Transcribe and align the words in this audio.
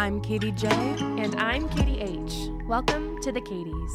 I'm 0.00 0.22
Katie 0.22 0.50
J. 0.52 0.66
And 0.70 1.36
I'm 1.36 1.68
Katie 1.68 2.00
H. 2.00 2.48
Welcome 2.66 3.20
to 3.20 3.30
the 3.30 3.40
Katies. 3.42 3.94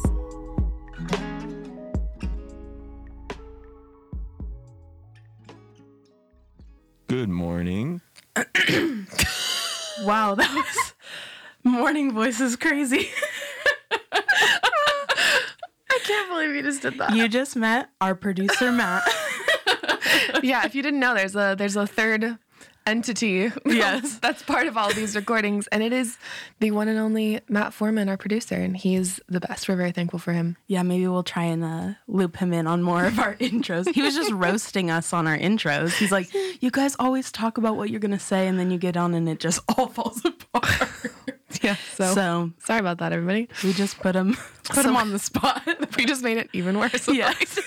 Good 7.08 7.28
morning. 7.28 8.02
Wow, 10.04 10.36
that 10.36 10.54
was 10.54 10.94
morning 11.64 12.12
voice 12.12 12.38
is 12.38 12.54
crazy. 12.54 13.08
I 14.12 15.98
can't 16.04 16.28
believe 16.30 16.54
you 16.54 16.62
just 16.62 16.82
did 16.82 16.98
that. 16.98 17.16
you 17.16 17.28
just 17.28 17.56
met 17.56 17.88
our 18.00 18.14
producer 18.14 18.70
Matt. 18.70 19.02
yeah, 20.44 20.64
if 20.66 20.76
you 20.76 20.82
didn't 20.82 21.00
know, 21.00 21.14
there's 21.14 21.34
a 21.34 21.56
there's 21.58 21.74
a 21.74 21.86
third 21.86 22.38
entity. 22.86 23.50
Yes. 23.66 24.18
that's 24.20 24.42
part 24.42 24.66
of 24.68 24.76
all 24.78 24.92
these 24.92 25.14
recordings, 25.14 25.66
and 25.68 25.82
it 25.82 25.92
is 25.92 26.16
the 26.60 26.70
one 26.70 26.88
and 26.88 26.98
only 26.98 27.40
Matt 27.48 27.74
Foreman, 27.74 28.08
our 28.08 28.16
producer, 28.16 28.54
and 28.54 28.76
he's 28.76 29.20
the 29.28 29.40
best. 29.40 29.68
We're 29.68 29.76
very 29.76 29.92
thankful 29.92 30.18
for 30.18 30.32
him. 30.32 30.56
Yeah, 30.66 30.82
maybe 30.82 31.06
we'll 31.08 31.22
try 31.22 31.44
and 31.44 31.62
uh, 31.64 31.94
loop 32.08 32.36
him 32.36 32.52
in 32.52 32.66
on 32.66 32.82
more 32.82 33.04
of 33.04 33.18
our 33.18 33.34
intros. 33.40 33.92
He 33.92 34.00
was 34.02 34.14
just 34.14 34.30
roasting 34.32 34.90
us 34.90 35.12
on 35.12 35.26
our 35.26 35.36
intros. 35.36 35.92
He's 35.98 36.12
like, 36.12 36.32
"You 36.60 36.70
guys 36.70 36.96
always 36.98 37.30
talk 37.32 37.58
about 37.58 37.76
what 37.76 37.90
you're 37.90 38.00
gonna 38.00 38.18
say, 38.18 38.46
and 38.48 38.58
then 38.58 38.70
you 38.70 38.78
get 38.78 38.96
on, 38.96 39.14
and 39.14 39.28
it 39.28 39.40
just 39.40 39.60
all 39.76 39.88
falls 39.88 40.24
apart." 40.24 40.88
Yeah. 41.62 41.76
So, 41.94 42.14
So 42.14 42.50
sorry 42.64 42.80
about 42.80 42.98
that, 42.98 43.12
everybody. 43.12 43.48
we 43.64 43.72
just 43.72 43.98
put 43.98 44.14
him 44.14 44.36
put 44.64 44.84
him 44.84 44.96
on 44.96 45.10
the 45.12 45.18
spot. 45.18 45.62
We 45.96 46.04
just 46.06 46.22
made 46.22 46.38
it 46.38 46.48
even 46.52 46.78
worse. 46.78 47.08
Yes. 47.08 47.58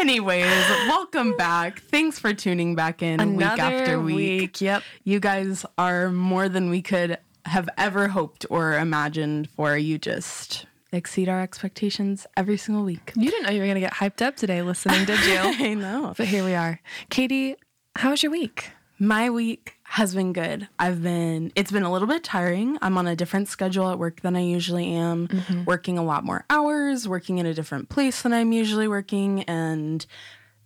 Anyways, 0.00 0.46
welcome 0.88 1.36
back. 1.36 1.80
Thanks 1.82 2.18
for 2.18 2.34
tuning 2.34 2.74
back 2.74 3.02
in 3.02 3.36
week 3.36 3.46
after 3.46 4.00
week. 4.00 4.16
week. 4.16 4.60
Yep. 4.60 4.82
You 5.04 5.20
guys 5.20 5.64
are 5.78 6.10
more 6.10 6.48
than 6.48 6.68
we 6.70 6.82
could 6.82 7.18
have 7.46 7.68
ever 7.78 8.08
hoped 8.08 8.44
or 8.50 8.74
imagined 8.76 9.48
for. 9.50 9.76
You 9.76 9.98
just 9.98 10.66
exceed 10.92 11.28
our 11.28 11.40
expectations 11.40 12.26
every 12.36 12.56
single 12.56 12.84
week. 12.84 13.12
You 13.16 13.30
didn't 13.30 13.44
know 13.46 13.50
you 13.52 13.60
were 13.60 13.66
gonna 13.66 13.80
get 13.80 13.94
hyped 13.94 14.20
up 14.22 14.36
today 14.36 14.62
listening, 14.62 15.04
did 15.04 15.24
you? 15.24 15.36
I 15.66 15.74
know. 15.74 16.14
but 16.16 16.26
here 16.26 16.44
we 16.44 16.54
are. 16.54 16.80
Katie, 17.10 17.56
how 17.96 18.10
was 18.10 18.22
your 18.22 18.32
week? 18.32 18.70
My 18.98 19.28
week 19.30 19.74
has 19.94 20.12
been 20.12 20.32
good. 20.32 20.66
I've 20.76 21.04
been, 21.04 21.52
it's 21.54 21.70
been 21.70 21.84
a 21.84 21.92
little 21.92 22.08
bit 22.08 22.24
tiring. 22.24 22.76
I'm 22.82 22.98
on 22.98 23.06
a 23.06 23.14
different 23.14 23.46
schedule 23.46 23.88
at 23.90 23.96
work 23.96 24.22
than 24.22 24.34
I 24.34 24.40
usually 24.40 24.92
am, 24.92 25.28
working 25.66 25.98
a 25.98 26.02
lot 26.02 26.24
more 26.24 26.44
hours, 26.50 27.06
working 27.06 27.38
in 27.38 27.46
a 27.46 27.54
different 27.54 27.90
place 27.90 28.22
than 28.22 28.32
I'm 28.32 28.50
usually 28.50 28.88
working, 28.88 29.44
and 29.44 30.04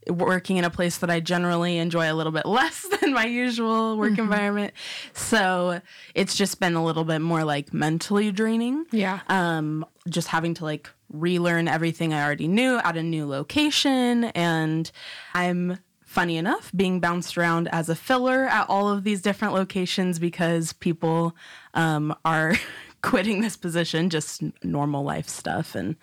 working 0.08 0.56
in 0.56 0.64
a 0.64 0.70
place 0.70 0.96
that 0.98 1.10
I 1.10 1.20
generally 1.20 1.76
enjoy 1.76 2.10
a 2.10 2.14
little 2.14 2.32
bit 2.32 2.46
less 2.58 2.86
than 3.00 3.12
my 3.12 3.26
usual 3.26 3.98
work 3.98 4.16
environment. 4.16 4.72
So 5.12 5.82
it's 6.14 6.34
just 6.34 6.58
been 6.58 6.74
a 6.74 6.82
little 6.82 7.04
bit 7.04 7.18
more 7.18 7.44
like 7.44 7.74
mentally 7.74 8.32
draining. 8.32 8.86
Yeah. 8.92 9.20
Um, 9.28 9.84
just 10.08 10.28
having 10.28 10.54
to 10.54 10.64
like 10.64 10.88
relearn 11.12 11.68
everything 11.68 12.14
I 12.14 12.24
already 12.24 12.48
knew 12.48 12.78
at 12.78 12.96
a 12.96 13.02
new 13.02 13.26
location. 13.26 14.24
And 14.24 14.90
I'm 15.34 15.78
funny 16.08 16.38
enough 16.38 16.72
being 16.74 17.00
bounced 17.00 17.36
around 17.36 17.68
as 17.68 17.90
a 17.90 17.94
filler 17.94 18.46
at 18.46 18.66
all 18.70 18.88
of 18.88 19.04
these 19.04 19.20
different 19.20 19.52
locations 19.52 20.18
because 20.18 20.72
people 20.72 21.36
um, 21.74 22.14
are 22.24 22.54
quitting 23.02 23.42
this 23.42 23.56
position, 23.58 24.08
just 24.08 24.42
normal 24.64 25.04
life 25.04 25.28
stuff. 25.28 25.74
And 25.74 25.96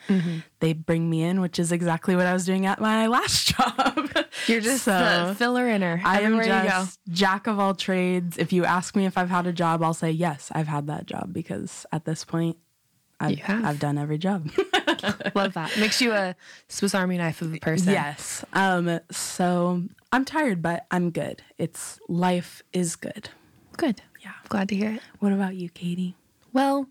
they 0.59 0.73
bring 0.73 1.09
me 1.09 1.23
in, 1.23 1.41
which 1.41 1.57
is 1.59 1.71
exactly 1.71 2.15
what 2.15 2.25
I 2.27 2.33
was 2.33 2.45
doing 2.45 2.65
at 2.67 2.79
my 2.79 3.07
last 3.17 3.47
job. 3.55 4.09
You're 4.47 4.61
just 4.61 4.83
So- 4.85 5.25
the 5.29 5.35
filler 5.35 5.67
inner. 5.67 5.99
I 6.05 6.19
am 6.21 6.35
everywhere 6.39 6.45
you 6.63 6.69
go. 6.69 6.69
just 6.69 6.99
jack 7.09 7.47
of 7.47 7.59
all 7.59 7.73
trades. 7.73 8.37
If 8.37 8.53
you 8.53 8.63
ask 8.63 8.95
me 8.95 9.05
if 9.07 9.17
I've 9.17 9.29
had 9.31 9.47
a 9.47 9.53
job, 9.53 9.81
I'll 9.83 9.93
say 9.95 10.11
yes, 10.11 10.51
I've 10.53 10.67
had 10.67 10.85
that 10.87 11.07
job 11.07 11.33
because 11.33 11.85
at 11.91 12.05
this 12.05 12.23
point, 12.23 12.57
I've. 13.19 13.39
I've 13.47 13.79
done 13.79 13.97
every 13.97 14.17
job. 14.17 14.49
Love 15.35 15.53
that. 15.53 15.71
Makes 15.79 16.01
you 16.01 16.11
a 16.11 16.35
Swiss 16.67 16.93
Army 16.93 17.17
knife 17.17 17.41
of 17.41 17.53
a 17.53 17.59
person. 17.59 17.93
yes. 17.93 18.43
Um. 18.53 18.99
So 19.11 19.83
I'm 20.11 20.25
tired, 20.25 20.61
but 20.61 20.85
I'm 20.91 21.11
good. 21.11 21.41
It's 21.57 21.99
life 22.07 22.61
is 22.73 22.95
good. 22.95 23.29
Good. 23.77 24.01
Yeah. 24.21 24.31
Glad 24.49 24.69
to 24.69 24.75
hear 24.75 24.91
it. 24.91 25.01
What 25.19 25.31
about 25.31 25.55
you, 25.55 25.69
Katie? 25.69 26.15
Well, 26.53 26.87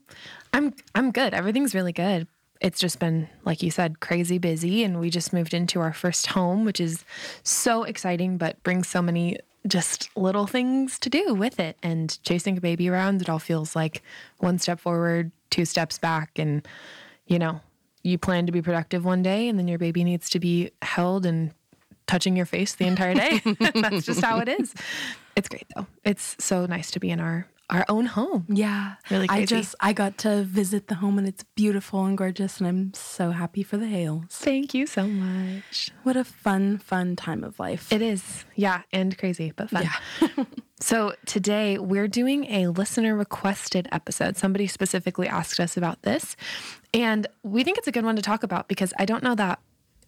I'm 0.53 0.75
I'm 0.94 1.10
good. 1.10 1.34
Everything's 1.34 1.75
really 1.75 1.93
good. 1.93 2.27
It's 2.60 2.78
just 2.78 2.98
been 2.98 3.28
like 3.44 3.62
you 3.62 3.71
said, 3.71 4.00
crazy 4.00 4.38
busy 4.38 4.84
and 4.84 5.00
we 5.00 5.10
just 5.10 5.32
moved 5.32 5.53
into 5.54 5.81
our 5.81 5.93
first 5.93 6.27
home, 6.28 6.65
which 6.65 6.81
is 6.81 7.04
so 7.43 7.82
exciting 7.84 8.38
but 8.38 8.62
brings 8.62 8.88
so 8.88 9.03
many 9.03 9.38
just 9.66 10.15
little 10.16 10.47
things 10.47 10.98
to 10.98 11.09
do 11.09 11.32
with 11.34 11.59
it 11.59 11.77
and 11.82 12.22
chasing 12.22 12.59
a 12.59 12.60
baby 12.60 12.88
around 12.88 13.22
it 13.22 13.31
all 13.31 13.38
feels 13.38 13.75
like 13.75 14.03
one 14.38 14.59
step 14.59 14.78
forward, 14.78 15.31
two 15.54 15.65
steps 15.65 15.98
back 15.98 16.37
and 16.37 16.66
you 17.26 17.38
know, 17.38 17.60
you 18.03 18.19
plan 18.19 18.44
to 18.47 18.53
be 18.53 18.60
productive 18.60 19.04
one 19.04 19.22
day 19.22 19.48
and 19.48 19.59
then 19.59 19.69
your 19.69 19.78
baby 19.78 20.04
needs 20.04 20.28
to 20.31 20.41
be 20.41 20.70
held 20.82 21.25
and 21.25 21.53
touching 22.06 22.37
your 22.37 22.44
face 22.44 22.75
the 22.75 22.87
entire 22.87 23.15
day. 23.15 23.41
That's 23.75 24.04
just 24.04 24.20
how 24.20 24.41
it 24.41 24.48
is. 24.48 24.75
It's 25.37 25.48
great 25.48 25.66
though. 25.75 25.87
It's 26.04 26.37
so 26.38 26.66
nice 26.66 26.91
to 26.91 27.00
be 27.00 27.10
in 27.10 27.20
our 27.20 27.47
our 27.70 27.84
own 27.88 28.06
home. 28.06 28.47
Yeah, 28.48 28.94
Really 29.10 29.26
crazy. 29.26 29.42
I 29.42 29.47
just 29.47 29.75
I 29.80 29.92
got 29.92 30.19
to 30.19 30.42
visit 30.42 30.88
the 30.88 30.97
home 30.97 31.19
and 31.19 31.26
it's 31.26 31.44
beautiful 31.54 32.04
and 32.04 32.16
gorgeous, 32.16 32.58
and 32.58 32.66
I'm 32.66 32.94
so 32.94 33.30
happy 33.30 33.62
for 33.62 33.76
the 33.76 33.86
Hales. 33.86 34.25
Thank 34.30 34.75
you 34.75 34.86
so 34.86 35.06
much. 35.06 35.91
What 36.03 36.16
a 36.16 36.24
fun, 36.24 36.78
fun 36.78 37.16
time 37.16 37.42
of 37.44 37.58
life. 37.58 37.92
It 37.92 38.03
is. 38.03 38.44
Yeah, 38.54 38.82
and 38.92 39.16
crazy, 39.16 39.53
but 39.54 39.70
fun. 39.70 39.88
Yeah. 40.20 40.44
so 40.80 41.14
today 41.26 41.78
we're 41.78 42.08
doing 42.08 42.44
a 42.47 42.69
listener 42.69 43.16
requested 43.16 43.88
episode. 43.92 44.36
Somebody 44.36 44.66
specifically 44.66 45.28
asked 45.28 45.60
us 45.60 45.76
about 45.76 46.03
this. 46.03 46.36
And 46.92 47.26
we 47.42 47.64
think 47.64 47.78
it's 47.78 47.88
a 47.88 47.92
good 47.92 48.04
one 48.04 48.16
to 48.16 48.22
talk 48.22 48.42
about 48.42 48.69
because 48.69 48.92
I 48.98 49.04
don't 49.04 49.22
know 49.22 49.34
that 49.34 49.58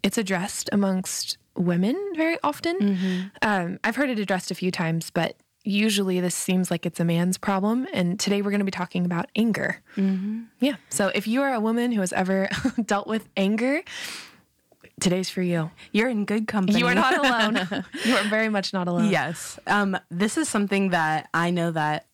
it's 0.03 0.19
addressed 0.19 0.69
amongst 0.73 1.39
women 1.57 1.97
very 2.15 2.39
often. 2.45 3.31
Um, 3.43 3.79
I've 3.83 3.97
heard 3.97 4.11
it 4.11 4.19
addressed 4.19 4.51
a 4.51 4.55
few 4.55 4.71
times, 4.71 5.11
but 5.11 5.37
usually 5.67 6.21
this 6.21 6.35
seems 6.35 6.71
like 6.71 6.87
it's 6.87 7.01
a 7.01 7.05
man's 7.05 7.39
problem. 7.39 7.87
And 7.93 8.19
today 8.19 8.41
we're 8.41 8.51
going 8.51 8.61
to 8.61 8.65
be 8.65 8.71
talking 8.71 9.05
about 9.05 9.29
anger. 9.35 9.83
Yeah. 10.61 10.77
So 10.89 11.09
if 11.15 11.27
you 11.27 11.43
are 11.43 11.53
a 11.53 11.61
woman 11.61 11.93
who 11.93 12.01
has 12.01 12.13
ever 12.13 12.49
dealt 12.85 13.07
with 13.07 13.29
anger, 13.37 13.83
today's 15.01 15.29
for 15.29 15.43
you. 15.43 15.71
You're 15.93 16.09
in 16.09 16.25
good 16.25 16.47
company. 16.47 16.79
You 16.79 16.87
are 16.87 16.95
not 16.95 17.19
alone. 17.19 17.85
you 18.05 18.17
are 18.17 18.25
very 18.25 18.49
much 18.49 18.73
not 18.73 18.89
alone. 18.89 19.11
Yes. 19.11 19.59
Um, 19.67 19.99
this 20.11 20.39
is 20.39 20.49
something 20.49 20.91
that 20.91 21.29
I 21.35 21.51
know 21.51 21.71
that 21.73 22.07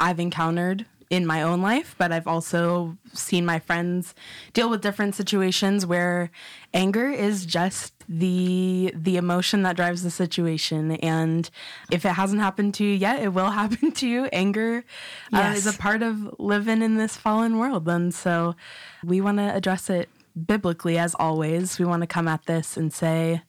I've 0.00 0.18
encountered 0.20 0.84
in 1.12 1.26
my 1.26 1.42
own 1.42 1.60
life, 1.60 1.94
but 1.98 2.10
I've 2.10 2.26
also 2.26 2.96
seen 3.12 3.44
my 3.44 3.58
friends 3.58 4.14
deal 4.54 4.70
with 4.70 4.80
different 4.80 5.14
situations 5.14 5.84
where 5.84 6.30
anger 6.72 7.10
is 7.10 7.44
just 7.44 7.92
the 8.08 8.94
the 8.96 9.18
emotion 9.18 9.62
that 9.64 9.76
drives 9.76 10.02
the 10.04 10.10
situation. 10.10 10.92
And 10.92 11.50
if 11.90 12.06
it 12.06 12.12
hasn't 12.12 12.40
happened 12.40 12.72
to 12.76 12.84
you 12.84 12.94
yet 12.94 13.22
it 13.22 13.34
will 13.34 13.50
happen 13.62 13.92
to 13.92 14.08
you. 14.08 14.24
Anger 14.32 14.86
uh, 15.34 15.52
is 15.54 15.66
a 15.66 15.74
part 15.74 16.02
of 16.02 16.34
living 16.38 16.80
in 16.80 16.96
this 16.96 17.14
fallen 17.14 17.58
world. 17.58 17.86
And 17.90 18.14
so 18.14 18.56
we 19.04 19.20
want 19.20 19.36
to 19.36 19.54
address 19.54 19.90
it 19.90 20.08
biblically 20.46 20.96
as 20.96 21.14
always. 21.18 21.78
We 21.78 21.84
want 21.84 22.00
to 22.00 22.06
come 22.06 22.26
at 22.26 22.46
this 22.46 22.78
and 22.78 22.90
say 22.90 23.42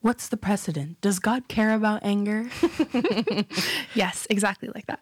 what's 0.00 0.28
the 0.28 0.36
precedent? 0.36 1.00
Does 1.00 1.18
god 1.18 1.48
care 1.48 1.74
about 1.74 2.04
anger? 2.04 2.48
Yes, 3.94 4.28
exactly 4.30 4.70
like 4.72 4.86
that. 4.86 5.00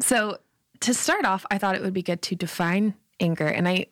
So 0.00 0.38
to 0.84 0.94
start 0.94 1.24
off, 1.24 1.44
I 1.50 1.58
thought 1.58 1.74
it 1.74 1.82
would 1.82 1.94
be 1.94 2.02
good 2.02 2.22
to 2.22 2.34
define 2.34 2.94
anger. 3.20 3.46
And 3.46 3.66
I 3.66 3.86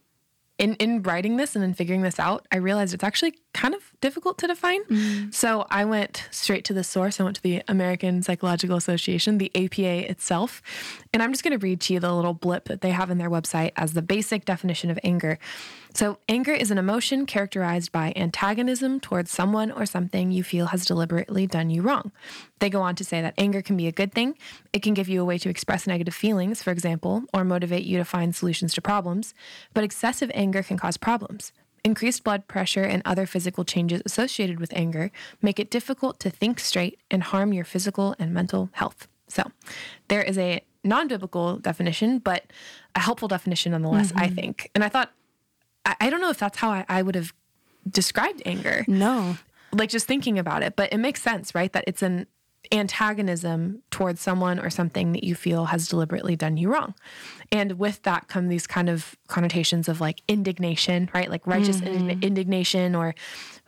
in 0.58 0.74
in 0.74 1.02
writing 1.02 1.38
this 1.38 1.56
and 1.56 1.64
in 1.64 1.72
figuring 1.74 2.02
this 2.02 2.20
out, 2.20 2.46
I 2.52 2.58
realized 2.58 2.92
it's 2.92 3.02
actually 3.02 3.34
kind 3.54 3.74
of 3.74 3.82
difficult 4.00 4.38
to 4.38 4.46
define. 4.46 4.84
Mm. 4.84 5.34
So 5.34 5.66
I 5.70 5.84
went 5.84 6.28
straight 6.30 6.64
to 6.66 6.74
the 6.74 6.84
source. 6.84 7.18
I 7.18 7.24
went 7.24 7.36
to 7.36 7.42
the 7.42 7.62
American 7.68 8.22
Psychological 8.22 8.76
Association, 8.76 9.38
the 9.38 9.50
APA 9.54 10.10
itself. 10.10 10.62
And 11.12 11.22
I'm 11.22 11.32
just 11.32 11.42
going 11.42 11.58
to 11.58 11.66
read 11.66 11.80
to 11.82 11.94
you 11.94 12.00
the 12.00 12.14
little 12.14 12.34
blip 12.34 12.66
that 12.66 12.82
they 12.82 12.90
have 12.90 13.10
in 13.10 13.18
their 13.18 13.30
website 13.30 13.72
as 13.76 13.94
the 13.94 14.02
basic 14.02 14.44
definition 14.44 14.90
of 14.90 14.98
anger. 15.02 15.38
So, 15.94 16.18
anger 16.26 16.52
is 16.52 16.70
an 16.70 16.78
emotion 16.78 17.26
characterized 17.26 17.92
by 17.92 18.14
antagonism 18.16 18.98
towards 18.98 19.30
someone 19.30 19.70
or 19.70 19.84
something 19.84 20.30
you 20.30 20.42
feel 20.42 20.66
has 20.66 20.86
deliberately 20.86 21.46
done 21.46 21.68
you 21.68 21.82
wrong. 21.82 22.12
They 22.60 22.70
go 22.70 22.80
on 22.80 22.94
to 22.96 23.04
say 23.04 23.20
that 23.20 23.34
anger 23.36 23.60
can 23.60 23.76
be 23.76 23.86
a 23.86 23.92
good 23.92 24.12
thing. 24.12 24.38
It 24.72 24.82
can 24.82 24.94
give 24.94 25.08
you 25.08 25.20
a 25.20 25.24
way 25.24 25.36
to 25.38 25.50
express 25.50 25.86
negative 25.86 26.14
feelings, 26.14 26.62
for 26.62 26.70
example, 26.70 27.24
or 27.34 27.44
motivate 27.44 27.84
you 27.84 27.98
to 27.98 28.06
find 28.06 28.34
solutions 28.34 28.72
to 28.74 28.80
problems. 28.80 29.34
But 29.74 29.84
excessive 29.84 30.30
anger 30.34 30.62
can 30.62 30.78
cause 30.78 30.96
problems. 30.96 31.52
Increased 31.84 32.24
blood 32.24 32.48
pressure 32.48 32.84
and 32.84 33.02
other 33.04 33.26
physical 33.26 33.64
changes 33.64 34.00
associated 34.06 34.60
with 34.60 34.72
anger 34.72 35.10
make 35.42 35.60
it 35.60 35.70
difficult 35.70 36.18
to 36.20 36.30
think 36.30 36.58
straight 36.58 37.00
and 37.10 37.22
harm 37.22 37.52
your 37.52 37.64
physical 37.64 38.14
and 38.18 38.32
mental 38.32 38.70
health. 38.72 39.08
So, 39.28 39.50
there 40.08 40.22
is 40.22 40.38
a 40.38 40.62
non 40.84 41.08
biblical 41.08 41.58
definition, 41.58 42.18
but 42.18 42.44
a 42.94 43.00
helpful 43.00 43.28
definition 43.28 43.72
nonetheless, 43.72 44.12
I 44.16 44.26
mm-hmm. 44.26 44.34
think. 44.34 44.70
And 44.74 44.84
I 44.84 44.88
thought, 44.88 45.10
I, 45.84 45.96
I 46.00 46.10
don't 46.10 46.20
know 46.20 46.30
if 46.30 46.38
that's 46.38 46.58
how 46.58 46.70
I, 46.70 46.84
I 46.88 47.02
would 47.02 47.14
have 47.14 47.32
described 47.88 48.42
anger 48.44 48.84
no 48.86 49.36
like 49.72 49.90
just 49.90 50.06
thinking 50.06 50.38
about 50.38 50.62
it 50.62 50.76
but 50.76 50.92
it 50.92 50.98
makes 50.98 51.22
sense 51.22 51.54
right 51.54 51.72
that 51.72 51.84
it's 51.86 52.02
an 52.02 52.26
antagonism 52.70 53.82
towards 53.90 54.20
someone 54.20 54.58
or 54.58 54.70
something 54.70 55.12
that 55.12 55.24
you 55.24 55.34
feel 55.34 55.66
has 55.66 55.88
deliberately 55.88 56.36
done 56.36 56.56
you 56.56 56.72
wrong. 56.72 56.94
And 57.50 57.78
with 57.78 58.02
that 58.02 58.28
come 58.28 58.48
these 58.48 58.66
kind 58.66 58.88
of 58.88 59.16
connotations 59.28 59.88
of 59.88 60.00
like 60.00 60.22
indignation, 60.28 61.10
right? 61.12 61.30
Like 61.30 61.46
righteous 61.46 61.80
indign- 61.80 62.10
mm-hmm. 62.10 62.22
indignation 62.22 62.94
or 62.94 63.14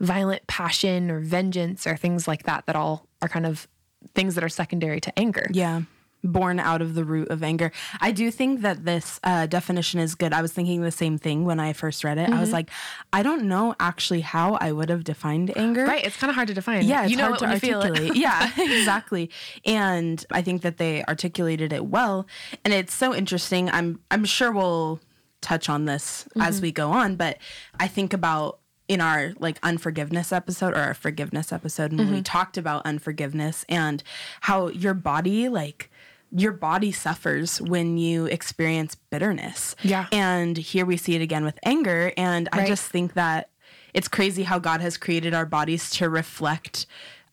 violent 0.00 0.46
passion 0.46 1.10
or 1.10 1.20
vengeance 1.20 1.86
or 1.86 1.96
things 1.96 2.28
like 2.28 2.44
that, 2.44 2.66
that 2.66 2.76
all 2.76 3.06
are 3.20 3.28
kind 3.28 3.46
of 3.46 3.68
things 4.14 4.34
that 4.36 4.44
are 4.44 4.48
secondary 4.48 5.00
to 5.00 5.18
anger. 5.18 5.46
Yeah. 5.50 5.82
Born 6.24 6.58
out 6.58 6.80
of 6.80 6.94
the 6.94 7.04
root 7.04 7.28
of 7.28 7.42
anger. 7.42 7.70
I 8.00 8.10
do 8.10 8.30
think 8.30 8.62
that 8.62 8.84
this 8.84 9.20
uh, 9.22 9.46
definition 9.46 10.00
is 10.00 10.14
good. 10.14 10.32
I 10.32 10.42
was 10.42 10.52
thinking 10.52 10.80
the 10.80 10.90
same 10.90 11.18
thing 11.18 11.44
when 11.44 11.60
I 11.60 11.74
first 11.74 12.02
read 12.02 12.18
it. 12.18 12.30
I 12.30 12.40
was 12.40 12.48
mm-hmm. 12.48 12.54
like, 12.54 12.70
I 13.12 13.22
don't 13.22 13.44
know 13.44 13.74
actually 13.78 14.22
how 14.22 14.54
I 14.54 14.72
would 14.72 14.88
have 14.88 15.04
defined 15.04 15.56
anger. 15.56 15.84
Right. 15.84 16.04
It's 16.04 16.16
kind 16.16 16.30
of 16.30 16.34
hard 16.34 16.48
to 16.48 16.54
define. 16.54 16.84
Yeah, 16.84 17.02
it's 17.02 17.10
you 17.10 17.16
know 17.16 17.28
hard 17.28 17.38
to 17.40 17.46
articulate. 17.46 18.16
yeah, 18.16 18.50
exactly. 18.58 19.30
And 19.64 20.24
I 20.30 20.42
think 20.42 20.62
that 20.62 20.78
they 20.78 21.04
articulated 21.04 21.72
it 21.72 21.86
well. 21.86 22.26
And 22.64 22.72
it's 22.72 22.94
so 22.94 23.14
interesting. 23.14 23.68
I'm 23.70 24.00
I'm 24.10 24.24
sure 24.24 24.50
we'll 24.50 25.00
touch 25.40 25.68
on 25.68 25.84
this 25.84 26.26
as 26.40 26.56
mm-hmm. 26.56 26.62
we 26.62 26.72
go 26.72 26.90
on, 26.90 27.16
but 27.16 27.38
I 27.78 27.86
think 27.86 28.12
about 28.12 28.60
in 28.86 29.00
our 29.00 29.32
like 29.38 29.58
unforgiveness 29.62 30.32
episode 30.32 30.74
or 30.74 30.78
our 30.78 30.94
forgiveness 30.94 31.52
episode 31.52 31.92
when 31.92 32.08
we 32.08 32.16
mm-hmm. 32.16 32.22
talked 32.22 32.58
about 32.58 32.84
unforgiveness 32.84 33.64
and 33.68 34.02
how 34.42 34.68
your 34.68 34.92
body 34.92 35.48
like 35.48 35.90
your 36.36 36.52
body 36.52 36.90
suffers 36.90 37.60
when 37.60 37.96
you 37.96 38.26
experience 38.26 38.96
bitterness. 38.96 39.76
Yeah. 39.82 40.06
And 40.10 40.56
here 40.56 40.84
we 40.84 40.96
see 40.96 41.14
it 41.14 41.22
again 41.22 41.44
with 41.44 41.58
anger. 41.62 42.12
And 42.16 42.48
I 42.52 42.66
just 42.66 42.90
think 42.90 43.14
that 43.14 43.50
it's 43.94 44.08
crazy 44.08 44.42
how 44.42 44.58
God 44.58 44.80
has 44.80 44.96
created 44.96 45.32
our 45.32 45.46
bodies 45.46 45.90
to 45.92 46.08
reflect 46.08 46.86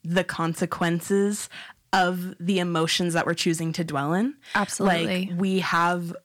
the 0.03 0.23
consequences 0.23 1.49
of 1.93 2.35
the 2.39 2.59
emotions 2.59 3.13
that 3.13 3.25
we're 3.25 3.33
choosing 3.33 3.73
to 3.73 3.83
dwell 3.83 4.13
in. 4.13 4.35
Absolutely. 4.53 5.25
Like 5.27 5.39
we 5.39 5.59
have 5.59 6.15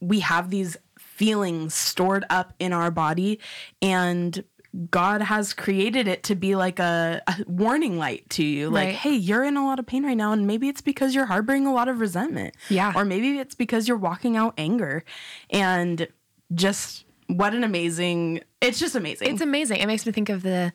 we 0.00 0.20
have 0.20 0.50
these 0.50 0.76
feelings 0.98 1.74
stored 1.74 2.24
up 2.28 2.52
in 2.58 2.72
our 2.72 2.90
body 2.90 3.40
and 3.80 4.44
God 4.90 5.22
has 5.22 5.52
created 5.54 6.06
it 6.06 6.22
to 6.24 6.34
be 6.34 6.54
like 6.54 6.78
a, 6.78 7.22
a 7.26 7.44
warning 7.46 7.98
light 7.98 8.28
to 8.30 8.44
you. 8.44 8.68
Like, 8.68 8.86
Right. 8.86 8.94
hey, 8.94 9.14
you're 9.14 9.44
in 9.44 9.56
a 9.56 9.64
lot 9.64 9.78
of 9.78 9.86
pain 9.86 10.04
right 10.04 10.16
now. 10.16 10.32
And 10.32 10.46
maybe 10.46 10.68
it's 10.68 10.80
because 10.80 11.14
you're 11.14 11.26
harboring 11.26 11.66
a 11.66 11.72
lot 11.72 11.88
of 11.88 12.00
resentment. 12.00 12.54
Yeah. 12.68 12.92
Or 12.94 13.04
maybe 13.04 13.38
it's 13.38 13.54
because 13.54 13.88
you're 13.88 13.96
walking 13.96 14.36
out 14.36 14.54
anger. 14.58 15.04
And 15.50 16.08
just 16.54 17.04
what 17.28 17.54
an 17.54 17.64
amazing, 17.64 18.42
it's 18.60 18.78
just 18.78 18.94
amazing. 18.94 19.28
It's 19.28 19.40
amazing. 19.40 19.78
It 19.78 19.86
makes 19.86 20.04
me 20.06 20.12
think 20.12 20.28
of 20.28 20.42
the 20.42 20.72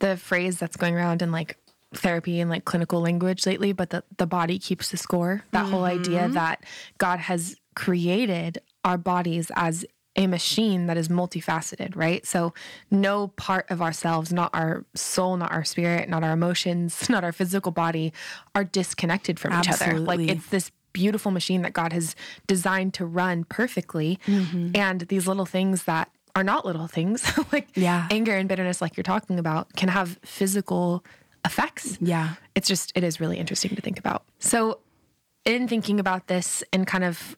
the 0.00 0.16
phrase 0.16 0.58
that's 0.58 0.76
going 0.76 0.94
around 0.94 1.20
in 1.20 1.30
like 1.30 1.58
therapy 1.94 2.40
and 2.40 2.50
like 2.50 2.64
clinical 2.64 3.00
language 3.00 3.46
lately, 3.46 3.72
but 3.72 3.90
the, 3.90 4.02
the 4.16 4.26
body 4.26 4.58
keeps 4.58 4.90
the 4.90 4.96
score. 4.96 5.44
That 5.50 5.66
whole 5.66 5.84
idea 5.84 6.22
mm-hmm. 6.22 6.34
that 6.34 6.64
God 6.98 7.18
has 7.18 7.56
created 7.74 8.62
our 8.84 8.96
bodies 8.96 9.50
as 9.56 9.84
a 10.16 10.26
machine 10.26 10.86
that 10.86 10.96
is 10.96 11.08
multifaceted, 11.08 11.94
right? 11.96 12.26
So 12.26 12.52
no 12.90 13.28
part 13.28 13.70
of 13.70 13.80
ourselves, 13.80 14.32
not 14.32 14.50
our 14.52 14.84
soul, 14.94 15.36
not 15.36 15.52
our 15.52 15.64
spirit, 15.64 16.08
not 16.08 16.24
our 16.24 16.32
emotions, 16.32 17.08
not 17.10 17.22
our 17.24 17.32
physical 17.32 17.72
body 17.72 18.12
are 18.54 18.64
disconnected 18.64 19.38
from 19.38 19.58
each 19.60 19.68
other. 19.68 19.98
Like 19.98 20.20
it's 20.20 20.46
this 20.46 20.72
beautiful 20.92 21.30
machine 21.30 21.62
that 21.62 21.72
God 21.72 21.92
has 21.92 22.16
designed 22.48 22.94
to 22.94 23.06
run 23.06 23.44
perfectly. 23.44 24.18
Mm-hmm. 24.26 24.72
And 24.74 25.02
these 25.02 25.28
little 25.28 25.46
things 25.46 25.84
that 25.84 26.10
are 26.34 26.42
not 26.44 26.66
little 26.66 26.88
things, 26.88 27.30
like 27.52 27.68
Yeah. 27.76 28.08
anger 28.10 28.34
and 28.34 28.48
bitterness, 28.48 28.80
like 28.80 28.96
you're 28.96 29.04
talking 29.04 29.38
about, 29.38 29.72
can 29.76 29.88
have 29.88 30.18
physical 30.24 31.04
effects. 31.44 31.96
Yeah. 32.00 32.34
It's 32.56 32.66
just, 32.66 32.92
it 32.96 33.04
is 33.04 33.20
really 33.20 33.38
interesting 33.38 33.74
to 33.76 33.80
think 33.80 33.98
about. 33.98 34.24
So, 34.40 34.78
in 35.44 35.68
thinking 35.68 35.98
about 36.00 36.26
this 36.26 36.62
and 36.72 36.86
kind 36.86 37.02
of, 37.04 37.36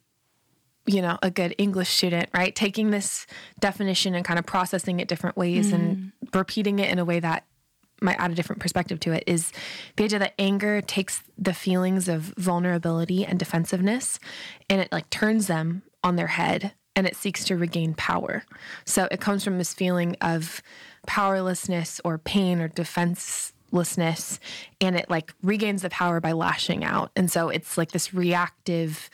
you 0.87 1.01
know, 1.01 1.19
a 1.23 1.31
good 1.31 1.55
English 1.59 1.91
student, 1.91 2.29
right? 2.35 2.55
Taking 2.55 2.91
this 2.91 3.27
definition 3.61 4.15
and 4.15 4.25
kind 4.25 4.39
of 4.39 4.47
processing 4.47 5.01
it 5.01 5.09
different 5.09 5.37
ways 5.37 5.73
and 5.73 5.97
mm. 5.97 6.35
repeating 6.35 6.79
it 6.79 6.91
in 6.91 6.99
a 6.99 7.05
way 7.05 7.21
that 7.21 7.45
might 8.03 8.19
add 8.19 8.31
a 8.31 8.35
different 8.35 8.61
perspective 8.61 9.01
to 9.01 9.13
it 9.13 9.23
is 9.27 9.53
the 9.97 10.05
idea 10.05 10.19
that 10.19 10.35
anger 10.39 10.81
takes 10.81 11.23
the 11.39 11.55
feelings 11.55 12.09
of 12.09 12.35
vulnerability 12.37 13.25
and 13.25 13.39
defensiveness 13.39 14.19
and 14.69 14.81
it 14.81 14.91
like 14.91 15.09
turns 15.09 15.47
them 15.47 15.83
on 16.03 16.17
their 16.17 16.27
head 16.27 16.73
and 16.95 17.07
it 17.07 17.17
seeks 17.17 17.45
to 17.45 17.57
regain 17.57 17.95
power. 17.95 18.45
So 18.85 19.09
it 19.11 19.21
comes 19.21 19.45
from 19.45 19.59
this 19.59 19.73
feeling 19.73 20.17
of 20.21 20.63
powerlessness 21.07 22.01
or 22.05 22.19
pain 22.19 22.61
or 22.61 22.69
defenselessness 22.69 24.41
and 24.81 24.97
it 24.97 25.09
like 25.09 25.33
regains 25.43 25.83
the 25.83 25.91
power 25.91 26.21
by 26.21 26.33
lashing 26.33 26.85
out. 26.85 27.11
And 27.17 27.31
so 27.31 27.49
it's 27.49 27.79
like 27.79 27.93
this 27.93 28.13
reactive 28.13 29.09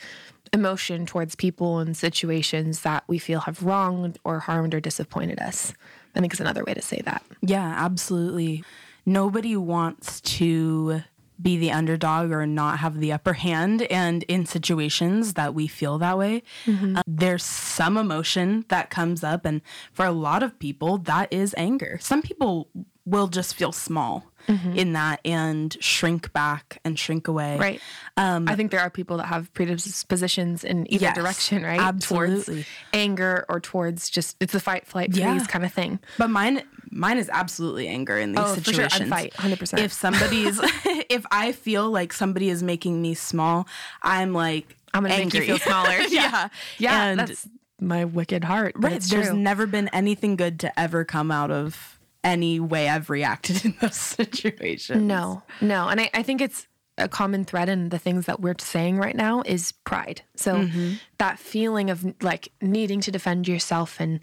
emotion 0.53 1.05
towards 1.05 1.35
people 1.35 1.79
and 1.79 1.95
situations 1.95 2.81
that 2.81 3.03
we 3.07 3.17
feel 3.17 3.41
have 3.41 3.63
wronged 3.63 4.19
or 4.23 4.39
harmed 4.39 4.73
or 4.73 4.79
disappointed 4.79 5.39
us. 5.39 5.73
I 6.15 6.19
think 6.19 6.33
is 6.33 6.39
another 6.39 6.63
way 6.63 6.73
to 6.73 6.81
say 6.81 7.01
that. 7.05 7.23
Yeah, 7.41 7.73
absolutely. 7.77 8.63
Nobody 9.05 9.55
wants 9.55 10.21
to 10.21 11.01
be 11.41 11.57
the 11.57 11.71
underdog 11.71 12.31
or 12.31 12.45
not 12.45 12.79
have 12.79 12.99
the 12.99 13.13
upper 13.13 13.33
hand. 13.33 13.83
And 13.83 14.23
in 14.23 14.45
situations 14.45 15.35
that 15.35 15.53
we 15.53 15.67
feel 15.67 15.97
that 15.99 16.17
way, 16.17 16.43
uh, 16.67 17.01
there's 17.07 17.43
some 17.43 17.97
emotion 17.97 18.65
that 18.67 18.89
comes 18.89 19.23
up. 19.23 19.45
And 19.45 19.61
for 19.93 20.05
a 20.05 20.11
lot 20.11 20.43
of 20.43 20.59
people, 20.59 20.97
that 20.97 21.31
is 21.31 21.55
anger. 21.57 21.97
Some 22.01 22.21
people 22.21 22.67
will 23.05 23.27
just 23.27 23.55
feel 23.55 23.71
small 23.71 24.28
Mm-hmm. 24.49 24.75
in 24.75 24.93
that 24.93 25.19
and 25.23 25.77
shrink 25.79 26.33
back 26.33 26.79
and 26.83 26.97
shrink 26.97 27.27
away. 27.27 27.55
Right. 27.57 27.79
Um, 28.17 28.49
I 28.49 28.55
think 28.55 28.71
there 28.71 28.79
are 28.79 28.89
people 28.89 29.17
that 29.17 29.27
have 29.27 29.53
predispositions 29.53 30.63
in 30.63 30.91
either 30.91 31.03
Yes, 31.05 31.15
direction, 31.15 31.61
right? 31.63 31.79
absolutely. 31.79 32.55
Towards 32.55 32.67
anger 32.91 33.45
or 33.47 33.59
towards 33.59 34.09
just 34.09 34.35
it's 34.39 34.53
the 34.53 34.59
fight, 34.59 34.87
flight, 34.87 35.11
freeze 35.13 35.19
Yeah. 35.23 35.45
kind 35.45 35.63
of 35.65 35.71
thing. 35.71 35.99
But 36.17 36.29
mine 36.31 36.63
mine 36.91 37.19
is 37.19 37.29
absolutely 37.31 37.87
anger 37.87 38.17
in 38.17 38.31
these 38.31 38.39
Oh, 38.43 38.55
for 38.55 38.63
sure. 38.73 38.89
Situations. 38.89 39.09
fight, 39.09 39.33
100%. 39.33 39.79
If 39.79 39.93
somebody's 39.93 40.59
if 41.09 41.25
I 41.31 41.51
feel 41.51 41.89
like 41.91 42.11
somebody 42.11 42.49
is 42.49 42.63
making 42.63 42.99
me 43.01 43.13
small, 43.13 43.67
I'm 44.01 44.33
like 44.33 44.75
I'm 44.95 45.03
gonna 45.03 45.15
make 45.17 45.33
you 45.33 45.41
feel 45.43 45.59
smaller. 45.59 45.93
yeah. 46.09 46.49
Yeah, 46.79 47.03
And 47.05 47.19
that's 47.19 47.47
my 47.79 48.05
wicked 48.05 48.43
heart. 48.43 48.73
Right, 48.77 48.99
there's 48.99 49.27
true. 49.27 49.37
never 49.37 49.67
been 49.67 49.89
anything 49.89 50.35
good 50.37 50.59
to 50.61 50.79
ever 50.79 51.05
come 51.05 51.29
out 51.29 51.51
of 51.51 51.98
any 52.23 52.59
way 52.59 52.89
I've 52.89 53.09
reacted 53.09 53.63
in 53.65 53.75
those 53.79 53.95
situations. 54.19 55.01
No, 55.03 55.43
no. 55.61 55.87
And 55.87 56.01
I, 56.01 56.09
I 56.13 56.23
think 56.23 56.41
it's 56.41 56.67
a 56.97 57.07
common 57.07 57.45
thread 57.45 57.69
in 57.69 57.89
the 57.89 57.97
things 57.99 58.25
that 58.25 58.41
we're 58.41 58.55
saying 58.59 58.97
right 58.97 59.15
now 59.15 59.41
is 59.45 59.71
pride. 59.85 60.21
So 60.35 60.55
Mm-hmm. 60.55 60.93
that 61.17 61.39
feeling 61.39 61.89
of 61.89 62.05
like 62.21 62.51
needing 62.61 62.99
to 63.01 63.11
defend 63.11 63.47
yourself 63.47 63.99
and, 64.01 64.19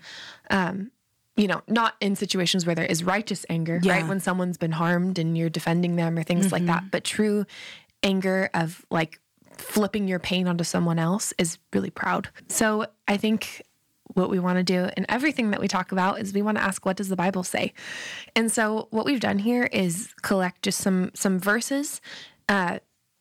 um, 0.50 0.90
you 1.36 1.46
know, 1.46 1.62
not 1.68 1.94
in 2.00 2.16
situations 2.16 2.66
where 2.66 2.74
there 2.74 2.84
is 2.84 3.02
righteous 3.02 3.46
anger, 3.48 3.80
Yeah. 3.82 3.92
right? 3.94 4.06
When 4.08 4.20
someone's 4.20 4.58
been 4.58 4.72
harmed 4.72 5.18
and 5.18 5.36
you're 5.38 5.48
defending 5.50 5.96
them 5.96 6.18
or 6.18 6.22
things 6.22 6.52
like 6.52 6.62
Mm-hmm. 6.62 6.66
that. 6.66 6.90
But 6.90 7.04
true 7.04 7.46
anger 8.02 8.50
of 8.54 8.84
like 8.90 9.20
flipping 9.56 10.06
your 10.06 10.18
pain 10.18 10.46
onto 10.46 10.64
someone 10.64 10.98
else 10.98 11.32
is 11.38 11.56
really 11.72 11.90
proud. 11.90 12.28
So 12.48 12.86
I 13.08 13.16
think 13.16 13.62
what 14.14 14.30
we 14.30 14.38
want 14.38 14.56
to 14.58 14.62
do 14.62 14.88
and 14.96 15.06
everything 15.08 15.50
that 15.50 15.60
we 15.60 15.68
talk 15.68 15.92
about 15.92 16.20
is 16.20 16.32
we 16.32 16.42
want 16.42 16.56
to 16.56 16.64
ask 16.64 16.84
what 16.86 16.96
does 16.96 17.08
the 17.08 17.16
bible 17.16 17.42
say? 17.42 17.72
And 18.34 18.50
so 18.50 18.88
what 18.90 19.04
we've 19.04 19.20
done 19.20 19.38
here 19.38 19.64
is 19.72 20.14
collect 20.22 20.62
just 20.62 20.80
some 20.80 21.10
some 21.14 21.38
verses 21.38 22.00
uh 22.48 22.78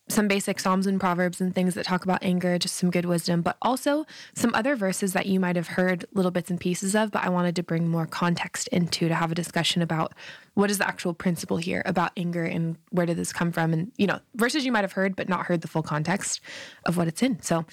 some 0.07 0.27
basic 0.27 0.59
psalms 0.59 0.85
and 0.85 0.99
proverbs 0.99 1.41
and 1.41 1.55
things 1.55 1.73
that 1.73 1.83
talk 1.83 2.03
about 2.03 2.19
anger 2.21 2.59
just 2.59 2.75
some 2.75 2.91
good 2.91 3.05
wisdom 3.05 3.41
but 3.41 3.57
also 3.61 4.05
some 4.35 4.53
other 4.53 4.75
verses 4.75 5.13
that 5.13 5.25
you 5.25 5.39
might 5.39 5.55
have 5.55 5.69
heard 5.69 6.05
little 6.13 6.29
bits 6.29 6.51
and 6.51 6.59
pieces 6.59 6.95
of 6.95 7.09
but 7.09 7.23
i 7.23 7.29
wanted 7.29 7.55
to 7.55 7.63
bring 7.63 7.87
more 7.87 8.05
context 8.05 8.67
into 8.67 9.07
to 9.07 9.15
have 9.15 9.31
a 9.31 9.35
discussion 9.35 9.81
about 9.81 10.13
what 10.53 10.69
is 10.69 10.77
the 10.77 10.87
actual 10.87 11.13
principle 11.13 11.57
here 11.57 11.81
about 11.85 12.11
anger 12.17 12.43
and 12.43 12.77
where 12.91 13.07
did 13.07 13.17
this 13.17 13.33
come 13.33 13.51
from 13.51 13.73
and 13.73 13.91
you 13.97 14.05
know 14.05 14.19
verses 14.35 14.63
you 14.63 14.71
might 14.71 14.83
have 14.83 14.93
heard 14.93 15.15
but 15.15 15.27
not 15.27 15.47
heard 15.47 15.61
the 15.61 15.67
full 15.67 15.83
context 15.83 16.39
of 16.85 16.97
what 16.97 17.07
it's 17.07 17.23
in. 17.23 17.41
So 17.41 17.65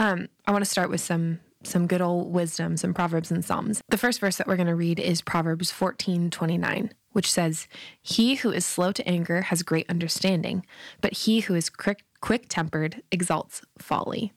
um, 0.00 0.28
i 0.46 0.50
want 0.50 0.64
to 0.64 0.70
start 0.70 0.90
with 0.90 1.00
some 1.00 1.38
some 1.66 1.86
good 1.86 2.00
old 2.00 2.32
wisdom, 2.32 2.76
some 2.76 2.94
proverbs 2.94 3.30
and 3.30 3.44
psalms. 3.44 3.82
The 3.88 3.98
first 3.98 4.20
verse 4.20 4.36
that 4.36 4.46
we're 4.46 4.56
going 4.56 4.66
to 4.66 4.74
read 4.74 4.98
is 4.98 5.20
Proverbs 5.22 5.70
14 5.70 6.30
29, 6.30 6.92
which 7.12 7.30
says, 7.30 7.66
He 8.02 8.36
who 8.36 8.50
is 8.50 8.64
slow 8.64 8.92
to 8.92 9.06
anger 9.08 9.42
has 9.42 9.62
great 9.62 9.88
understanding, 9.88 10.64
but 11.00 11.12
he 11.12 11.40
who 11.40 11.54
is 11.54 11.70
quick 11.70 12.04
tempered 12.48 13.02
exalts 13.10 13.62
folly. 13.78 14.32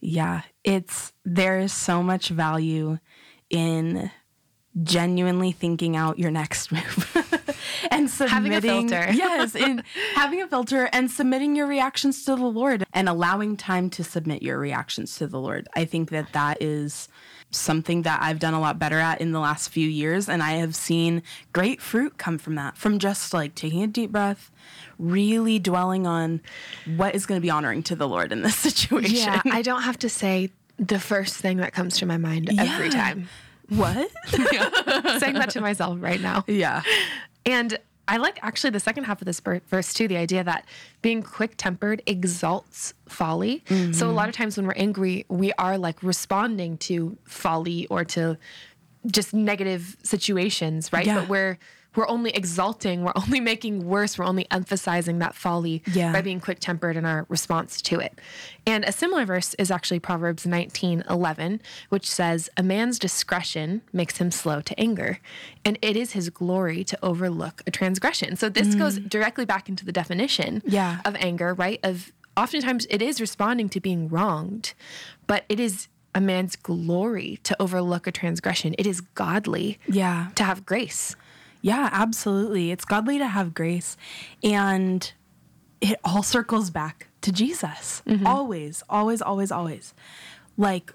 Yeah, 0.00 0.42
it's 0.62 1.12
there 1.24 1.58
is 1.58 1.72
so 1.72 2.02
much 2.02 2.28
value 2.28 2.98
in 3.50 4.10
genuinely 4.82 5.52
thinking 5.52 5.96
out 5.96 6.18
your 6.18 6.30
next 6.30 6.70
move 6.70 7.37
and 7.90 8.08
Having 8.10 8.52
a 8.52 8.56
submitting 8.60 8.88
filter. 8.88 9.12
yes 9.12 9.54
in 9.54 9.82
having 10.14 10.42
a 10.42 10.46
filter 10.48 10.88
and 10.92 11.10
submitting 11.10 11.56
your 11.56 11.66
reactions 11.66 12.24
to 12.24 12.36
the 12.36 12.44
lord 12.44 12.84
and 12.92 13.08
allowing 13.08 13.56
time 13.56 13.90
to 13.90 14.04
submit 14.04 14.42
your 14.42 14.58
reactions 14.58 15.16
to 15.16 15.26
the 15.26 15.38
lord 15.40 15.68
i 15.74 15.84
think 15.84 16.10
that 16.10 16.32
that 16.32 16.60
is 16.62 17.08
something 17.50 18.02
that 18.02 18.20
I've 18.22 18.38
done 18.38 18.52
a 18.52 18.60
lot 18.60 18.78
better 18.78 18.98
at 18.98 19.22
in 19.22 19.32
the 19.32 19.40
last 19.40 19.70
few 19.70 19.88
years. 19.88 20.28
And 20.28 20.42
I 20.42 20.56
have 20.56 20.76
seen 20.76 21.22
great 21.54 21.80
fruit 21.80 22.18
come 22.18 22.36
from 22.36 22.56
that, 22.56 22.76
from 22.76 22.98
just 22.98 23.32
like 23.32 23.54
taking 23.54 23.82
a 23.82 23.86
deep 23.86 24.12
breath, 24.12 24.50
really 24.98 25.58
dwelling 25.58 26.06
on 26.06 26.42
what 26.96 27.14
is 27.14 27.24
going 27.24 27.40
to 27.40 27.42
be 27.42 27.48
honoring 27.48 27.82
to 27.84 27.96
the 27.96 28.06
Lord 28.06 28.32
in 28.32 28.42
this 28.42 28.54
situation. 28.68 29.16
Yeah, 29.16 29.40
I 29.46 29.62
don't 29.62 29.80
have 29.80 29.98
to 30.00 30.10
say 30.10 30.50
the 30.78 30.98
first 30.98 31.36
thing 31.36 31.56
that 31.56 31.72
comes 31.72 31.96
to 32.00 32.04
my 32.06 32.18
mind 32.18 32.50
every 32.58 32.88
Yeah. 32.88 32.90
time. 32.90 33.28
what? 33.70 34.10
Saying 34.26 35.32
that 35.34 35.48
to 35.52 35.62
myself 35.62 35.96
right 36.02 36.20
now. 36.20 36.44
yeah. 36.46 36.82
And 37.48 37.78
I 38.06 38.18
like 38.18 38.38
actually 38.42 38.70
the 38.70 38.80
second 38.80 39.04
half 39.04 39.20
of 39.20 39.26
this 39.26 39.40
verse 39.40 39.92
too, 39.92 40.06
the 40.06 40.16
idea 40.16 40.44
that 40.44 40.66
being 41.02 41.22
quick 41.22 41.54
tempered 41.56 42.02
exalts 42.06 42.94
folly. 43.08 43.62
So 43.68 43.74
a 43.74 43.76
mm-hmm. 43.76 44.14
lot 44.14 44.28
of 44.28 44.34
times 44.34 44.56
when 44.56 44.66
we're 44.66 44.72
angry, 44.74 45.26
we 45.28 45.52
are 45.54 45.76
like 45.76 46.02
responding 46.02 46.78
to 46.78 47.18
folly 47.24 47.86
or 47.88 48.04
to 48.06 48.38
just 49.06 49.34
negative 49.34 49.96
situations, 50.02 50.92
right? 50.92 51.06
Yeah. 51.06 51.20
But 51.20 51.28
we're 51.28 51.58
we're 51.98 52.08
only 52.08 52.30
exalting, 52.30 53.02
we're 53.02 53.12
only 53.16 53.40
making 53.40 53.84
worse, 53.84 54.16
we're 54.16 54.24
only 54.24 54.46
emphasizing 54.52 55.18
that 55.18 55.34
folly 55.34 55.82
Yeah. 55.92 56.12
by 56.12 56.22
being 56.22 56.38
quick 56.38 56.60
tempered 56.60 56.96
in 56.96 57.04
our 57.04 57.26
response 57.28 57.82
to 57.82 57.98
it. 57.98 58.16
And 58.64 58.84
a 58.84 58.92
similar 58.92 59.24
verse 59.26 59.54
is 59.54 59.72
actually 59.72 59.98
Proverbs 59.98 60.46
19 60.46 61.02
11, 61.10 61.60
which 61.88 62.08
says, 62.08 62.48
A 62.56 62.62
man's 62.62 63.00
discretion 63.00 63.82
makes 63.92 64.18
him 64.18 64.30
slow 64.30 64.60
to 64.60 64.78
anger, 64.78 65.18
and 65.64 65.76
it 65.82 65.96
is 65.96 66.12
his 66.12 66.30
glory 66.30 66.84
to 66.84 66.96
overlook 67.02 67.62
a 67.66 67.72
transgression. 67.72 68.36
So 68.36 68.48
this 68.48 68.76
goes 68.76 69.00
mm. 69.00 69.08
directly 69.08 69.44
back 69.44 69.68
into 69.68 69.84
the 69.84 69.92
definition 69.92 70.62
Yeah. 70.64 71.00
of 71.04 71.16
anger, 71.16 71.52
right? 71.52 71.80
Of 71.82 72.12
oftentimes 72.36 72.86
it 72.90 73.02
is 73.02 73.20
responding 73.20 73.68
to 73.70 73.80
being 73.80 74.08
wronged, 74.08 74.74
but 75.26 75.44
it 75.48 75.58
is 75.58 75.88
a 76.14 76.20
man's 76.20 76.54
glory 76.54 77.40
to 77.42 77.60
overlook 77.60 78.06
a 78.06 78.12
transgression. 78.12 78.76
It 78.78 78.86
is 78.86 79.00
godly 79.00 79.80
Yeah. 79.88 80.28
to 80.36 80.44
have 80.44 80.64
grace. 80.64 81.16
Yeah, 81.60 81.88
absolutely. 81.92 82.70
It's 82.70 82.84
godly 82.84 83.18
to 83.18 83.26
have 83.26 83.54
grace. 83.54 83.96
And 84.42 85.10
it 85.80 85.98
all 86.04 86.22
circles 86.22 86.70
back 86.70 87.08
to 87.22 87.32
Jesus. 87.32 88.02
Mm-hmm. 88.06 88.26
Always, 88.26 88.82
always, 88.88 89.22
always, 89.22 89.50
always. 89.50 89.94
Like, 90.56 90.92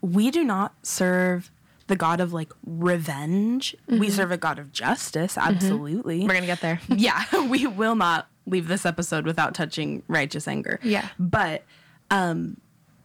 we 0.00 0.30
do 0.30 0.44
not 0.44 0.74
serve 0.82 1.50
the 1.86 1.96
God 1.96 2.20
of 2.20 2.32
like 2.32 2.52
revenge. 2.64 3.76
We 3.88 3.94
mm-hmm. 3.98 4.10
serve 4.10 4.32
a 4.32 4.36
God 4.36 4.58
of 4.58 4.72
justice. 4.72 5.36
Mm-hmm. 5.36 5.54
Absolutely. 5.54 6.20
We're 6.20 6.28
going 6.28 6.40
to 6.40 6.46
get 6.46 6.60
there. 6.60 6.80
yeah, 6.88 7.24
we 7.48 7.66
will 7.66 7.94
not 7.94 8.28
leave 8.46 8.68
this 8.68 8.86
episode 8.86 9.24
without 9.26 9.54
touching 9.54 10.02
righteous 10.08 10.48
anger. 10.48 10.80
Yeah. 10.82 11.08
But 11.18 11.64
um 12.10 12.56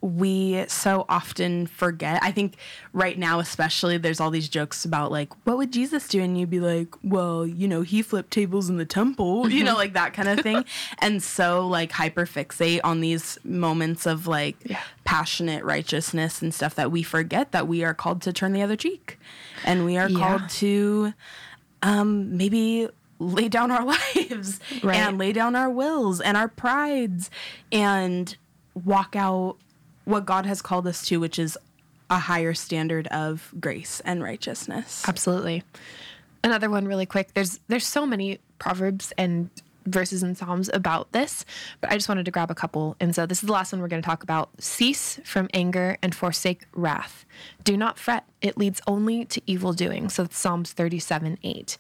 we 0.02 0.66
so 0.68 1.06
often 1.08 1.68
forget. 1.68 2.22
I 2.24 2.32
think 2.32 2.56
right 2.92 3.18
now 3.20 3.40
especially 3.40 3.98
there's 3.98 4.20
all 4.20 4.32
these 4.32 4.50
jokes 4.50 4.84
about 4.84 5.12
like 5.12 5.30
what 5.46 5.58
would 5.58 5.72
Jesus 5.72 6.08
do 6.08 6.22
and 6.22 6.40
you'd 6.40 6.50
be 6.50 6.60
like, 6.60 6.88
well, 7.04 7.46
you 7.46 7.68
know, 7.68 7.82
he 7.84 8.02
flipped 8.02 8.32
tables 8.32 8.68
in 8.70 8.78
the 8.78 8.86
temple, 8.86 9.50
you 9.52 9.64
know, 9.64 9.76
like 9.76 9.94
that 9.94 10.14
kind 10.14 10.28
of 10.28 10.40
thing. 10.42 10.66
and 11.00 11.22
so 11.22 11.68
like 11.68 11.92
hyper 11.92 12.26
fixate 12.26 12.80
on 12.84 13.00
these 13.02 13.38
moments 13.44 14.06
of 14.08 14.26
like 14.28 14.56
Yeah. 14.66 14.82
passionate 15.04 15.64
righteousness 15.64 16.42
and 16.42 16.54
stuff 16.54 16.74
that 16.76 16.92
we 16.92 17.04
forget 17.04 17.52
that 17.52 17.68
we 17.68 17.84
are 17.84 17.94
called 17.94 18.22
to 18.24 18.34
turn 18.34 18.54
the 18.54 18.62
other 18.64 18.76
cheek. 18.76 19.20
And 19.64 19.86
we 19.86 19.98
are 19.98 20.10
Yeah. 20.10 20.18
called 20.18 20.50
to 20.50 21.14
um, 21.84 22.38
maybe 22.38 22.88
lay 23.20 23.50
down 23.50 23.70
our 23.70 23.86
lives 24.16 24.60
Right. 24.82 24.96
and 24.98 25.18
lay 25.20 25.32
down 25.32 25.56
our 25.56 25.70
wills 25.70 26.20
and 26.22 26.36
our 26.38 26.48
prides 26.48 27.30
and 27.72 28.36
walk 28.74 29.16
out 29.16 29.58
what 30.06 30.26
God 30.26 30.46
has 30.46 30.62
called 30.62 30.88
us 30.88 31.06
to, 31.08 31.20
which 31.20 31.38
is 31.40 31.58
a 32.10 32.20
higher 32.20 32.54
standard 32.54 33.08
of 33.08 33.54
grace 33.60 34.02
and 34.04 34.22
righteousness. 34.22 35.04
Absolutely. 35.08 35.64
Another 36.44 36.70
one 36.70 36.86
really 36.86 37.06
quick. 37.06 37.34
There's 37.34 37.60
there's 37.68 37.86
so 37.86 38.06
many 38.06 38.40
proverbs 38.60 39.14
and 39.18 39.50
verses 39.86 40.22
and 40.24 40.38
Psalms 40.38 40.70
about 40.74 41.12
this, 41.12 41.46
but 41.80 41.92
I 41.92 41.96
just 41.96 42.08
wanted 42.08 42.26
to 42.26 42.32
grab 42.32 42.52
a 42.52 42.56
couple. 42.56 42.96
And 43.00 43.16
so 43.16 43.26
this 43.26 43.42
is 43.42 43.48
the 43.48 43.54
last 43.54 43.72
one 43.72 43.82
we're 43.82 43.88
going 43.88 44.02
to 44.02 44.06
talk 44.06 44.24
about. 44.24 44.50
Cease 44.60 45.20
from 45.24 45.50
anger 45.54 45.98
and 46.02 46.14
forsake 46.14 46.66
wrath. 46.74 47.26
Do 47.64 47.76
not 47.78 47.98
fret. 47.98 48.26
It 48.42 48.58
leads 48.58 48.82
only 48.88 49.26
to 49.26 49.42
evil 49.48 49.74
doing. 49.74 50.10
So 50.10 50.24
it's 50.24 50.38
Psalms 50.38 50.74
37, 50.74 51.40
8. 51.44 51.78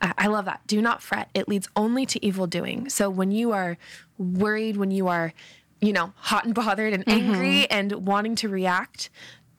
Uh, 0.00 0.12
I 0.16 0.26
love 0.28 0.44
that. 0.46 0.60
Do 0.66 0.80
not 0.80 1.02
fret. 1.02 1.28
It 1.34 1.48
leads 1.48 1.68
only 1.76 2.06
to 2.06 2.24
evil 2.24 2.46
doing. 2.46 2.88
So 2.88 3.10
when 3.10 3.30
you 3.30 3.52
are 3.52 3.76
worried, 4.18 4.76
when 4.76 4.90
you 4.90 5.08
are, 5.08 5.32
you 5.82 5.92
know, 5.92 6.12
hot 6.16 6.44
and 6.44 6.54
bothered 6.54 6.94
and 6.94 7.04
angry 7.08 7.68
and 7.68 7.92
wanting 8.06 8.36
to 8.36 8.48
react, 8.48 9.10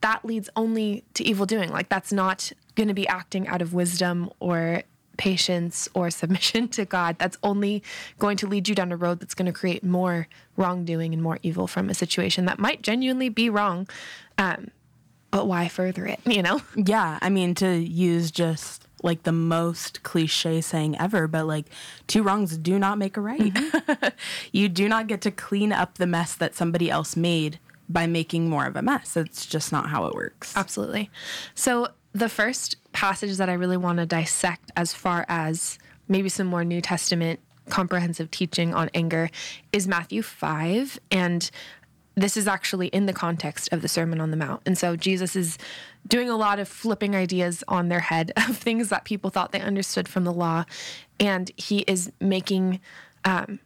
that 0.01 0.23
leads 0.25 0.49
only 0.55 1.03
to 1.13 1.23
evil 1.23 1.45
doing. 1.45 1.69
Like 1.69 1.89
that's 1.89 2.11
not 2.11 2.51
going 2.75 2.87
to 2.87 2.93
be 2.93 3.07
acting 3.07 3.47
out 3.47 3.61
of 3.61 3.73
wisdom 3.73 4.31
or 4.39 4.83
patience 5.17 5.87
or 5.93 6.09
submission 6.09 6.67
to 6.69 6.85
God. 6.85 7.17
That's 7.19 7.37
only 7.43 7.83
going 8.19 8.37
to 8.37 8.47
lead 8.47 8.67
you 8.69 8.73
down 8.73 8.91
a 8.91 8.97
road 8.97 9.19
that's 9.19 9.33
going 9.33 9.45
to 9.45 9.51
create 9.51 9.83
more 9.83 10.27
wrongdoing 10.55 11.13
and 11.13 11.21
more 11.21 11.39
evil 11.43 11.67
from 11.67 11.89
a 11.89 11.93
situation 11.93 12.45
that 12.45 12.57
might 12.57 12.81
genuinely 12.81 13.29
be 13.29 13.49
wrong. 13.49 13.87
Um, 14.37 14.71
but 15.29 15.45
why 15.45 15.67
further 15.67 16.05
it, 16.05 16.19
you 16.25 16.41
know? 16.41 16.61
Yeah, 16.75 17.19
I 17.21 17.29
mean, 17.29 17.53
to 17.55 17.75
use 17.75 18.31
just 18.31 18.82
like 19.03 19.23
the 19.23 19.31
most 19.31 20.01
cliche 20.03 20.61
saying 20.61 20.97
ever, 20.99 21.27
but 21.27 21.45
like 21.45 21.65
two 22.07 22.23
wrongs 22.23 22.57
do 22.57 22.79
not 22.79 22.97
make 22.97 23.17
a 23.17 23.21
right. 23.21 23.53
Mm-hmm. 23.53 24.07
you 24.51 24.69
do 24.69 24.89
not 24.89 25.07
get 25.07 25.21
to 25.21 25.31
clean 25.31 25.71
up 25.71 25.97
the 25.97 26.07
mess 26.07 26.35
that 26.35 26.55
somebody 26.55 26.89
else 26.89 27.15
made 27.15 27.59
by 27.89 28.07
making 28.07 28.49
more 28.49 28.65
of 28.65 28.75
a 28.75 28.81
mess. 28.81 29.15
It's 29.17 29.45
just 29.45 29.71
not 29.71 29.89
how 29.89 30.05
it 30.05 30.15
works. 30.15 30.55
Absolutely. 30.55 31.09
So, 31.53 31.89
the 32.13 32.29
first 32.29 32.75
passage 32.91 33.37
that 33.37 33.49
I 33.49 33.53
really 33.53 33.77
want 33.77 33.97
to 33.97 34.05
dissect, 34.05 34.71
as 34.75 34.93
far 34.93 35.25
as 35.27 35.79
maybe 36.07 36.29
some 36.29 36.47
more 36.47 36.63
New 36.63 36.79
Testament 36.79 37.39
comprehensive 37.69 38.29
teaching 38.29 38.73
on 38.73 38.89
anger, 38.93 39.29
is 39.71 39.87
Matthew 39.87 40.21
5. 40.21 40.99
And 41.11 41.49
this 42.15 42.37
is 42.37 42.47
actually 42.47 42.87
in 42.87 43.07
the 43.07 43.13
context 43.13 43.69
of 43.73 43.81
the 43.81 43.87
Sermon 43.87 44.21
on 44.21 44.31
the 44.31 44.37
Mount. 44.37 44.61
And 44.65 44.77
so, 44.77 44.95
Jesus 44.95 45.35
is 45.35 45.57
doing 46.07 46.29
a 46.29 46.35
lot 46.37 46.59
of 46.59 46.67
flipping 46.67 47.15
ideas 47.15 47.63
on 47.67 47.89
their 47.89 47.99
head 48.01 48.31
of 48.37 48.57
things 48.57 48.89
that 48.89 49.05
people 49.05 49.29
thought 49.29 49.51
they 49.51 49.61
understood 49.61 50.07
from 50.07 50.23
the 50.23 50.33
law. 50.33 50.65
And 51.19 51.51
he 51.57 51.79
is 51.79 52.11
making 52.19 52.79
um, 53.25 53.59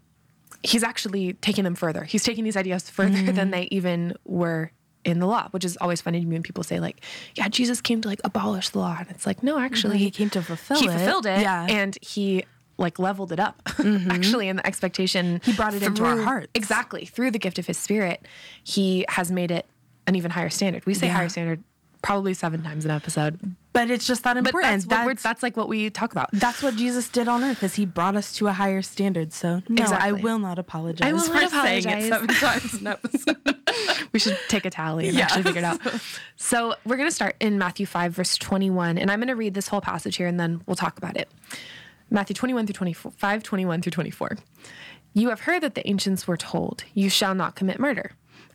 he's 0.63 0.84
actually 0.84 1.34
taking 1.34 1.63
them 1.63 1.75
further. 1.75 2.03
He's 2.03 2.24
taking 2.24 2.44
these 2.44 2.58
ideas 2.58 2.89
further 2.89 3.17
mm. 3.17 3.36
than 3.36 3.51
they 3.51 3.67
even 3.72 4.13
were 4.25 4.72
in 5.06 5.20
the 5.20 5.25
law, 5.25 5.48
which 5.51 5.63
is 5.63 5.77
always 5.79 6.01
funny 6.01 6.20
to 6.20 6.25
me 6.25 6.34
when 6.36 6.44
people 6.44 6.63
say 6.63 6.79
like, 6.79 7.01
"Yeah, 7.36 7.48
Jesus 7.48 7.79
came 7.82 8.01
to 8.01 8.08
like 8.08 8.20
abolish 8.24 8.70
the 8.70 8.79
law," 8.79 8.96
and 9.00 9.10
it's 9.10 9.25
like, 9.25 9.41
no, 9.41 9.58
actually, 9.58 9.98
he 10.00 10.12
came 10.12 10.29
to 10.32 10.41
fulfill 10.41 10.77
it. 10.77 10.82
he 10.82 10.88
it. 10.88 10.91
fulfilled 10.91 11.25
it, 11.25 11.41
Yeah. 11.41 11.65
and 11.70 11.98
he 12.01 12.44
like 12.77 13.00
leveled 13.00 13.32
it 13.32 13.39
up 13.39 13.63
mm-hmm. 13.65 14.12
actually 14.12 14.48
in 14.50 14.58
the 14.58 14.67
expectation 14.67 15.41
He 15.44 15.53
brought 15.53 15.74
it 15.74 15.82
into 15.82 16.03
our 16.06 16.15
through- 16.15 16.24
hearts. 16.25 16.48
exactly 16.53 17.06
through 17.06 17.32
the 17.32 17.39
gift 17.39 17.58
of 17.58 17.65
his 17.65 17.75
spirit 17.75 18.27
he 18.63 19.03
has 19.10 19.32
made 19.32 19.50
it 19.50 19.65
an 20.06 20.15
even 20.15 20.29
higher 20.29 20.51
standard 20.51 20.86
we 20.86 20.94
say 20.94 21.08
Yeah. 21.08 21.13
higher 21.13 21.29
standard 21.29 21.63
probably 22.01 22.34
seven 22.34 22.63
times 22.63 22.86
an 22.86 22.92
episode 22.92 23.39
But 23.74 23.89
it's 23.89 24.06
just 24.08 24.24
that 24.24 24.36
but 24.36 24.46
important. 24.48 24.84
that's, 24.88 25.06
we're, 25.06 25.12
that's, 25.13 25.24
that's 25.24 25.44
like 25.44 25.58
what 25.58 25.68
we 25.68 25.89
talk 25.89 26.12
about 26.12 26.30
that's 26.34 26.62
what 26.63 26.75
Jesus 26.75 27.10
did 27.10 27.27
on 27.27 27.44
earth 27.44 27.63
is 27.63 27.75
he 27.75 27.86
brought 27.86 28.16
us 28.16 28.34
to 28.36 28.48
a 28.48 28.54
higher 28.54 28.82
standard. 28.82 29.34
So 29.34 29.62
no, 29.70 29.86
I 29.86 30.12
will 30.12 30.39
not 30.39 30.60
apologize 30.60 31.08
I 31.08 31.13
will 31.13 31.22
for 31.22 31.34
not 31.34 31.51
saying 31.51 31.86
it 31.88 32.10
apologize. 32.10 32.10
seven 32.10 32.27
times 32.36 32.74
an 32.82 32.88
episode. 32.88 33.56
we 34.13 34.20
should 34.20 34.38
take 34.48 34.66
a 34.66 34.70
tally 34.70 35.08
and 35.10 35.18
Yeah. 35.18 35.25
actually 35.25 35.44
figure 35.44 35.60
it 35.60 35.66
out. 35.66 35.82
So 36.36 36.75
we're 36.86 36.98
going 36.98 37.10
to 37.10 37.16
start 37.16 37.36
in 37.39 37.58
Matthew 37.58 37.86
5, 37.86 38.13
verse 38.13 38.38
21. 38.38 38.98
And 38.98 39.10
I'm 39.12 39.20
going 39.20 39.27
to 39.27 39.36
read 39.36 39.54
this 39.54 39.68
whole 39.68 39.82
passage 39.82 40.16
here 40.18 40.27
and 40.27 40.39
then 40.39 40.62
we'll 40.66 40.75
talk 40.75 40.98
about 40.98 41.18
it. 41.18 41.30
Matthew 42.10 42.34
21 42.36 42.68
through 42.68 42.74
24, 42.74 43.12
5, 43.12 43.44
21 43.44 43.82
through 43.82 43.92
24. 43.92 44.38
You 45.13 45.30
have 45.30 45.42
heard 45.42 45.62
that 45.63 45.75
the 45.75 45.86
ancients 45.88 46.27
were 46.27 46.38
told, 46.38 46.84
You 46.94 47.10
shall 47.10 47.34
not 47.36 47.56
commit 47.56 47.80
murder, 47.80 48.12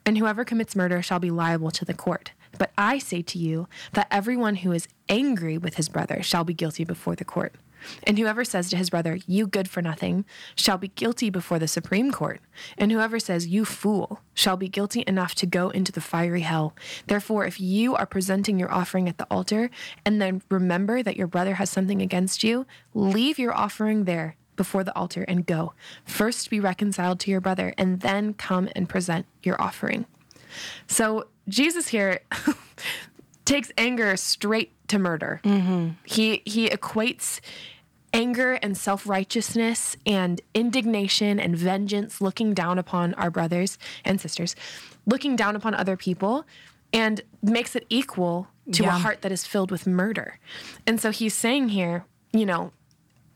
and 0.07 0.17
whoever 0.17 0.45
commits 0.45 0.75
murder 0.77 1.03
shall 1.03 1.19
be 1.19 1.31
liable 1.31 1.71
to 1.73 1.85
the 1.85 1.93
court. 1.93 2.33
But 2.63 2.71
I 2.79 2.99
say 2.99 3.23
to 3.23 3.41
you 3.41 3.67
that 3.95 4.07
everyone 4.09 4.55
who 4.55 4.71
is 4.71 4.87
angry 5.09 5.59
with 5.59 5.75
his 5.75 5.89
brother 5.89 6.23
shall 6.23 6.45
be 6.45 6.55
guilty 6.55 6.85
before 6.85 7.17
the 7.17 7.25
court. 7.25 7.57
And 8.05 8.17
whoever 8.17 8.45
says 8.45 8.71
to 8.71 8.77
his 8.77 8.89
brother, 8.89 9.19
You 9.27 9.49
good 9.49 9.69
for 9.69 9.83
nothing, 9.83 10.25
shall 10.55 10.79
be 10.79 10.87
guilty 10.87 11.29
before 11.29 11.59
the 11.59 11.67
Supreme 11.67 12.13
Court. 12.13 12.41
And 12.79 12.93
whoever 12.93 13.19
says, 13.19 13.49
You 13.49 13.65
fool, 13.65 14.21
shall 14.33 14.57
be 14.57 14.69
guilty 14.69 15.03
enough 15.09 15.35
to 15.35 15.45
go 15.45 15.71
into 15.71 15.91
the 15.91 16.01
fiery 16.01 16.43
hell. 16.43 16.77
Therefore, 17.09 17.47
if 17.47 17.59
you 17.59 17.97
are 17.97 18.07
presenting 18.07 18.61
your 18.61 18.73
offering 18.73 19.09
at 19.09 19.19
the 19.19 19.27
altar, 19.29 19.69
and 20.05 20.23
then 20.23 20.41
remember 20.49 21.03
that 21.03 21.17
your 21.17 21.27
brother 21.27 21.55
has 21.55 21.69
something 21.69 22.01
against 22.01 22.45
you, 22.45 22.65
leave 22.95 23.41
your 23.41 23.57
offering 23.57 24.05
there 24.05 24.37
before 24.55 24.85
the 24.85 24.97
altar 24.97 25.25
and 25.27 25.47
go. 25.47 25.73
First 26.05 26.49
be 26.49 26.61
reconciled 26.61 27.19
to 27.19 27.31
your 27.33 27.41
brother, 27.41 27.75
and 27.77 28.03
then 28.03 28.35
come 28.35 28.69
and 28.77 28.89
present 28.89 29.27
your 29.43 29.61
offering. 29.61 30.07
So, 30.87 31.29
Jesus 31.49 31.89
here 31.89 32.21
takes 33.45 33.71
anger 33.77 34.17
straight 34.17 34.73
to 34.89 34.99
murder. 34.99 35.41
Mm-hmm. 35.45 35.91
He 36.05 36.43
he 36.45 36.69
equates 36.69 37.41
anger 38.15 38.55
and 38.55 38.77
self-righteousness 38.77 39.97
and 40.05 40.41
indignation 40.53 41.41
and 41.41 41.57
vengeance 41.57 42.21
looking 42.21 42.53
down 42.53 42.79
upon 42.79 43.15
our 43.15 43.31
brothers 43.31 43.79
and 44.05 44.21
sisters, 44.21 44.55
looking 45.07 45.35
down 45.35 45.57
upon 45.57 45.75
other 45.75 45.97
people 45.97 46.45
and 46.93 47.23
makes 47.43 47.75
it 47.75 47.87
equal 47.89 48.49
to 48.71 48.85
a 48.85 48.91
heart 48.91 49.23
that 49.23 49.33
is 49.33 49.47
filled 49.47 49.71
with 49.71 49.87
murder. 49.87 50.39
And 50.87 51.01
so 51.01 51.11
he's 51.11 51.35
saying 51.35 51.71
here, 51.71 52.05
you 52.33 52.47
know, 52.47 52.73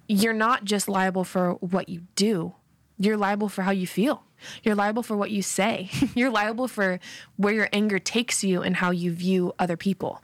you're 0.09 0.35
not 0.35 0.65
just 0.65 0.89
liable 0.89 1.25
for 1.25 1.55
what 1.55 1.89
you 1.89 2.03
do, 2.15 2.55
you're 2.99 3.17
liable 3.17 3.49
for 3.49 3.63
how 3.63 3.71
you 3.73 3.87
feel. 3.87 4.23
You're 4.63 4.75
liable 4.75 5.03
for 5.03 5.17
what 5.17 5.31
you 5.31 5.41
say. 5.43 5.89
You're 6.15 6.31
liable 6.31 6.69
for 6.69 7.01
where 7.37 7.55
your 7.55 7.69
anger 7.73 7.99
takes 7.99 8.45
you 8.45 8.61
and 8.63 8.77
how 8.77 8.91
you 8.91 9.11
view 9.13 9.55
other 9.59 9.79
people. 9.79 10.23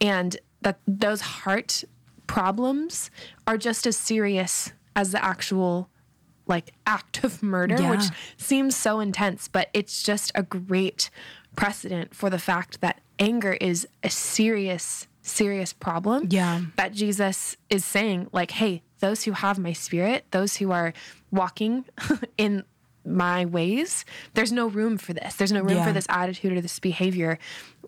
And 0.00 0.36
that 0.62 0.80
those 0.86 1.20
heart 1.20 1.84
problems 2.26 3.10
are 3.46 3.56
just 3.56 3.86
as 3.86 3.96
serious 3.96 4.72
as 4.96 5.12
the 5.12 5.24
actual 5.24 5.88
like 6.46 6.72
act 6.86 7.22
of 7.22 7.40
murder, 7.42 7.76
Yeah. 7.80 7.90
which 7.90 8.04
seems 8.36 8.76
so 8.76 8.98
intense, 8.98 9.46
but 9.46 9.68
it's 9.72 10.02
just 10.02 10.32
a 10.34 10.42
great 10.42 11.08
precedent 11.54 12.14
for 12.14 12.28
the 12.30 12.38
fact 12.38 12.80
that 12.80 13.00
anger 13.18 13.52
is 13.60 13.86
a 14.02 14.10
serious, 14.10 15.06
serious 15.22 15.72
problem. 15.72 16.26
Yeah. 16.30 16.62
That 16.76 16.92
Jesus 16.94 17.56
is 17.70 17.84
saying, 17.84 18.26
like, 18.32 18.50
hey, 18.50 18.82
those 19.02 19.24
who 19.24 19.32
have 19.32 19.58
my 19.58 19.72
spirit, 19.74 20.24
those 20.30 20.56
who 20.56 20.70
are 20.70 20.94
walking 21.30 21.84
in 22.38 22.64
my 23.04 23.44
ways, 23.44 24.04
there's 24.34 24.52
no 24.52 24.68
room 24.68 24.96
for 24.96 25.12
this. 25.12 25.34
There's 25.34 25.52
no 25.52 25.60
room 25.60 25.76
Yeah. 25.78 25.84
for 25.86 25.92
this 25.92 26.06
attitude 26.08 26.52
or 26.52 26.60
this 26.60 26.78
behavior 26.78 27.38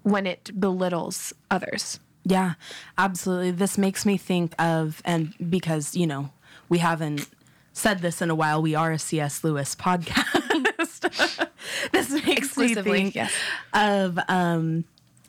when 0.02 0.26
it 0.26 0.50
belittles 0.59 1.33
others. 1.50 2.00
Yeah, 2.25 2.54
absolutely. 2.99 3.52
This 3.52 3.78
makes 3.78 4.04
me 4.04 4.16
think 4.16 4.54
of, 4.59 5.00
and 5.04 5.33
because, 5.49 5.94
you 5.94 6.06
know, 6.06 6.30
we 6.68 6.78
haven't 6.78 7.28
said 7.73 8.00
this 8.00 8.21
in 8.21 8.28
a 8.28 8.35
while, 8.35 8.61
we 8.61 8.75
are 8.75 8.90
a 8.92 8.99
C.S. 8.99 9.44
Lewis 9.44 9.76
podcast. 9.76 11.49
this 11.92 12.11
makes 12.26 12.56
me 12.56 12.75
think 12.75 13.14
yes. 13.14 13.33
of 13.73 14.18
um, 14.28 14.85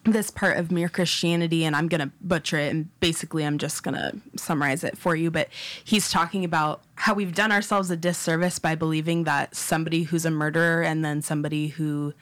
this 0.05 0.31
part 0.31 0.57
of 0.57 0.71
Mere 0.71 0.89
Christianity, 0.89 1.65
and 1.65 1.75
I'm 1.75 1.87
going 1.87 2.01
to 2.01 2.11
butcher 2.21 2.57
it, 2.57 2.71
and 2.71 2.99
basically 2.99 3.45
I'm 3.45 3.57
just 3.57 3.83
going 3.83 3.95
to 3.95 4.13
summarize 4.37 4.83
it 4.83 4.97
for 4.97 5.15
you. 5.15 5.29
But 5.29 5.49
he's 5.83 6.09
talking 6.09 6.43
about 6.43 6.81
how 6.95 7.13
we've 7.13 7.35
done 7.35 7.51
ourselves 7.51 7.91
a 7.91 7.97
disservice 7.97 8.59
by 8.59 8.75
believing 8.75 9.25
that 9.25 9.55
somebody 9.55 10.03
who's 10.03 10.25
a 10.25 10.31
murderer 10.31 10.83
and 10.83 11.03
then 11.03 11.21
somebody 11.21 11.67
who 11.67 12.13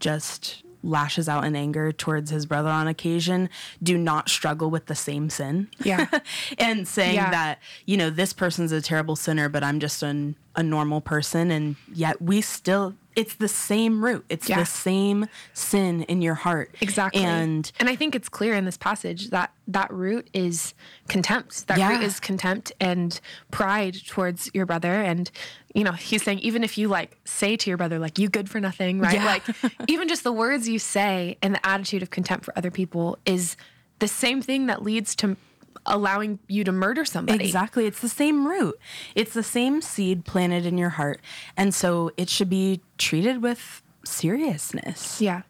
just 0.00 0.63
lashes 0.84 1.28
out 1.28 1.44
in 1.44 1.56
anger 1.56 1.90
towards 1.92 2.30
his 2.30 2.46
brother 2.46 2.68
on 2.68 2.86
occasion 2.86 3.48
do 3.82 3.96
not 3.98 4.28
struggle 4.28 4.70
with 4.70 4.86
the 4.86 4.94
same 4.94 5.30
sin. 5.30 5.68
Yeah. 5.82 6.06
and 6.58 6.86
saying 6.86 7.14
Yeah. 7.16 7.30
that, 7.30 7.58
you 7.86 7.96
know, 7.96 8.10
this 8.10 8.32
person's 8.32 8.70
a 8.72 8.80
terrible 8.80 9.16
sinner, 9.16 9.48
but 9.48 9.64
I'm 9.64 9.80
just 9.80 10.02
an, 10.02 10.36
a 10.54 10.62
normal 10.62 11.00
person. 11.00 11.50
And 11.50 11.76
yet 11.92 12.20
we 12.22 12.40
still, 12.40 12.94
it's 13.16 13.34
the 13.36 13.48
same 13.48 14.04
root. 14.04 14.24
It's 14.28 14.48
Yeah. 14.48 14.58
the 14.60 14.66
same 14.66 15.26
sin 15.52 16.02
in 16.02 16.20
your 16.22 16.34
heart. 16.34 16.74
Exactly. 16.80 17.22
And 17.24 17.70
and 17.80 17.88
I 17.88 17.96
think 17.96 18.14
it's 18.14 18.28
clear 18.28 18.54
in 18.54 18.64
this 18.64 18.76
passage 18.76 19.30
that 19.30 19.52
that 19.68 19.92
root 19.92 20.28
is 20.34 20.74
contempt. 21.08 21.66
That 21.68 21.78
Yeah. 21.78 21.90
root 21.96 22.02
is 22.04 22.20
contempt 22.20 22.72
and 22.80 23.18
pride 23.50 23.96
towards 24.06 24.50
your 24.52 24.66
brother. 24.66 24.92
And, 24.94 25.30
you 25.74 25.82
know, 25.82 25.92
he's 25.92 26.22
saying, 26.22 26.38
even 26.38 26.62
if 26.62 26.78
you 26.78 26.88
like 26.88 27.18
say 27.24 27.56
to 27.56 27.70
your 27.70 27.76
brother, 27.76 27.98
like, 27.98 28.18
you 28.18 28.28
good 28.28 28.48
for 28.48 28.60
nothing, 28.60 29.00
right? 29.00 29.14
Yeah. 29.14 29.26
Like, 29.26 29.42
even 29.88 30.08
just 30.08 30.22
the 30.22 30.32
words 30.32 30.68
you 30.68 30.78
say 30.78 31.36
and 31.42 31.54
the 31.54 31.66
attitude 31.66 32.02
of 32.02 32.10
contempt 32.10 32.44
for 32.44 32.56
other 32.56 32.70
people 32.70 33.18
is 33.26 33.56
the 33.98 34.08
same 34.08 34.40
thing 34.40 34.66
that 34.66 34.82
leads 34.82 35.16
to 35.16 35.36
allowing 35.86 36.38
you 36.48 36.64
to 36.64 36.72
murder 36.72 37.04
somebody. 37.04 37.44
Exactly. 37.44 37.86
It's 37.86 38.00
the 38.00 38.08
same 38.08 38.46
root. 38.46 38.78
It's 39.14 39.34
the 39.34 39.42
same 39.42 39.82
seed 39.82 40.24
planted 40.24 40.64
in 40.64 40.78
your 40.78 40.90
heart. 40.90 41.20
And 41.56 41.74
so 41.74 42.10
it 42.16 42.30
should 42.30 42.48
be 42.48 42.80
treated 42.96 43.42
with 43.42 43.82
seriousness. 44.04 45.20
Yeah. 45.20 45.42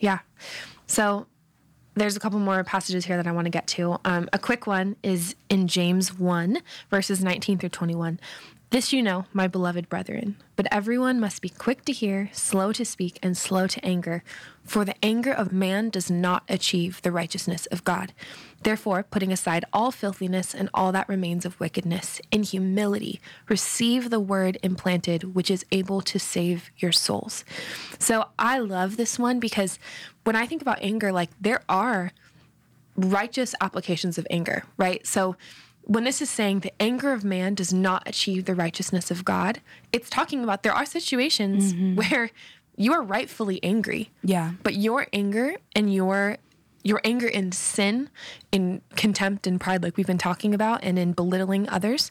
Yeah. 0.00 0.18
So 0.86 1.26
there's 1.94 2.16
a 2.16 2.20
couple 2.20 2.38
more 2.38 2.62
passages 2.64 3.04
here 3.04 3.16
that 3.16 3.26
I 3.26 3.32
want 3.32 3.46
to 3.46 3.50
get 3.50 3.66
to. 3.68 3.98
Um, 4.04 4.28
a 4.32 4.38
quick 4.38 4.66
one 4.66 4.96
is 5.02 5.34
in 5.48 5.68
James 5.68 6.18
1, 6.18 6.58
verses 6.90 7.22
19 7.22 7.58
through 7.58 7.68
21. 7.68 8.20
This 8.70 8.92
you 8.92 9.02
know, 9.02 9.24
my 9.32 9.48
beloved 9.48 9.88
brethren, 9.88 10.36
but 10.54 10.68
everyone 10.70 11.18
must 11.18 11.42
be 11.42 11.48
quick 11.48 11.84
to 11.86 11.92
hear, 11.92 12.30
slow 12.32 12.72
to 12.74 12.84
speak, 12.84 13.18
and 13.20 13.36
slow 13.36 13.66
to 13.66 13.84
anger, 13.84 14.22
for 14.62 14.84
the 14.84 14.94
anger 15.04 15.32
of 15.32 15.52
man 15.52 15.90
does 15.90 16.08
not 16.08 16.44
achieve 16.48 17.02
the 17.02 17.10
righteousness 17.10 17.66
of 17.66 17.82
God. 17.82 18.12
Therefore, 18.62 19.02
putting 19.02 19.32
aside 19.32 19.64
all 19.72 19.90
filthiness 19.90 20.54
and 20.54 20.70
all 20.72 20.92
that 20.92 21.08
remains 21.08 21.44
of 21.44 21.58
wickedness, 21.58 22.20
in 22.30 22.44
humility, 22.44 23.20
receive 23.48 24.08
the 24.08 24.20
word 24.20 24.56
implanted, 24.62 25.34
which 25.34 25.50
is 25.50 25.66
able 25.72 26.00
to 26.02 26.20
save 26.20 26.70
your 26.76 26.92
souls. 26.92 27.44
So 27.98 28.28
I 28.38 28.60
love 28.60 28.96
this 28.96 29.18
one 29.18 29.40
because 29.40 29.80
when 30.22 30.36
I 30.36 30.46
think 30.46 30.62
about 30.62 30.78
anger, 30.80 31.10
like 31.10 31.30
there 31.40 31.64
are 31.68 32.12
righteous 32.96 33.52
applications 33.60 34.16
of 34.16 34.28
anger, 34.30 34.62
right? 34.76 35.04
So 35.04 35.34
when 35.94 36.04
this 36.04 36.22
is 36.22 36.30
saying 36.30 36.60
the 36.60 36.72
anger 36.80 37.12
of 37.12 37.24
man 37.24 37.54
does 37.56 37.72
not 37.72 38.06
achieve 38.06 38.44
the 38.44 38.54
righteousness 38.54 39.10
of 39.10 39.24
God, 39.24 39.60
it's 39.92 40.08
talking 40.08 40.44
about 40.44 40.62
there 40.62 40.72
are 40.72 40.86
situations 40.86 41.74
where 41.96 42.30
you 42.76 42.92
are 42.92 43.02
rightfully 43.02 43.58
angry. 43.64 44.10
Yeah. 44.22 44.52
But 44.62 44.74
your 44.76 45.08
anger 45.12 45.56
and 45.74 45.92
your 45.92 46.36
your 46.84 47.00
anger 47.04 47.26
in 47.26 47.50
sin, 47.52 48.08
in 48.52 48.80
contempt 48.94 49.46
and 49.48 49.60
pride, 49.60 49.82
like 49.82 49.96
we've 49.98 50.06
been 50.06 50.16
talking 50.16 50.54
about, 50.54 50.78
and 50.84 50.96
in 50.98 51.12
belittling 51.12 51.68
others, 51.68 52.10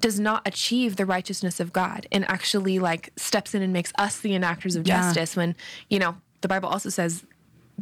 does 0.00 0.18
not 0.20 0.42
achieve 0.44 0.96
the 0.96 1.06
righteousness 1.06 1.58
of 1.60 1.72
God 1.72 2.06
and 2.12 2.28
actually 2.28 2.78
like 2.80 3.12
steps 3.16 3.54
in 3.54 3.62
and 3.62 3.72
makes 3.72 3.92
us 3.96 4.18
the 4.18 4.34
enactors 4.34 4.74
of 4.76 4.86
Yeah. 4.86 5.00
justice 5.00 5.36
when, 5.36 5.54
you 5.88 5.98
know, 6.00 6.16
the 6.42 6.48
Bible 6.48 6.68
also 6.68 6.90
says 6.90 7.24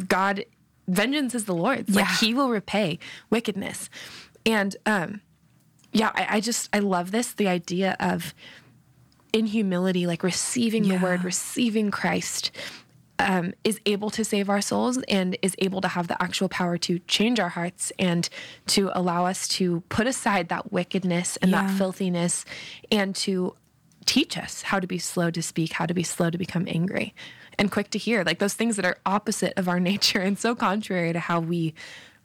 God 0.07 0.45
vengeance 0.87 1.35
is 1.35 1.47
the 1.47 1.55
Lord's. 1.55 1.95
Like 1.95 2.05
Yeah. 2.07 2.17
he 2.21 2.35
will 2.35 2.51
repay 2.51 2.99
wickedness. 3.31 3.89
And 4.47 4.77
um 4.87 5.23
yeah, 5.99 6.13
I, 6.15 6.37
I 6.37 6.41
just 6.41 6.69
I 6.73 6.79
love 6.79 7.11
this, 7.11 7.33
the 7.33 7.49
idea 7.49 7.97
of 7.99 8.35
in 9.33 9.47
humility, 9.47 10.07
like 10.07 10.23
receiving 10.23 10.89
the 10.89 10.97
word, 10.97 11.25
receiving 11.25 11.91
Christ, 11.91 12.51
um, 13.19 13.53
is 13.65 13.81
able 13.85 14.11
to 14.11 14.25
save 14.25 14.49
our 14.49 14.61
souls 14.61 14.99
and 15.09 15.37
is 15.43 15.55
able 15.59 15.81
to 15.81 15.89
have 15.89 16.09
the 16.09 16.21
actual 16.23 16.49
power 16.49 16.79
to 16.79 16.99
change 17.01 17.41
our 17.41 17.49
hearts 17.49 17.93
and 17.99 18.29
to 18.69 18.91
allow 18.95 19.27
us 19.27 19.49
to 19.49 19.81
put 19.89 20.07
aside 20.07 20.49
that 20.49 20.73
wickedness 20.73 21.37
and 21.39 21.53
that 21.53 21.71
filthiness 21.73 22.45
and 22.93 23.15
to 23.17 23.55
teach 24.07 24.39
us 24.39 24.63
how 24.63 24.79
to 24.79 24.87
be 24.87 24.99
slow 24.99 25.31
to 25.31 25.43
speak, 25.43 25.73
how 25.73 25.85
to 25.85 25.95
be 25.95 26.05
slow 26.05 26.31
to 26.31 26.39
become 26.39 26.65
angry 26.69 27.15
and 27.59 27.73
quick 27.73 27.91
to 27.91 27.99
hear, 27.99 28.23
like 28.23 28.39
those 28.39 28.55
things 28.55 28.77
that 28.77 28.85
are 28.85 28.99
opposite 29.05 29.53
of 29.57 29.69
our 29.69 29.81
nature 29.93 30.21
and 30.21 30.39
so 30.39 30.55
contrary 30.55 31.13
to 31.13 31.19
how 31.19 31.41
we 31.41 31.75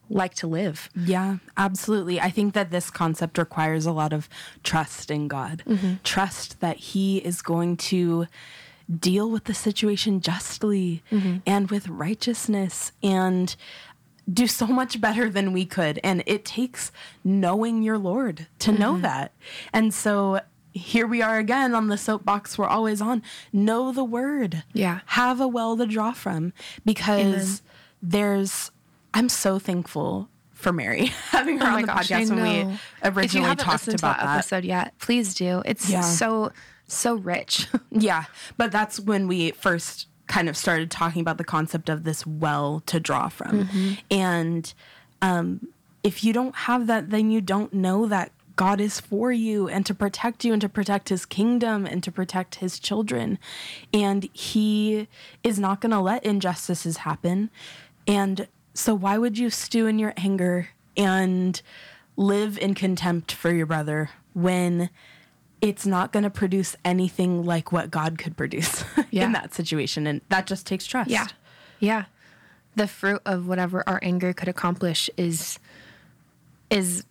like 0.10 0.34
to 0.36 0.48
live. 0.48 0.90
Yeah, 0.96 1.38
absolutely. 1.58 2.20
I 2.20 2.30
think 2.30 2.54
that 2.54 2.72
this 2.72 2.90
concept 2.90 3.38
requires 3.38 3.86
a 3.86 3.92
lot 3.92 4.14
of 4.14 4.30
trust 4.64 5.10
in 5.10 5.28
God. 5.28 5.64
Mm-hmm. 5.68 5.96
Trust 6.04 6.60
that 6.60 6.78
He 6.78 7.18
is 7.18 7.42
going 7.42 7.78
to 7.78 8.28
deal 9.00 9.30
with 9.30 9.46
the 9.46 9.54
situation 9.54 10.20
justly 10.20 11.02
mm-hmm. 11.12 11.38
and 11.46 11.72
with 11.72 11.88
righteousness 11.88 12.92
and 13.02 13.56
do 14.32 14.48
so 14.48 14.68
much 14.68 15.02
better 15.02 15.30
than 15.30 15.52
we 15.52 15.66
could. 15.66 16.00
And 16.04 16.24
it 16.26 16.46
takes 16.46 16.92
knowing 17.24 17.82
your 17.82 17.98
Lord 17.98 18.48
to 18.60 18.72
know 18.72 18.94
mm-hmm. 18.94 19.02
that. 19.02 19.34
And 19.72 19.94
so 19.94 20.42
here 20.72 21.06
we 21.06 21.22
are 21.22 21.38
again 21.38 21.76
on 21.76 21.88
the 21.88 21.98
soapbox 21.98 22.58
we're 22.58 22.68
always 22.68 23.02
on. 23.02 23.22
Know 23.52 23.92
the 23.92 24.04
word. 24.04 24.64
Yeah. 24.74 25.02
Have 25.08 25.40
a 25.40 25.48
well 25.48 25.78
to 25.78 25.86
draw 25.86 26.14
from 26.14 26.54
because 26.86 27.62
there's, 28.02 28.72
I'm 29.14 29.30
so 29.30 29.60
thankful 29.60 30.30
for 30.52 30.72
Mary 30.72 31.06
having 31.30 31.60
her 31.60 31.66
Oh 31.66 31.76
on 31.76 31.82
the 31.82 31.88
gosh, 31.88 32.10
podcast 32.10 32.30
when 32.30 32.42
we 32.44 32.64
know. 32.64 32.70
if 32.72 32.80
you 33.06 33.12
originally 33.12 33.50
haven't 33.50 33.64
talked 33.66 33.88
listened 33.88 34.00
about 34.00 34.14
to 34.14 34.20
that, 34.20 34.26
that. 34.26 34.38
episode 34.40 34.64
yet, 34.66 34.94
please 35.00 35.34
do. 35.34 35.62
It's 35.66 35.90
Yeah. 35.90 36.02
so 36.02 36.52
so 36.88 37.16
rich. 37.16 37.68
Yeah, 37.92 38.26
but 38.58 38.72
that's 38.72 39.00
when 39.00 39.28
we 39.28 39.52
first 39.52 40.08
kind 40.28 40.48
of 40.50 40.56
started 40.58 40.90
talking 40.90 41.22
about 41.22 41.38
the 41.38 41.44
concept 41.44 41.90
of 41.90 42.04
this 42.06 42.26
well 42.26 42.82
to 42.88 43.00
draw 43.00 43.30
from. 43.30 43.68
And 44.10 44.74
um, 45.22 45.68
if 46.04 46.24
you 46.24 46.34
don't 46.34 46.56
have 46.56 46.88
that, 46.88 47.10
then 47.10 47.30
you 47.30 47.40
don't 47.42 47.74
know 47.74 48.08
that 48.08 48.32
God 48.56 48.80
is 48.82 49.00
for 49.00 49.32
you 49.32 49.68
and 49.68 49.86
to 49.86 49.94
protect 49.94 50.44
you 50.46 50.54
and 50.54 50.62
to 50.62 50.70
protect 50.70 51.10
his 51.10 51.26
kingdom 51.26 51.86
and 51.86 52.04
to 52.04 52.12
protect 52.12 52.56
his 52.56 52.80
children. 52.80 53.38
And 53.94 54.24
he 54.34 55.08
is 55.44 55.60
not 55.60 55.82
going 55.82 55.92
to 55.92 56.00
let 56.00 56.24
injustices 56.26 56.98
happen. 56.98 57.50
And 58.08 58.48
so, 58.74 58.94
why 58.96 59.18
would 59.18 59.38
you 59.38 59.50
stew 59.50 59.88
in 59.88 60.00
your 60.00 60.14
anger 60.18 60.70
and 60.98 61.62
live 62.16 62.58
in 62.58 62.74
contempt 62.76 63.32
for 63.32 63.52
your 63.54 63.66
brother 63.66 64.10
when 64.34 64.90
it's 65.62 65.86
not 65.86 66.12
going 66.12 66.24
to 66.24 66.30
produce 66.30 66.76
anything 66.84 67.44
like 67.46 67.72
what 67.72 67.90
God 67.90 68.18
could 68.18 68.36
produce 68.36 68.84
Yeah. 69.12 69.26
in 69.26 69.32
that 69.32 69.54
situation. 69.54 70.06
And 70.08 70.22
that 70.30 70.46
just 70.46 70.68
takes 70.68 70.86
trust. 70.86 71.10
Yeah. 71.10 71.28
Yeah. 71.80 72.06
The 72.76 72.88
fruit 72.88 73.22
of 73.26 73.48
whatever 73.48 73.88
our 73.88 74.00
anger 74.02 74.34
could 74.34 74.48
accomplish 74.50 75.10
is 75.18 75.60
is 76.70 77.06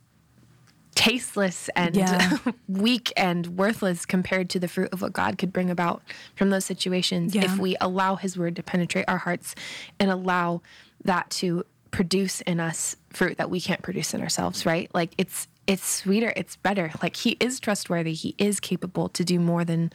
tasteless 0.95 1.71
and 1.75 1.97
Yeah. 1.97 2.37
weak 2.69 3.13
and 3.17 3.47
worthless 3.57 4.05
compared 4.05 4.51
to 4.51 4.61
the 4.61 4.69
fruit 4.69 4.91
of 4.93 5.01
what 5.01 5.13
God 5.15 5.39
could 5.39 5.53
bring 5.53 5.71
about 5.71 6.03
from 6.35 6.51
those 6.51 6.65
situations 6.67 7.35
Yeah. 7.35 7.45
if 7.45 7.59
we 7.59 7.77
allow 7.81 8.17
his 8.17 8.37
word 8.37 8.57
to 8.57 8.63
penetrate 8.63 9.07
our 9.09 9.19
hearts 9.19 9.55
and 9.99 10.11
allow 10.11 10.61
that 11.05 11.31
to 11.31 11.65
produce 11.91 12.41
in 12.43 12.59
us 12.59 12.97
fruit 13.11 13.37
that 13.39 13.51
we 13.51 13.61
can't 13.61 13.83
produce 13.83 14.15
in 14.15 14.23
ourselves, 14.23 14.65
right? 14.65 14.91
Like 14.95 15.15
it's 15.19 15.47
it's 15.67 15.87
sweeter, 15.87 16.33
it's 16.35 16.57
better. 16.57 16.91
Like 17.03 17.17
he 17.17 17.37
is 17.39 17.61
trustworthy, 17.61 18.15
he 18.15 18.35
is 18.39 18.59
capable 18.61 19.09
to 19.11 19.25
do 19.25 19.39
more 19.39 19.65
than 19.65 19.93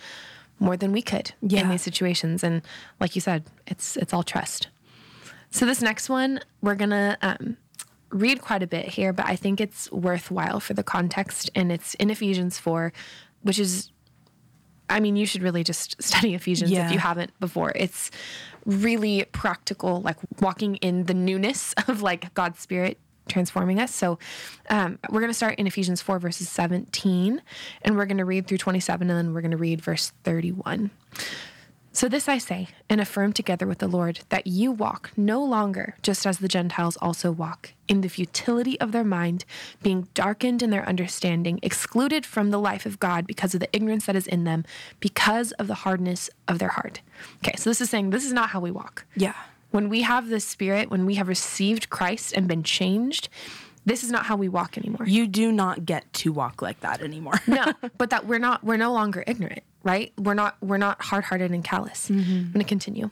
more 0.59 0.77
than 0.77 0.91
we 0.91 1.01
could 1.01 1.33
in 1.63 1.69
these 1.69 1.81
situations. 1.81 2.43
And 2.43 2.61
like 2.99 3.15
you 3.15 3.21
said, 3.21 3.43
it's 3.67 3.97
it's 3.97 4.13
all 4.13 4.23
trust. 4.23 4.67
So 5.51 5.65
this 5.65 5.81
next 5.81 6.09
one, 6.09 6.39
we're 6.61 6.75
gonna 6.75 7.17
um, 7.21 7.57
read 8.09 8.41
quite 8.41 8.63
a 8.63 8.67
bit 8.67 8.85
here, 8.85 9.13
but 9.13 9.25
I 9.25 9.35
think 9.35 9.59
it's 9.59 9.91
worthwhile 9.91 10.59
for 10.59 10.73
the 10.73 10.83
context, 10.83 11.49
and 11.55 11.71
it's 11.71 11.93
in 11.95 12.09
Ephesians 12.09 12.57
four, 12.57 12.93
which 13.41 13.59
is, 13.59 13.91
I 14.89 14.99
mean, 14.99 15.15
you 15.15 15.25
should 15.25 15.43
really 15.43 15.63
just 15.63 16.01
study 16.01 16.33
Ephesians 16.33 16.71
Yeah. 16.71 16.87
if 16.87 16.91
you 16.91 16.99
haven't 16.99 17.37
before. 17.39 17.71
It's 17.75 18.11
really 18.65 19.25
practical, 19.31 20.01
like 20.01 20.17
walking 20.41 20.75
in 20.77 21.05
the 21.05 21.13
newness 21.13 21.73
of 21.87 22.01
like 22.01 22.33
God's 22.33 22.59
Spirit 22.59 22.97
transforming 23.27 23.79
us. 23.79 23.93
So 23.93 24.19
um, 24.69 24.99
we're 25.09 25.19
going 25.19 25.29
to 25.29 25.33
start 25.33 25.55
in 25.59 25.67
Ephesians 25.67 26.01
4, 26.01 26.17
verses 26.19 26.47
17, 26.49 27.41
and 27.81 27.97
we're 27.97 28.05
going 28.05 28.17
to 28.19 28.25
read 28.25 28.47
through 28.47 28.59
27, 28.59 29.09
and 29.09 29.17
then 29.19 29.33
we're 29.33 29.41
going 29.41 29.51
to 29.51 29.57
read 29.57 29.81
verse 29.81 30.13
31. 30.23 30.89
So 31.97 32.07
this 32.07 32.29
I 32.29 32.37
say, 32.37 32.67
and 32.91 33.01
affirm 33.01 33.33
together 33.33 33.65
with 33.65 33.79
the 33.79 33.87
Lord, 33.87 34.19
that 34.29 34.45
you 34.45 34.71
walk 34.71 35.09
no 35.17 35.43
longer 35.43 35.95
just 36.03 36.27
as 36.27 36.37
the 36.37 36.47
Gentiles 36.47 36.95
also 37.01 37.31
walk, 37.31 37.73
in 37.87 38.01
the 38.01 38.07
futility 38.07 38.79
of 38.79 38.91
their 38.91 39.03
mind, 39.03 39.45
being 39.81 40.07
darkened 40.13 40.61
in 40.61 40.69
their 40.69 40.87
understanding, 40.87 41.59
excluded 41.63 42.23
from 42.23 42.51
the 42.51 42.59
life 42.59 42.85
of 42.85 42.99
God 42.99 43.25
because 43.25 43.55
of 43.55 43.61
the 43.61 43.69
ignorance 43.73 44.05
that 44.05 44.15
is 44.15 44.27
in 44.27 44.43
them, 44.43 44.63
because 44.99 45.53
of 45.53 45.65
the 45.65 45.73
hardness 45.73 46.29
of 46.47 46.59
their 46.59 46.69
heart. 46.69 47.01
Okay, 47.43 47.57
so 47.57 47.71
this 47.71 47.81
is 47.81 47.89
saying 47.89 48.11
this 48.11 48.25
is 48.25 48.31
not 48.31 48.49
how 48.49 48.59
we 48.59 48.69
walk. 48.69 49.03
Yeah. 49.15 49.33
When 49.71 49.89
we 49.89 50.03
have 50.03 50.29
the 50.29 50.39
Spirit, 50.39 50.91
when 50.91 51.07
we 51.07 51.15
have 51.15 51.27
received 51.27 51.89
Christ 51.89 52.31
and 52.31 52.47
been 52.47 52.61
changed, 52.61 53.27
this 53.87 54.03
is 54.03 54.11
not 54.11 54.25
how 54.25 54.35
we 54.35 54.49
walk 54.49 54.77
anymore. 54.77 55.07
You 55.07 55.25
do 55.25 55.51
not 55.51 55.85
get 55.85 56.11
to 56.13 56.31
walk 56.31 56.61
like 56.61 56.81
that 56.81 57.01
anymore. 57.01 57.41
no, 57.47 57.71
but 57.97 58.11
that 58.11 58.27
we're 58.27 58.37
not 58.37 58.63
we're 58.63 58.77
no 58.77 58.93
longer 58.93 59.23
ignorant, 59.25 59.63
right? 59.83 60.13
We're 60.17 60.33
not 60.33 60.57
we're 60.61 60.77
not 60.77 61.01
hard-hearted 61.01 61.51
and 61.51 61.63
callous. 61.63 62.09
Mm-hmm. 62.09 62.31
I'm 62.31 62.51
going 62.51 62.65
to 62.65 62.69
continue. 62.69 63.09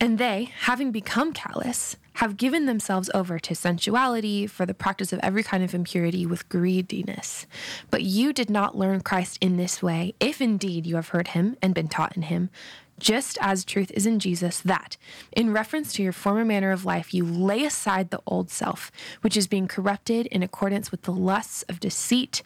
And 0.00 0.18
they, 0.18 0.50
having 0.62 0.90
become 0.90 1.32
callous, 1.32 1.96
have 2.14 2.36
given 2.36 2.66
themselves 2.66 3.10
over 3.14 3.38
to 3.38 3.54
sensuality 3.54 4.46
for 4.46 4.66
the 4.66 4.74
practice 4.74 5.12
of 5.12 5.20
every 5.22 5.42
kind 5.42 5.62
of 5.64 5.74
impurity 5.74 6.26
with 6.26 6.48
greediness. 6.48 7.46
But 7.90 8.02
you 8.02 8.32
did 8.32 8.50
not 8.50 8.76
learn 8.76 9.00
Christ 9.00 9.38
in 9.40 9.56
this 9.56 9.82
way, 9.82 10.14
if 10.20 10.40
indeed 10.40 10.86
you 10.86 10.96
have 10.96 11.08
heard 11.08 11.28
him 11.28 11.56
and 11.62 11.74
been 11.74 11.88
taught 11.88 12.16
in 12.16 12.22
him, 12.22 12.50
just 12.98 13.36
as 13.40 13.64
truth 13.64 13.90
is 13.92 14.06
in 14.06 14.20
Jesus, 14.20 14.60
that, 14.60 14.96
in 15.32 15.52
reference 15.52 15.92
to 15.94 16.02
your 16.02 16.12
former 16.12 16.44
manner 16.44 16.70
of 16.70 16.84
life, 16.84 17.12
you 17.12 17.24
lay 17.24 17.64
aside 17.64 18.10
the 18.10 18.22
old 18.26 18.50
self, 18.50 18.92
which 19.20 19.36
is 19.36 19.48
being 19.48 19.66
corrupted 19.66 20.26
in 20.26 20.44
accordance 20.44 20.92
with 20.92 21.02
the 21.02 21.12
lusts 21.12 21.62
of 21.64 21.80
deceit, 21.80 22.42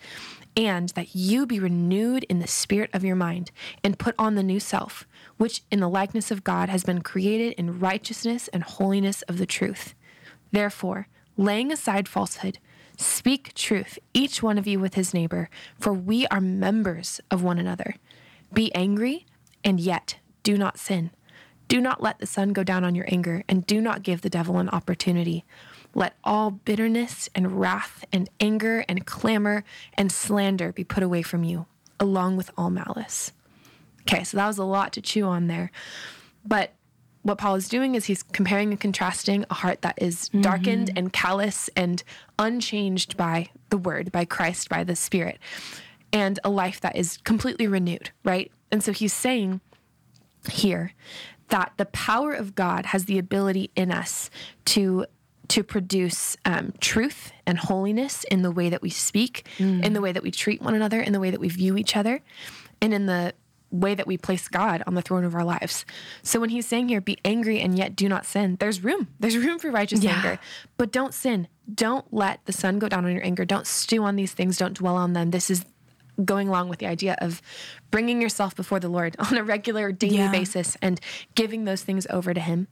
and 0.59 0.89
that 0.91 1.15
you 1.15 1.47
be 1.47 1.61
renewed 1.61 2.25
in 2.25 2.41
the 2.41 2.47
spirit 2.49 2.91
of 2.93 3.05
your 3.05 3.15
mind, 3.15 3.53
and 3.85 3.97
put 3.97 4.15
on 4.19 4.35
the 4.35 4.43
new 4.43 4.59
self, 4.59 5.07
which 5.37 5.63
in 5.71 5.79
the 5.79 5.89
likeness 5.89 6.33
of 6.33 6.43
God 6.43 6.69
has 6.69 6.83
been 6.83 7.01
created 7.01 7.53
in 7.53 7.79
righteousness 7.79 8.49
and 8.49 8.65
holiness 8.65 9.23
of 9.23 9.39
the 9.39 9.47
truth. 9.47 9.95
Therefore, 10.51 11.07
laying 11.37 11.71
aside 11.71 12.09
falsehood, 12.09 12.59
speak 12.97 13.55
truth, 13.55 14.01
each 14.13 14.43
one 14.43 14.59
of 14.59 14.67
you 14.67 14.81
with 14.81 14.95
his 14.95 15.15
neighbor, 15.15 15.49
for 15.79 15.93
we 15.93 16.27
are 16.27 16.41
members 16.41 17.21
of 17.31 17.41
one 17.41 17.61
another. 17.61 17.95
Be 18.53 18.75
angry, 18.75 19.27
and 19.63 19.79
yet 19.79 20.17
do 20.43 20.59
not 20.59 20.77
sin. 20.77 21.13
Do 21.69 21.81
not 21.81 22.03
let 22.03 22.19
the 22.19 22.27
sun 22.27 22.53
go 22.53 22.65
down 22.65 22.83
on 22.83 22.97
your 22.97 23.07
anger, 23.09 23.45
and 23.49 23.65
do 23.65 23.81
not 23.81 24.03
give 24.03 24.23
the 24.23 24.31
devil 24.31 24.59
an 24.59 24.71
opportunity. 24.71 25.45
Let 25.95 26.17
all 26.23 26.51
bitterness 26.51 27.29
and 27.35 27.61
wrath 27.61 28.05
and 28.13 28.29
anger 28.41 28.85
and 28.89 29.07
clamor 29.07 29.65
and 29.95 30.13
slander 30.13 30.73
be 30.73 30.85
put 30.85 31.03
away 31.03 31.23
from 31.23 31.45
you, 31.45 31.67
along 31.99 32.37
with 32.37 32.51
all 32.57 32.71
malice. 32.71 33.33
Okay, 34.03 34.25
so 34.25 34.37
that 34.37 34.47
was 34.47 34.59
a 34.59 34.65
lot 34.65 34.93
to 34.95 35.03
chew 35.03 35.25
on 35.25 35.49
there. 35.49 35.71
But 36.45 36.73
what 37.23 37.39
Paul 37.39 37.57
is 37.57 37.69
doing 37.69 37.95
is 37.95 38.07
he's 38.07 38.23
comparing 38.23 38.71
and 38.71 38.81
contrasting 38.81 39.45
a 39.51 39.55
heart 39.55 39.83
that 39.83 39.99
is 40.01 40.29
mm-hmm. 40.29 40.41
darkened 40.41 40.91
and 40.97 41.13
callous 41.13 41.69
and 41.77 42.03
unchanged 42.39 43.17
by 43.17 43.49
the 43.71 43.77
word, 43.77 44.11
by 44.13 44.25
Christ, 44.25 44.69
by 44.69 44.85
the 44.85 44.97
Spirit, 44.97 45.39
and 46.13 46.39
a 46.43 46.51
life 46.51 46.81
that 46.81 46.97
is 46.97 47.19
completely 47.19 47.67
renewed, 47.67 48.11
right? 48.25 48.51
And 48.71 48.83
so 48.83 48.93
he's 48.93 49.13
saying 49.13 49.61
here 50.51 50.93
that 51.49 51.73
the 51.77 51.87
power 51.87 52.33
of 52.33 52.55
God 52.55 52.87
has 52.87 53.07
the 53.07 53.19
ability 53.19 53.71
in 53.75 53.91
us 53.91 54.31
to 54.67 55.07
to 55.49 55.63
produce 55.63 56.37
um, 56.45 56.73
truth 56.81 57.33
and 57.47 57.59
holiness 57.59 58.25
in 58.31 58.43
the 58.43 58.51
way 58.51 58.69
that 58.69 58.83
we 58.83 58.91
speak, 58.91 59.47
in 59.59 59.93
the 59.95 60.01
way 60.01 60.13
that 60.13 60.23
we 60.23 60.31
treat 60.31 60.61
one 60.61 60.75
another, 60.75 61.01
in 61.01 61.13
the 61.13 61.21
way 61.21 61.31
that 61.31 61.41
we 61.41 61.49
view 61.49 61.77
each 61.77 61.97
other, 61.97 62.21
and 62.83 62.93
in 62.93 63.07
the 63.07 63.33
way 63.71 63.95
that 63.95 64.07
we 64.07 64.17
place 64.17 64.49
God 64.49 64.83
on 64.87 64.95
the 64.95 65.03
throne 65.03 65.25
of 65.25 65.35
our 65.35 65.45
lives. 65.45 65.85
So 66.23 66.41
when 66.41 66.49
he's 66.51 66.67
saying 66.67 66.89
here, 66.89 67.01
be 67.03 67.19
angry 67.25 67.61
and 67.61 67.77
yet 67.77 67.95
do 67.97 68.09
not 68.09 68.25
sin, 68.25 68.57
there's 68.61 68.83
room. 68.83 69.09
There's 69.21 69.37
room 69.37 69.59
for 69.59 69.71
righteous 69.71 70.03
Yeah. 70.03 70.13
anger, 70.17 70.39
but 70.79 70.91
don't 70.93 71.13
sin. 71.13 71.49
Don't 71.75 72.07
let 72.13 72.45
the 72.47 72.53
sun 72.53 72.79
go 72.79 72.89
down 72.89 73.05
on 73.05 73.13
your 73.13 73.25
anger. 73.25 73.45
Don't 73.45 73.67
stew 73.67 74.05
on 74.05 74.17
these 74.17 74.33
things. 74.33 74.57
Don't 74.57 74.75
dwell 74.75 74.97
on 74.97 75.13
them. 75.13 75.31
This 75.33 75.51
is 75.51 75.65
going 76.25 76.49
along 76.49 76.69
with 76.69 76.79
the 76.81 76.87
idea 76.87 77.15
of 77.21 77.41
bringing 77.91 78.21
yourself 78.23 78.57
before 78.57 78.81
the 78.81 78.89
Lord 78.89 79.17
on 79.31 79.37
a 79.37 79.45
regular 79.45 79.93
daily 79.93 80.17
Yeah. 80.17 80.29
basis 80.31 80.77
and 80.83 80.99
giving 81.35 81.65
those 81.65 81.83
things 81.83 82.07
over 82.11 82.33
to 82.35 82.41
Him. 82.41 82.69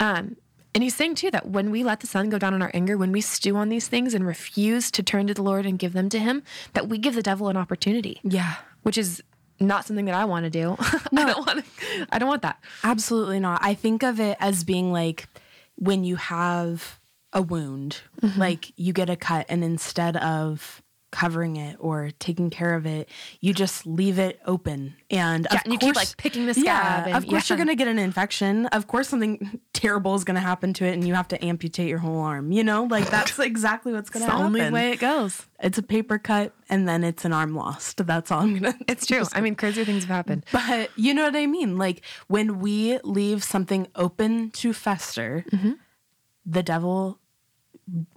Um, 0.00 0.36
and 0.74 0.84
he's 0.84 0.94
saying 0.94 1.14
too 1.16 1.30
that 1.30 1.48
when 1.48 1.70
we 1.70 1.82
let 1.82 2.00
the 2.00 2.06
sun 2.06 2.28
go 2.28 2.38
down 2.38 2.54
on 2.54 2.62
our 2.62 2.70
anger, 2.74 2.96
when 2.96 3.12
we 3.12 3.20
stew 3.20 3.56
on 3.56 3.68
these 3.68 3.88
things 3.88 4.14
and 4.14 4.26
refuse 4.26 4.90
to 4.92 5.02
turn 5.02 5.26
to 5.26 5.34
the 5.34 5.42
Lord 5.42 5.66
and 5.66 5.78
give 5.78 5.92
them 5.92 6.08
to 6.10 6.18
Him, 6.18 6.42
that 6.74 6.88
we 6.88 6.98
give 6.98 7.14
the 7.14 7.22
devil 7.22 7.48
an 7.48 7.56
opportunity. 7.56 8.20
Yeah. 8.22 8.54
which 8.82 8.96
is 8.98 9.22
not 9.60 9.84
something 9.84 10.04
that 10.04 10.14
I 10.14 10.24
want 10.24 10.44
to 10.44 10.50
do. 10.50 10.76
No, 11.10 11.22
I 11.22 11.32
don't 11.32 11.46
want. 11.46 11.64
I 12.10 12.18
don't 12.20 12.28
want 12.28 12.42
that. 12.42 12.62
Absolutely 12.84 13.40
not. 13.40 13.60
I 13.62 13.74
think 13.74 14.02
of 14.04 14.20
it 14.20 14.36
as 14.40 14.62
being 14.62 14.92
like 14.92 15.26
when 15.74 16.04
you 16.04 16.16
have 16.16 17.00
a 17.32 17.42
wound, 17.42 18.02
Mm-hmm. 18.22 18.38
like 18.40 18.72
you 18.76 18.92
get 18.92 19.10
a 19.10 19.16
cut, 19.16 19.46
and 19.48 19.62
instead 19.64 20.16
of 20.16 20.82
covering 21.10 21.56
it 21.56 21.76
or 21.80 22.10
taking 22.18 22.50
care 22.50 22.74
of 22.74 22.84
it, 22.86 23.08
you 23.40 23.54
just 23.54 23.86
leave 23.86 24.18
it 24.18 24.38
open. 24.44 24.94
And 25.10 25.46
Yeah, 25.50 25.56
of 25.56 25.62
and 25.64 25.72
you 25.72 25.78
keep, 25.78 25.96
like, 25.96 26.16
picking 26.18 26.46
the 26.46 26.52
Yeah, 26.60 27.04
and- 27.06 27.14
of 27.16 27.26
course, 27.26 27.48
yeah. 27.48 27.54
you're 27.56 27.64
going 27.64 27.74
to 27.74 27.78
get 27.82 27.88
an 27.88 27.98
infection. 27.98 28.66
Of 28.66 28.86
course, 28.86 29.08
something 29.08 29.60
terrible 29.72 30.14
is 30.14 30.24
going 30.24 30.34
to 30.34 30.40
happen 30.40 30.72
to 30.74 30.84
it, 30.84 30.92
and 30.92 31.06
you 31.06 31.14
have 31.14 31.28
to 31.28 31.42
amputate 31.44 31.88
your 31.88 31.98
whole 31.98 32.20
arm. 32.20 32.52
You 32.52 32.62
know, 32.64 32.84
like 32.84 33.08
that's 33.10 33.38
exactly 33.50 33.92
what's 33.92 34.10
going 34.10 34.24
to 34.26 34.30
happen. 34.30 34.52
The 34.52 34.60
only 34.64 34.70
way 34.70 34.92
it 34.92 35.00
goes. 35.00 35.46
It's 35.60 35.78
a 35.78 35.82
paper 35.82 36.18
cut, 36.18 36.52
and 36.68 36.86
then 36.88 37.02
it's 37.04 37.24
an 37.24 37.32
arm 37.32 37.54
lost. 37.54 38.06
That's 38.06 38.30
all 38.30 38.42
I'm 38.42 38.58
going 38.58 38.72
to. 38.78 38.78
It's 38.86 39.06
true. 39.06 39.24
I 39.32 39.40
mean, 39.40 39.54
crazier 39.54 39.84
things 39.84 40.04
have 40.04 40.14
happened. 40.14 40.44
But 40.52 40.90
you 40.96 41.14
know 41.14 41.24
what 41.24 41.36
I 41.36 41.46
mean? 41.46 41.78
Like 41.78 42.02
when 42.28 42.58
we 42.60 42.98
leave 43.02 43.42
something 43.42 43.88
open 43.96 44.50
to 44.52 44.72
fester, 44.72 45.44
Mm-hmm. 45.52 45.72
the 46.46 46.62
devil 46.62 47.18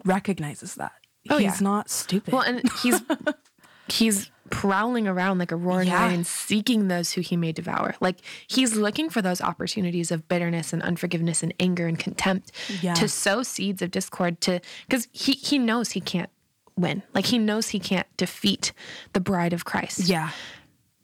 recognizes 0.05 0.75
that. 0.75 0.93
Oh, 1.29 1.37
He's 1.37 1.59
yeah. 1.61 1.63
not 1.67 1.89
stupid. 1.89 2.33
Well, 2.33 2.41
and 2.43 2.61
he's 2.81 3.01
he's 3.87 4.31
prowling 4.49 5.07
around 5.07 5.37
like 5.37 5.51
a 5.51 5.55
roaring 5.55 5.87
Yeah. 5.87 6.05
lion, 6.07 6.23
seeking 6.25 6.87
those 6.89 7.13
who 7.13 7.21
he 7.21 7.37
may 7.37 7.51
devour. 7.53 7.95
Like 8.01 8.17
he's 8.47 8.75
looking 8.75 9.09
for 9.09 9.21
those 9.21 9.39
opportunities 9.41 10.11
of 10.11 10.27
bitterness 10.27 10.73
and 10.73 10.81
unforgiveness 10.83 11.41
and 11.43 11.53
anger 11.59 11.87
and 11.87 11.97
contempt 11.97 12.51
Yeah. 12.81 12.93
to 12.95 13.07
sow 13.07 13.43
seeds 13.43 13.81
of 13.81 13.91
discord. 13.91 14.41
To 14.41 14.59
because 14.87 15.07
he 15.11 15.33
he 15.33 15.57
knows 15.57 15.91
he 15.91 16.01
can't 16.01 16.29
win. 16.77 17.03
Like 17.13 17.27
he 17.27 17.37
knows 17.37 17.69
he 17.69 17.79
can't 17.79 18.07
defeat 18.17 18.73
the 19.13 19.19
bride 19.21 19.53
of 19.53 19.63
Christ. 19.65 19.99
yeah. 20.09 20.31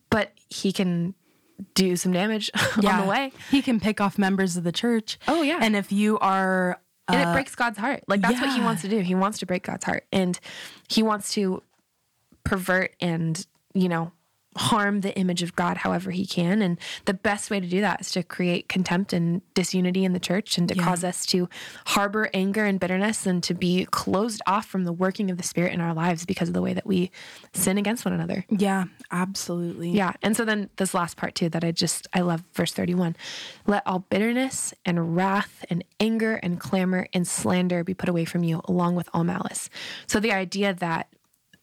but 0.09 0.31
he 0.49 0.71
can 0.71 1.13
do 1.73 1.95
some 1.95 2.11
damage 2.11 2.49
on 2.85 3.01
the 3.01 3.07
way. 3.09 3.31
He 3.51 3.61
can 3.61 3.79
pick 3.79 3.99
off 3.99 4.17
members 4.17 4.55
of 4.57 4.63
the 4.63 4.71
church. 4.71 5.17
Oh, 5.27 5.41
yeah. 5.41 5.57
And 5.61 5.75
if 5.75 5.91
you 5.91 6.17
are 6.19 6.79
and 7.07 7.21
it 7.21 7.27
uh, 7.27 7.33
breaks 7.33 7.55
God's 7.55 7.77
heart. 7.77 8.03
Like 8.07 8.21
that's 8.21 8.39
what 8.39 8.53
he 8.53 8.61
wants 8.61 8.81
to 8.83 8.89
do. 8.89 8.99
He 8.99 9.15
wants 9.15 9.39
to 9.39 9.45
break 9.45 9.63
God's 9.63 9.85
heart, 9.85 10.05
and 10.11 10.39
he 10.87 11.03
wants 11.03 11.33
to 11.33 11.63
pervert 12.43 12.95
and 13.01 13.45
you 13.73 13.89
know 13.89 14.11
harm 14.57 15.01
the 15.01 15.15
image 15.17 15.43
of 15.43 15.55
God 15.55 15.77
however 15.77 16.11
he 16.11 16.25
can. 16.25 16.61
And 16.61 16.79
the 17.05 17.13
best 17.13 17.49
way 17.49 17.59
to 17.59 17.67
do 17.67 17.81
that 17.81 18.01
is 18.01 18.11
to 18.11 18.23
create 18.23 18.67
contempt 18.67 19.13
and 19.13 19.41
disunity 19.53 20.03
in 20.03 20.13
the 20.13 20.19
church, 20.19 20.57
and 20.57 20.67
to 20.69 20.75
Yeah. 20.75 20.83
cause 20.83 21.03
us 21.03 21.25
to 21.27 21.47
harbor 21.87 22.29
anger 22.33 22.65
and 22.65 22.79
bitterness, 22.79 23.25
and 23.25 23.41
to 23.43 23.53
be 23.53 23.85
closed 23.91 24.41
off 24.47 24.65
from 24.65 24.83
the 24.83 24.93
working 24.93 25.29
of 25.31 25.37
the 25.37 25.43
Spirit 25.43 25.73
in 25.73 25.81
our 25.81 25.93
lives 25.93 26.25
because 26.25 26.47
of 26.49 26.53
the 26.53 26.61
way 26.61 26.73
that 26.73 26.85
we 26.85 27.11
sin 27.53 27.77
against 27.77 28.03
one 28.05 28.13
another. 28.13 28.45
Yeah, 28.49 28.85
absolutely. 29.11 29.91
Yeah. 29.91 30.13
And 30.21 30.35
so 30.35 30.45
then 30.45 30.69
this 30.77 30.93
last 30.93 31.17
part 31.17 31.35
too 31.35 31.49
that 31.49 31.63
I 31.63 31.71
just 31.71 32.07
I 32.13 32.21
love 32.21 32.43
verse 32.53 32.73
31. 32.73 33.15
Let 33.65 33.83
all 33.85 33.99
bitterness 33.99 34.73
and 34.85 35.15
wrath 35.15 35.65
and 35.69 35.83
anger 35.99 36.35
and 36.43 36.59
clamor 36.59 37.07
and 37.13 37.27
slander 37.27 37.83
be 37.83 37.93
put 37.93 38.09
away 38.09 38.25
from 38.25 38.43
you 38.43 38.61
along 38.65 38.95
with 38.95 39.09
all 39.13 39.23
malice. 39.23 39.69
So 40.07 40.19
the 40.19 40.31
idea 40.31 40.73
that 40.73 41.07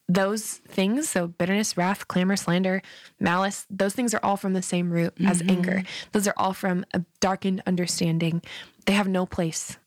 those 0.09 0.55
things, 0.69 1.09
so 1.09 1.27
bitterness, 1.27 1.77
wrath, 1.77 2.09
clamor, 2.09 2.37
slander, 2.37 2.83
malice, 3.19 3.67
those 3.71 3.95
things 3.95 4.13
are 4.13 4.21
all 4.23 4.37
from 4.37 4.53
the 4.53 4.63
same 4.63 4.91
root 4.91 5.15
as 5.25 5.41
mm-hmm. 5.41 5.51
anger. 5.51 5.83
Those 6.13 6.29
are 6.29 6.35
all 6.37 6.53
from 6.53 6.85
a 6.93 7.03
darkened 7.21 7.63
understanding. 7.67 8.43
They 8.87 8.93
have 8.93 9.09
no 9.09 9.25
place 9.25 9.79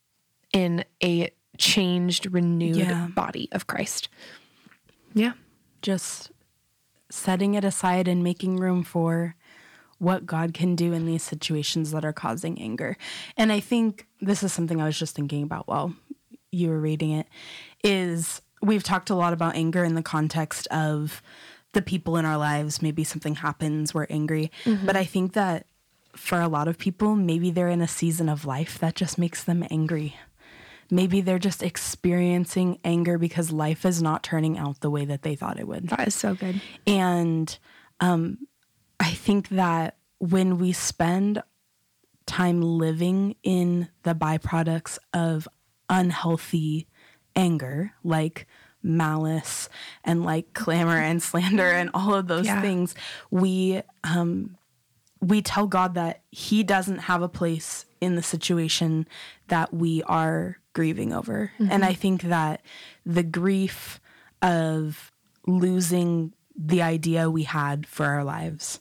in 0.54 0.84
a 1.04 1.30
changed, 1.58 2.32
renewed 2.32 2.78
Yeah. 2.78 3.08
body 3.08 3.50
of 3.52 3.68
Christ. 3.68 4.10
Yeah. 5.14 5.34
just 5.84 6.32
setting 7.10 7.54
it 7.54 7.64
aside 7.64 8.08
and 8.08 8.24
making 8.24 8.58
room 8.58 8.84
for 8.84 9.36
what 10.00 10.26
God 10.26 10.54
can 10.54 10.76
do 10.76 10.92
in 10.92 11.06
these 11.06 11.24
situations 11.24 11.92
that 11.92 12.04
are 12.04 12.14
causing 12.14 12.60
anger. 12.62 12.98
And 13.38 13.52
I 13.52 13.60
think 13.60 14.08
this 14.20 14.44
is 14.44 14.52
something 14.52 14.82
I 14.82 14.86
was 14.86 15.00
just 15.00 15.16
thinking 15.16 15.44
about 15.44 15.68
while 15.68 15.94
you 16.52 16.70
were 16.70 16.80
reading 16.80 17.12
it 17.12 17.28
is 17.84 18.42
we've 18.62 18.84
talked 18.84 19.10
a 19.10 19.16
lot 19.16 19.34
about 19.34 19.56
anger 19.56 19.84
in 19.84 19.96
the 19.96 20.04
context 20.04 20.68
of 20.68 21.22
the 21.74 21.82
people 21.82 22.18
in 22.18 22.26
our 22.26 22.38
lives. 22.38 22.82
Maybe 22.82 23.04
something 23.04 23.36
happens 23.36 23.94
we're 23.94 24.08
angry. 24.10 24.52
But 24.66 24.96
i 24.96 25.04
think 25.04 25.34
that 25.34 25.68
for 26.16 26.42
a 26.42 26.48
lot 26.48 26.68
of 26.68 26.80
people 26.80 27.16
maybe 27.16 27.52
they're 27.52 27.70
in 27.70 27.82
a 27.82 27.88
season 27.88 28.28
of 28.28 28.44
life 28.44 28.80
that 28.80 28.96
just 28.96 29.18
makes 29.18 29.44
them 29.44 29.64
angry. 29.70 30.16
Maybe 30.90 31.22
they're 31.22 31.38
just 31.38 31.62
experiencing 31.62 32.80
anger 32.84 33.18
because 33.18 33.52
life 33.52 33.86
is 33.86 34.02
not 34.02 34.24
turning 34.24 34.58
out 34.58 34.80
the 34.80 34.90
way 34.90 35.06
that 35.06 35.22
they 35.22 35.36
thought 35.36 35.60
it 35.60 35.68
would. 35.68 35.90
That 35.90 36.08
is 36.08 36.16
so 36.16 36.34
good. 36.34 36.62
and 36.88 37.58
um, 38.00 38.48
I 39.00 39.12
think 39.12 39.50
that 39.50 39.98
when 40.20 40.58
we 40.58 40.72
spend 40.72 41.44
time 42.26 42.62
living 42.62 43.36
in 43.44 43.90
the 44.04 44.14
byproducts 44.16 44.98
of 45.14 45.48
unhealthy 45.90 46.88
anger, 47.38 47.94
like 48.04 48.46
malice 48.84 49.70
and 50.04 50.24
like 50.26 50.54
clamor 50.54 50.98
and 50.98 51.22
slander 51.24 51.70
and 51.72 51.90
all 51.94 52.14
of 52.14 52.28
those 52.28 52.46
Yeah. 52.46 52.62
things, 52.62 52.96
we 53.32 53.82
um, 54.04 54.58
we 55.22 55.42
tell 55.42 55.66
God 55.68 55.94
that 55.96 56.22
He 56.32 56.64
doesn't 56.64 57.00
have 57.00 57.22
a 57.22 57.30
place 57.30 57.86
in 58.02 58.16
the 58.16 58.22
situation 58.24 59.08
that 59.48 59.74
we 59.74 60.04
are 60.04 60.58
grieving 60.74 61.12
over. 61.14 61.52
And 61.58 61.84
I 61.84 61.94
think 61.94 62.22
that 62.24 62.62
the 63.04 63.24
grief 63.24 64.00
of 64.44 65.12
losing 65.48 66.34
the 66.56 66.82
idea 66.84 67.30
we 67.32 67.44
had 67.44 67.88
for 67.88 68.06
our 68.06 68.24
lives 68.24 68.80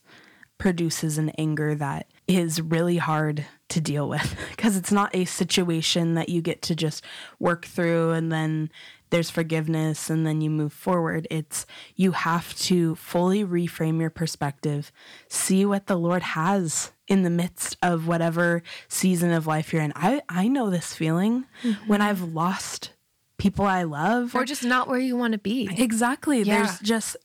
produces 0.59 1.17
an 1.17 1.31
anger 1.39 1.75
that 1.75 2.07
is 2.29 2.61
really 2.61 2.99
hard 2.99 3.47
to 3.77 3.81
deal 3.83 4.09
with 4.09 4.37
because 4.51 4.77
it's 4.77 4.91
not 4.91 5.15
a 5.15 5.27
situation 5.27 6.15
that 6.15 6.31
you 6.31 6.41
get 6.41 6.63
to 6.63 6.75
just 6.75 7.05
work 7.39 7.67
through 7.67 8.11
and 8.13 8.33
then 8.33 8.71
there's 9.11 9.31
forgiveness 9.31 10.11
and 10.11 10.27
then 10.27 10.41
you 10.41 10.51
move 10.51 10.73
forward. 10.73 11.29
It's 11.31 11.65
you 11.95 12.13
have 12.13 12.57
to 12.61 12.97
fully 12.97 13.45
reframe 13.45 14.01
your 14.01 14.11
perspective, 14.11 14.91
see 15.29 15.65
what 15.65 15.87
the 15.87 15.97
Lord 15.97 16.23
has 16.23 16.91
in 17.07 17.23
the 17.23 17.31
midst 17.31 17.77
of 17.83 18.09
whatever 18.09 18.63
season 18.89 19.31
of 19.31 19.47
life 19.47 19.73
you're 19.73 19.83
in. 19.83 19.93
I, 19.95 20.23
I 20.29 20.49
know 20.49 20.71
this 20.71 20.93
feeling 20.93 21.45
mm-hmm. 21.63 21.87
when 21.87 22.01
I've 22.01 22.23
lost 22.23 22.93
people 23.39 23.67
I 23.67 23.85
love 23.85 24.35
Or 24.35 24.45
just 24.45 24.65
not 24.65 24.89
where 24.89 24.99
you 24.99 25.17
want 25.17 25.33
to 25.33 25.39
be. 25.39 25.69
Exactly. 25.77 26.43
Yeah. 26.43 26.63
There's 26.63 26.81
just 26.81 27.17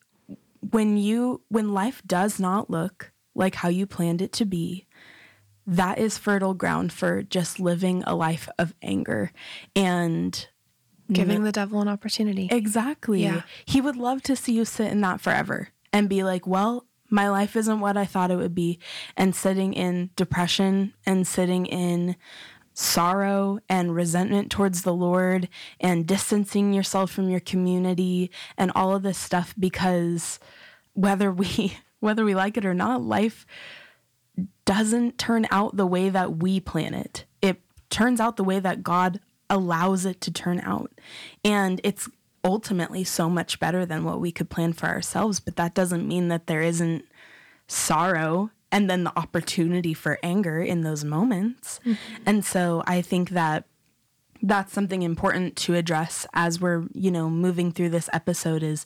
when 0.70 0.98
you 0.98 1.42
when 1.48 1.74
life 1.74 2.04
does 2.06 2.40
not 2.40 2.70
look 2.70 3.12
like 3.34 3.56
how 3.56 3.70
you 3.70 3.88
planned 3.88 4.22
it 4.22 4.34
to 4.34 4.46
be, 4.46 4.86
that 5.68 5.98
is 6.00 6.18
fertile 6.18 6.54
ground 6.54 6.92
for 6.92 7.22
just 7.24 7.60
living 7.60 8.04
a 8.06 8.16
life 8.16 8.50
of 8.58 8.74
anger 8.82 9.32
and 9.76 10.48
Giving 11.12 11.44
the 11.44 11.52
devil 11.52 11.82
an 11.82 11.90
opportunity. 11.90 12.48
exactly. 12.50 13.24
Yeah. 13.24 13.42
He 13.66 13.82
would 13.82 13.98
love 13.98 14.22
to 14.24 14.36
see 14.36 14.54
you 14.54 14.64
sit 14.64 14.92
in 14.92 15.02
that 15.02 15.20
forever 15.20 15.68
and 15.92 16.08
be 16.08 16.24
like, 16.24 16.48
"Well, 16.48 16.86
my 17.10 17.28
life 17.30 17.58
isn't 17.58 17.82
what 17.82 17.98
I 17.98 18.06
thought 18.06 18.32
it 18.32 18.38
would 18.38 18.56
be." 18.56 18.80
And 19.18 19.36
sitting 19.36 19.74
in 19.74 20.12
depression 20.16 20.94
and 21.06 21.28
sitting 21.28 21.66
in 21.66 22.16
sorrow 22.74 23.60
and 23.68 23.94
resentment 23.94 24.50
towards 24.50 24.84
the 24.84 24.94
Lord 24.94 25.50
and 25.82 26.08
distancing 26.08 26.72
yourself 26.72 27.12
from 27.12 27.30
your 27.30 27.42
community 27.42 28.32
and 28.58 28.72
all 28.74 28.96
of 28.96 29.04
this 29.04 29.18
stuff 29.18 29.54
because 29.60 30.40
whether 30.94 31.30
we 31.32 31.78
whether 32.00 32.24
we 32.24 32.34
like 32.34 32.56
it 32.56 32.66
or 32.66 32.74
not, 32.74 33.02
life 33.04 33.46
doesn't 34.66 35.18
turn 35.18 35.48
out 35.52 35.78
the 35.78 35.86
way 35.86 36.10
that 36.10 36.38
we 36.38 36.60
plan 36.60 36.94
it. 36.94 37.26
It 37.42 37.62
turns 37.90 38.20
out 38.20 38.38
the 38.38 38.44
way 38.44 38.60
that 38.60 38.84
God 38.84 39.20
allows 39.50 40.06
it 40.06 40.22
to 40.22 40.32
turn 40.32 40.62
out. 40.62 40.92
And 41.44 41.82
it's 41.84 42.10
ultimately 42.44 43.04
so 43.04 43.30
much 43.30 43.60
better 43.60 43.86
than 43.86 44.04
what 44.04 44.20
we 44.20 44.32
could 44.32 44.50
plan 44.50 44.74
for 44.74 44.88
ourselves, 44.88 45.40
but 45.40 45.56
that 45.58 45.74
doesn't 45.74 46.08
mean 46.08 46.30
that 46.30 46.48
there 46.48 46.62
isn't 46.62 47.06
sorrow 47.68 48.50
and 48.72 48.90
then 48.90 49.04
the 49.04 49.18
opportunity 49.18 49.94
for 49.94 50.18
anger 50.24 50.62
in 50.62 50.82
those 50.82 51.04
moments. 51.04 51.80
Mm-hmm. 51.86 52.24
And 52.26 52.46
so 52.46 52.84
I 52.88 53.02
think 53.02 53.32
that 53.32 53.66
that's 54.42 54.74
something 54.74 55.04
important 55.04 55.56
to 55.56 55.76
address 55.76 56.26
as 56.34 56.60
we're, 56.60 56.88
you 56.94 57.12
know, 57.12 57.30
moving 57.30 57.72
through 57.72 57.90
this 57.90 58.10
episode 58.14 58.64
is 58.64 58.86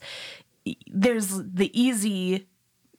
there's 0.88 1.42
the 1.44 1.72
easy 1.80 2.48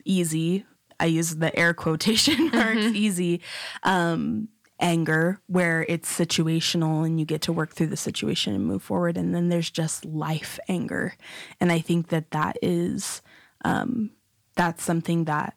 easy 0.05 0.64
I 1.00 1.06
use 1.06 1.37
the 1.37 1.56
air 1.59 1.74
quotation 1.74 2.50
marks 2.52 2.87
easy 2.94 3.40
um 3.82 4.48
anger 4.78 5.40
where 5.46 5.87
it's 5.88 6.12
situational 6.18 7.06
and 7.06 7.18
you 7.18 7.24
get 7.24 7.40
to 7.42 7.52
work 7.52 7.72
through 7.72 7.87
the 7.87 7.96
situation 7.96 8.54
and 8.54 8.66
move 8.66 8.82
forward 8.82 9.16
and 9.16 9.35
then 9.35 9.48
there's 9.48 9.70
just 9.70 10.04
life 10.04 10.59
anger 10.68 11.14
and 11.61 11.72
I 11.72 11.78
think 11.78 12.09
that 12.09 12.30
that 12.32 12.59
is 12.61 13.22
um 13.64 14.11
that's 14.54 14.85
something 14.85 15.24
that 15.24 15.56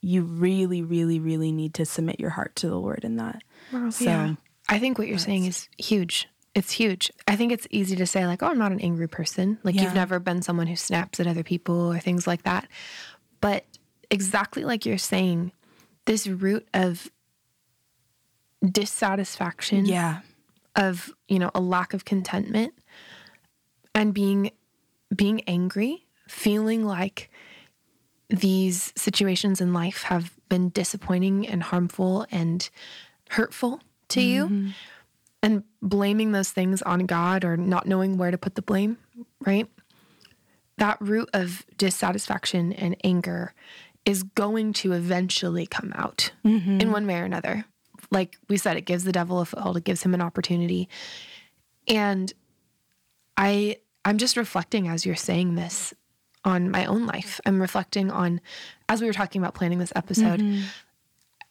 you 0.00 0.22
really 0.22 0.82
really 0.82 1.20
really 1.20 1.52
need 1.52 1.74
to 1.74 1.84
submit 1.84 2.20
your 2.20 2.30
heart 2.30 2.56
to 2.56 2.68
the 2.68 2.76
Lord 2.78 3.04
in 3.04 3.16
that. 3.16 3.42
so 3.90 4.04
Yeah. 4.04 4.34
I 4.70 4.78
think 4.78 4.98
what 4.98 5.08
you're 5.08 5.18
saying 5.18 5.46
is 5.46 5.68
huge. 5.78 6.28
It's 6.54 6.72
huge. 6.72 7.10
I 7.26 7.36
think 7.36 7.52
it's 7.52 7.66
easy 7.70 7.96
to 7.96 8.06
say, 8.06 8.26
like, 8.26 8.42
oh, 8.42 8.48
I'm 8.48 8.58
not 8.58 8.72
an 8.72 8.80
angry 8.80 9.08
person. 9.08 9.58
Like, 9.62 9.74
Yeah. 9.76 9.84
you've 9.84 9.94
never 9.94 10.18
been 10.18 10.42
someone 10.42 10.66
who 10.66 10.76
snaps 10.76 11.20
at 11.20 11.26
other 11.26 11.42
people 11.42 11.90
or 11.92 11.98
things 11.98 12.26
like 12.26 12.42
that. 12.42 12.68
But 13.40 13.64
exactly 14.10 14.64
like 14.64 14.86
you're 14.86 14.98
saying, 14.98 15.52
this 16.06 16.26
root 16.26 16.66
of 16.72 17.10
dissatisfaction, 18.64 19.86
yeah. 19.86 20.20
of, 20.76 21.12
you 21.28 21.38
know, 21.38 21.50
a 21.54 21.60
lack 21.60 21.94
of 21.94 22.04
contentment 22.04 22.74
and 23.94 24.14
being 24.14 24.50
being 25.14 25.40
angry, 25.46 26.06
feeling 26.28 26.84
like 26.84 27.30
these 28.28 28.92
situations 28.94 29.60
in 29.60 29.72
life 29.72 30.02
have 30.04 30.34
been 30.48 30.68
disappointing 30.70 31.46
and 31.46 31.62
harmful 31.62 32.26
and 32.30 32.68
hurtful 33.30 33.80
to 34.08 34.20
you 34.20 34.44
mm-hmm. 34.44 34.68
and 35.42 35.64
blaming 35.80 36.32
those 36.32 36.50
things 36.50 36.82
on 36.82 37.06
God 37.06 37.44
or 37.44 37.56
not 37.56 37.86
knowing 37.86 38.18
where 38.18 38.30
to 38.30 38.38
put 38.38 38.54
the 38.54 38.62
blame, 38.62 38.98
right? 39.40 39.66
That 40.76 40.98
root 41.00 41.28
of 41.32 41.64
dissatisfaction 41.76 42.72
and 42.72 42.96
anger 43.02 43.54
is 44.08 44.22
going 44.22 44.72
to 44.72 44.92
eventually 44.92 45.66
come 45.66 45.92
out 45.94 46.32
mm-hmm. 46.42 46.80
in 46.80 46.90
one 46.90 47.06
way 47.06 47.20
or 47.20 47.24
another. 47.24 47.66
Like 48.10 48.38
we 48.48 48.56
said, 48.56 48.78
it 48.78 48.86
gives 48.86 49.04
the 49.04 49.12
devil 49.12 49.38
a 49.38 49.44
foothold, 49.44 49.76
it 49.76 49.84
gives 49.84 50.02
him 50.02 50.14
an 50.14 50.22
opportunity. 50.22 50.88
And 51.86 52.32
I 53.36 53.76
I'm 54.06 54.16
just 54.16 54.38
reflecting 54.38 54.88
as 54.88 55.04
you're 55.04 55.14
saying 55.14 55.56
this 55.56 55.92
on 56.42 56.70
my 56.70 56.86
own 56.86 57.04
life. 57.04 57.38
I'm 57.44 57.60
reflecting 57.60 58.10
on 58.10 58.40
as 58.88 59.02
we 59.02 59.06
were 59.06 59.12
talking 59.12 59.42
about 59.42 59.52
planning 59.52 59.78
this 59.78 59.92
episode. 59.94 60.40
Mm-hmm. 60.40 60.62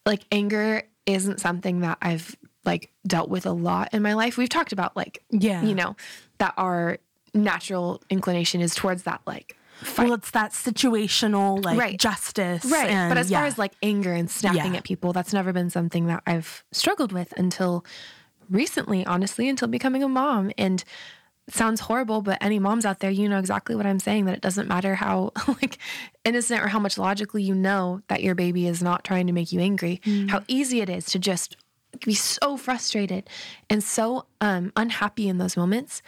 Like 0.07 0.23
anger 0.31 0.81
isn't 1.05 1.39
something 1.39 1.81
that 1.81 1.99
I've 2.01 2.35
like 2.65 2.89
dealt 3.05 3.29
with 3.29 3.45
a 3.45 3.51
lot 3.51 3.89
in 3.93 4.01
my 4.01 4.15
life. 4.15 4.35
We've 4.35 4.49
talked 4.49 4.71
about 4.71 4.97
like 4.97 5.23
Yeah. 5.29 5.61
you 5.63 5.75
know, 5.75 5.95
that 6.39 6.55
our 6.57 6.97
natural 7.35 8.01
inclination 8.09 8.61
is 8.61 8.73
towards 8.73 9.03
that 9.03 9.21
like 9.27 9.55
Well, 9.97 10.13
it's 10.13 10.31
that 10.31 10.51
situational 10.51 11.63
like 11.63 11.77
Right. 11.79 11.99
justice. 11.99 12.65
Right. 12.65 12.89
and- 12.89 13.09
but 13.09 13.17
as 13.17 13.29
yeah. 13.31 13.39
far 13.39 13.45
as 13.47 13.57
like 13.57 13.73
anger 13.83 14.13
and 14.13 14.29
snapping 14.29 14.73
Yeah. 14.73 14.77
at 14.79 14.83
people, 14.83 15.13
that's 15.13 15.33
never 15.33 15.53
been 15.53 15.69
something 15.69 16.07
that 16.07 16.23
I've 16.25 16.63
struggled 16.71 17.11
with 17.11 17.33
until 17.37 17.85
recently, 18.49 19.05
honestly, 19.05 19.49
until 19.49 19.67
becoming 19.67 20.03
a 20.03 20.07
mom. 20.07 20.51
And 20.57 20.83
it 21.47 21.53
sounds 21.53 21.81
horrible, 21.81 22.21
but 22.21 22.37
any 22.41 22.59
moms 22.59 22.85
out 22.85 22.99
there, 22.99 23.11
you 23.11 23.27
know 23.29 23.39
exactly 23.39 23.75
what 23.75 23.85
I'm 23.85 23.99
saying 23.99 24.25
that 24.25 24.35
it 24.35 24.41
doesn't 24.41 24.67
matter 24.67 24.95
how 24.95 25.31
like 25.47 25.77
innocent 26.25 26.61
or 26.63 26.67
how 26.67 26.79
much 26.79 26.97
logically 26.97 27.43
you 27.43 27.55
know 27.55 28.01
that 28.07 28.23
your 28.23 28.35
baby 28.35 28.67
is 28.67 28.81
not 28.81 29.03
trying 29.03 29.27
to 29.27 29.33
make 29.33 29.51
you 29.51 29.59
angry, 29.59 30.01
how 30.29 30.41
easy 30.47 30.81
it 30.81 30.89
is 30.89 31.05
to 31.07 31.19
just 31.19 31.55
be 32.05 32.13
so 32.13 32.57
frustrated 32.57 33.29
and 33.69 33.81
so 33.83 34.25
um, 34.41 34.71
unhappy 34.75 35.27
in 35.29 35.37
those 35.37 35.55
moments. 35.57 36.01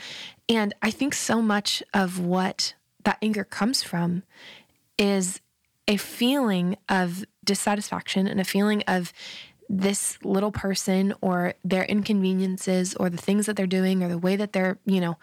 And 0.49 0.73
I 0.81 0.91
think 0.91 1.13
so 1.13 1.41
much 1.41 1.81
of 1.93 2.19
what 2.19 2.73
that 3.03 3.17
anger 3.21 3.43
comes 3.43 3.83
from 3.83 4.23
is 4.97 5.41
a 5.87 5.97
feeling 5.97 6.77
of 6.87 7.25
dissatisfaction 7.43 8.27
and 8.27 8.39
a 8.39 8.43
feeling 8.43 8.83
of 8.87 9.11
this 9.67 10.17
little 10.23 10.51
person 10.51 11.13
or 11.21 11.53
their 11.63 11.83
inconveniences 11.83 12.95
or 12.95 13.09
the 13.09 13.17
things 13.17 13.45
that 13.45 13.55
they're 13.55 13.67
doing 13.67 14.03
or 14.03 14.09
the 14.09 14.17
way 14.17 14.35
that 14.35 14.53
they're, 14.53 14.77
you 14.85 14.99
know, 14.99 15.17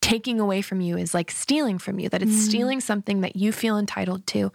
taking 0.00 0.40
away 0.40 0.62
from 0.62 0.80
you 0.80 0.96
is 0.96 1.14
like 1.14 1.30
stealing 1.30 1.78
from 1.78 1.98
you, 1.98 2.08
that 2.08 2.22
it's 2.22 2.32
mm. 2.32 2.48
stealing 2.48 2.80
something 2.80 3.20
that 3.20 3.36
you 3.36 3.52
feel 3.52 3.78
entitled 3.78 4.26
to 4.26 4.52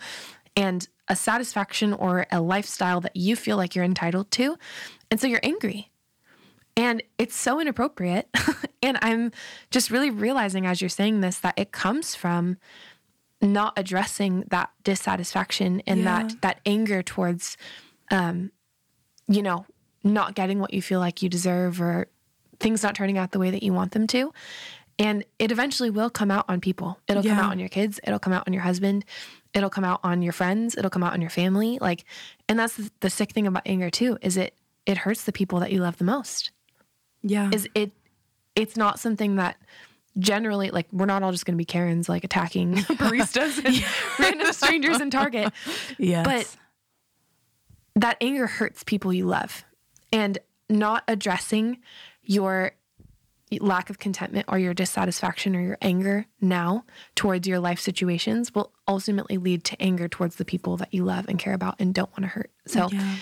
and 0.56 0.88
a 1.08 1.15
satisfaction 1.15 1.93
or 1.93 2.26
a 2.32 2.41
lifestyle 2.41 3.00
that 3.02 3.15
you 3.15 3.36
feel 3.36 3.58
like 3.58 3.76
you're 3.76 3.86
entitled 3.86 4.30
to. 4.32 4.58
And 5.10 5.20
so 5.20 5.28
you're 5.28 5.39
angry. 5.43 5.89
And 6.78 7.04
it's 7.18 7.36
so 7.36 7.60
inappropriate 7.60 8.30
And 8.84 8.98
I'm 9.02 9.32
just 9.72 9.90
really 9.92 10.12
realizing 10.12 10.66
as 10.68 10.82
you're 10.82 10.88
saying 10.90 11.20
this 11.22 11.40
that 11.40 11.56
it 11.58 11.72
comes 11.72 12.13
from 12.16 12.58
not 13.42 13.74
addressing 13.76 14.46
that 14.50 14.70
dissatisfaction 14.84 15.82
and 15.88 16.00
Yeah. 16.02 16.24
that 16.24 16.42
that 16.42 16.60
anger 16.66 17.02
towards 17.04 17.58
um 18.12 18.52
you 19.28 19.42
know, 19.42 19.66
not 20.06 20.36
getting 20.36 20.60
what 20.60 20.74
you 20.74 20.82
feel 20.82 21.02
like 21.02 21.22
you 21.22 21.28
deserve 21.28 21.82
or 21.82 22.08
things 22.62 22.82
not 22.84 22.96
turning 22.96 23.18
out 23.18 23.32
the 23.32 23.40
way 23.40 23.52
that 23.52 23.62
you 23.62 23.74
want 23.74 23.92
them 23.92 24.08
to. 24.08 24.32
And 25.00 25.26
it 25.38 25.52
eventually 25.52 25.90
will 25.90 26.10
come 26.10 26.32
out 26.32 26.46
on 26.48 26.62
people. 26.62 26.98
It'll 27.08 27.22
come 27.22 27.32
out 27.46 27.52
on 27.52 27.60
your 27.60 27.68
kids, 27.70 28.00
it'll 28.06 28.18
come 28.20 28.32
out 28.34 28.48
on 28.48 28.54
your 28.54 28.63
husband, 28.63 29.04
it'll 29.54 29.70
come 29.70 29.84
out 29.84 30.00
on 30.04 30.22
your 30.22 30.34
friends, 30.34 30.76
it'll 30.78 30.90
come 30.90 31.04
out 31.04 31.13
on 31.13 31.22
your 31.22 31.30
family. 31.30 31.78
Like 31.82 32.06
and 32.48 32.58
that's 32.58 32.78
the- 32.78 32.92
the 33.02 33.10
sick 33.10 33.32
thing 33.32 33.46
about 33.48 33.63
anger 33.66 33.90
too 33.90 34.18
is 34.22 34.38
it 34.38 34.54
it 34.86 35.00
hurts 35.00 35.24
the 35.24 35.34
people 35.34 35.60
that 35.60 35.72
you 35.72 35.82
love 35.82 35.98
the 35.98 36.06
most 36.06 36.52
Yeah. 37.30 37.50
is 37.54 37.68
it 37.76 37.92
it's 38.56 38.76
not 38.78 39.00
something 39.00 39.36
that 39.36 39.58
generally 40.20 40.72
like 40.72 40.88
we're 40.92 41.06
not 41.06 41.22
all 41.24 41.32
just 41.32 41.46
going 41.46 41.54
to 41.54 41.58
be 41.58 41.66
karens 41.66 42.10
like 42.10 42.24
attacking 42.24 42.74
baristas 42.76 43.63
and 43.63 43.86
random 44.20 44.52
strangers 44.54 45.00
in 45.00 45.10
target 45.12 45.54
yes. 46.00 46.26
but 46.26 46.56
that 48.02 48.18
anger 48.22 48.48
hurts 48.48 48.84
people 48.84 49.13
you 49.13 49.26
love 49.26 49.63
and 50.12 50.40
not 50.70 51.04
addressing 51.08 51.78
your 52.24 52.72
lack 53.62 53.90
of 53.90 53.98
contentment 53.98 54.46
or 54.50 54.60
your 54.60 54.74
dissatisfaction 54.74 55.56
or 55.56 55.62
your 55.62 55.78
anger 55.82 56.26
now 56.42 56.84
towards 57.16 57.48
your 57.48 57.60
life 57.60 57.80
situations 57.80 58.54
will 58.54 58.74
ultimately 58.88 59.38
lead 59.38 59.63
to 59.63 59.82
anger 59.82 60.08
towards 60.10 60.36
the 60.36 60.44
people 60.46 60.76
that 60.78 60.94
you 60.94 61.04
love 61.06 61.26
and 61.30 61.40
care 61.40 61.54
about 61.54 61.76
and 61.80 61.94
don't 61.94 62.10
want 62.12 62.24
to 62.24 62.28
hurt 62.28 62.52
so 62.66 62.90
Yeah. 62.92 63.16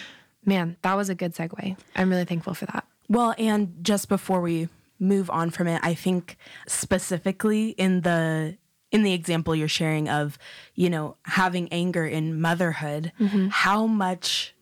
man 0.46 0.78
that 0.82 0.96
was 0.96 1.10
a 1.10 1.16
good 1.16 1.36
segue 1.36 1.78
i'm 1.96 2.10
really 2.10 2.26
thankful 2.26 2.54
for 2.56 2.66
that 2.68 2.86
Well, 3.10 3.36
and 3.38 3.76
just 3.82 4.10
before 4.10 4.42
we 4.42 4.70
move 5.00 5.30
on 5.30 5.50
from 5.50 5.68
it, 5.68 5.80
I 5.84 5.94
think 5.94 6.38
specifically 6.68 7.70
in 7.70 8.02
the 8.02 8.58
in 8.92 9.04
the 9.04 9.14
example 9.14 9.54
you're 9.56 9.68
sharing 9.68 10.08
of, 10.08 10.38
you 10.74 10.90
know, 10.90 11.18
having 11.24 11.68
anger 11.72 12.06
in 12.06 12.40
motherhood, 12.40 13.12
mm-hmm. 13.20 13.48
how 13.50 13.86
much 13.88 14.56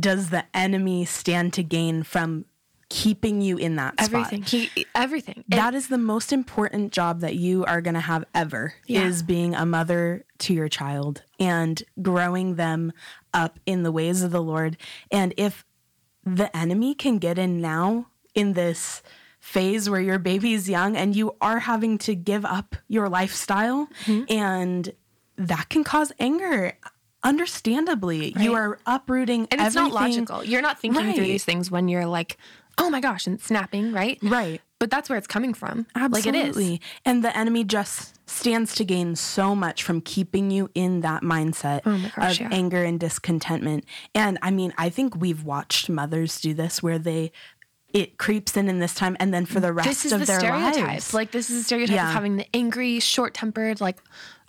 does 0.00 0.30
the 0.30 0.44
enemy 0.54 1.04
stand 1.04 1.52
to 1.52 1.62
gain 1.62 2.02
from 2.02 2.46
keeping 2.88 3.42
you 3.42 3.56
in 3.58 3.76
that 3.76 4.00
spot? 4.00 4.32
everything 4.32 4.42
he 4.44 4.86
everything 4.94 5.44
That 5.48 5.74
is 5.74 5.88
the 5.88 5.98
most 5.98 6.32
important 6.32 6.92
job 6.92 7.20
that 7.20 7.34
you 7.34 7.64
are 7.64 7.80
going 7.82 7.94
to 7.94 8.00
have 8.00 8.24
ever 8.32 8.74
Yeah. 8.86 9.02
is 9.06 9.22
being 9.24 9.54
a 9.54 9.66
mother 9.66 10.24
to 10.38 10.54
your 10.54 10.68
child 10.68 11.22
and 11.38 11.82
growing 12.00 12.54
them 12.54 12.92
up 13.34 13.58
in 13.66 13.82
the 13.82 13.92
ways 13.92 14.22
of 14.22 14.30
the 14.30 14.42
Lord. 14.42 14.76
And 15.10 15.34
if 15.36 15.65
the 16.26 16.54
enemy 16.54 16.94
can 16.94 17.16
get 17.18 17.38
in 17.38 17.60
now 17.62 18.08
in 18.34 18.52
this 18.52 19.02
phase 19.40 19.88
where 19.88 20.00
your 20.00 20.18
baby's 20.18 20.68
young 20.68 20.96
and 20.96 21.14
you 21.14 21.36
are 21.40 21.60
having 21.60 21.96
to 21.98 22.14
give 22.16 22.44
up 22.44 22.74
your 22.88 23.08
lifestyle 23.08 23.88
Mm-hmm. 24.04 24.24
and 24.28 24.92
that 25.38 25.68
can 25.68 25.84
cause 25.84 26.12
anger 26.18 26.72
understandably 27.22 28.32
you 28.38 28.54
are 28.54 28.78
uprooting 28.86 29.46
And 29.50 29.60
it's 29.60 29.74
not 29.74 29.92
logical. 29.92 30.42
You're 30.44 30.62
not 30.62 30.78
thinking 30.80 31.12
through 31.14 31.24
these 31.24 31.44
things 31.44 31.70
when 31.70 31.88
you're 31.88 32.06
like, 32.06 32.38
oh 32.78 32.88
my 32.90 33.00
gosh, 33.00 33.26
and 33.26 33.40
snapping, 33.40 33.92
right? 33.92 34.18
Right. 34.22 34.60
But 34.78 34.90
that's 34.90 35.08
where 35.08 35.18
it's 35.18 35.26
coming 35.26 35.54
from. 35.54 35.86
Absolutely. 35.94 36.32
Like 36.42 36.54
it 36.54 36.56
is. 36.56 36.78
And 37.04 37.24
the 37.24 37.36
enemy 37.36 37.64
just 37.64 38.15
stands 38.26 38.74
to 38.74 38.84
gain 38.84 39.14
so 39.16 39.54
much 39.54 39.82
from 39.82 40.00
keeping 40.00 40.50
you 40.50 40.68
in 40.74 41.00
that 41.00 41.22
mindset 41.22 41.80
Oh 41.86 42.10
gosh, 42.16 42.40
of 42.40 42.50
yeah. 42.50 42.56
anger 42.56 42.82
and 42.82 42.98
discontentment. 42.98 43.84
And 44.14 44.38
I 44.42 44.50
mean, 44.50 44.74
I 44.76 44.88
think 44.90 45.16
we've 45.16 45.44
watched 45.44 45.88
mothers 45.88 46.40
do 46.40 46.52
this 46.54 46.82
where 46.82 46.98
they 46.98 47.32
it 47.92 48.18
creeps 48.18 48.56
in 48.56 48.68
in 48.68 48.78
this 48.80 48.94
time 48.94 49.16
and 49.20 49.32
then 49.32 49.46
for 49.46 49.60
the 49.60 49.72
rest 49.72 49.88
This 49.88 50.04
is 50.04 50.12
of 50.12 50.20
the 50.20 50.26
their 50.26 50.40
stereotype. 50.40 50.76
lives. 50.86 51.14
Like 51.14 51.30
this 51.30 51.48
is 51.50 51.60
a 51.60 51.64
stereotype 51.64 51.94
Yeah. 51.94 52.08
of 52.08 52.14
having 52.14 52.36
the 52.36 52.46
angry, 52.54 53.00
short 53.00 53.32
tempered, 53.32 53.80
like 53.80 53.98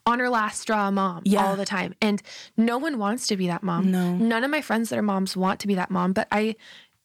on 0.06 0.20
her 0.20 0.30
last 0.30 0.60
straw 0.62 0.90
mom 0.92 1.22
Yeah. 1.24 1.46
all 1.46 1.56
the 1.56 1.64
time. 1.66 1.94
And 2.02 2.22
no 2.58 2.78
one 2.78 2.98
wants 2.98 3.28
to 3.28 3.38
be 3.38 3.48
that 3.48 3.62
mom. 3.64 3.92
No. 3.92 4.16
None 4.16 4.44
of 4.44 4.50
my 4.52 4.62
friends 4.62 4.90
that 4.90 4.98
are 5.00 5.04
moms 5.04 5.38
want 5.38 5.60
to 5.62 5.68
be 5.68 5.76
that 5.76 5.92
mom. 5.92 6.14
But 6.14 6.28
I 6.32 6.56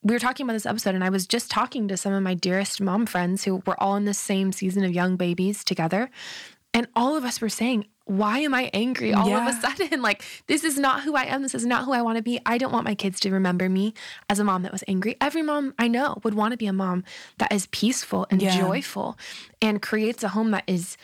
we 0.04 0.12
were 0.14 0.18
talking 0.18 0.42
about 0.44 0.54
this 0.54 0.66
episode 0.66 0.96
and 0.96 1.04
I 1.04 1.11
was 1.11 1.28
just 1.28 1.48
talking 1.48 1.87
to 1.87 1.96
some 1.96 2.12
of 2.12 2.24
my 2.24 2.35
dearest 2.35 2.80
mom 2.80 3.06
friends 3.06 3.44
who 3.44 3.62
were 3.66 3.80
all 3.80 3.94
in 3.94 4.04
the 4.04 4.14
same 4.14 4.50
season 4.50 4.85
of 4.85 4.90
young 4.90 5.14
babies 5.14 5.62
together. 5.62 6.11
And 6.74 6.88
all 6.96 7.16
of 7.16 7.24
us 7.24 7.40
were 7.40 7.48
saying, 7.50 7.87
why 8.06 8.38
am 8.40 8.52
I 8.54 8.70
angry 8.74 9.12
all 9.14 9.37
of 9.37 9.46
a 9.46 9.52
sudden? 9.52 10.00
Like, 10.02 10.24
this 10.46 10.64
is 10.64 10.78
not 10.78 11.02
who 11.02 11.14
I 11.14 11.24
am. 11.24 11.42
This 11.42 11.54
is 11.54 11.64
not 11.66 11.85
who 11.85 11.92
I 11.92 12.02
want 12.02 12.16
to 12.16 12.22
be. 12.22 12.40
I 12.44 12.58
don't 12.58 12.72
want 12.72 12.85
my 12.85 12.94
kids 12.94 13.20
to 13.20 13.30
remember 13.30 13.68
me 13.68 13.94
as 14.28 14.38
a 14.38 14.44
mom 14.44 14.62
that 14.62 14.72
was 14.72 14.82
angry. 14.88 15.16
Every 15.20 15.42
mom 15.42 15.74
I 15.78 15.87
know 15.88 16.18
would 16.24 16.35
want 16.35 16.52
to 16.52 16.56
be 16.58 16.66
a 16.66 16.72
mom 16.72 17.04
that 17.38 17.52
is 17.52 17.66
peaceful 17.68 18.26
and 18.30 18.40
Yeah. 18.42 18.58
joyful 18.58 19.16
and 19.61 19.80
creates 19.80 20.24
a 20.24 20.28
home 20.28 20.50
that 20.50 20.64
is 20.66 20.96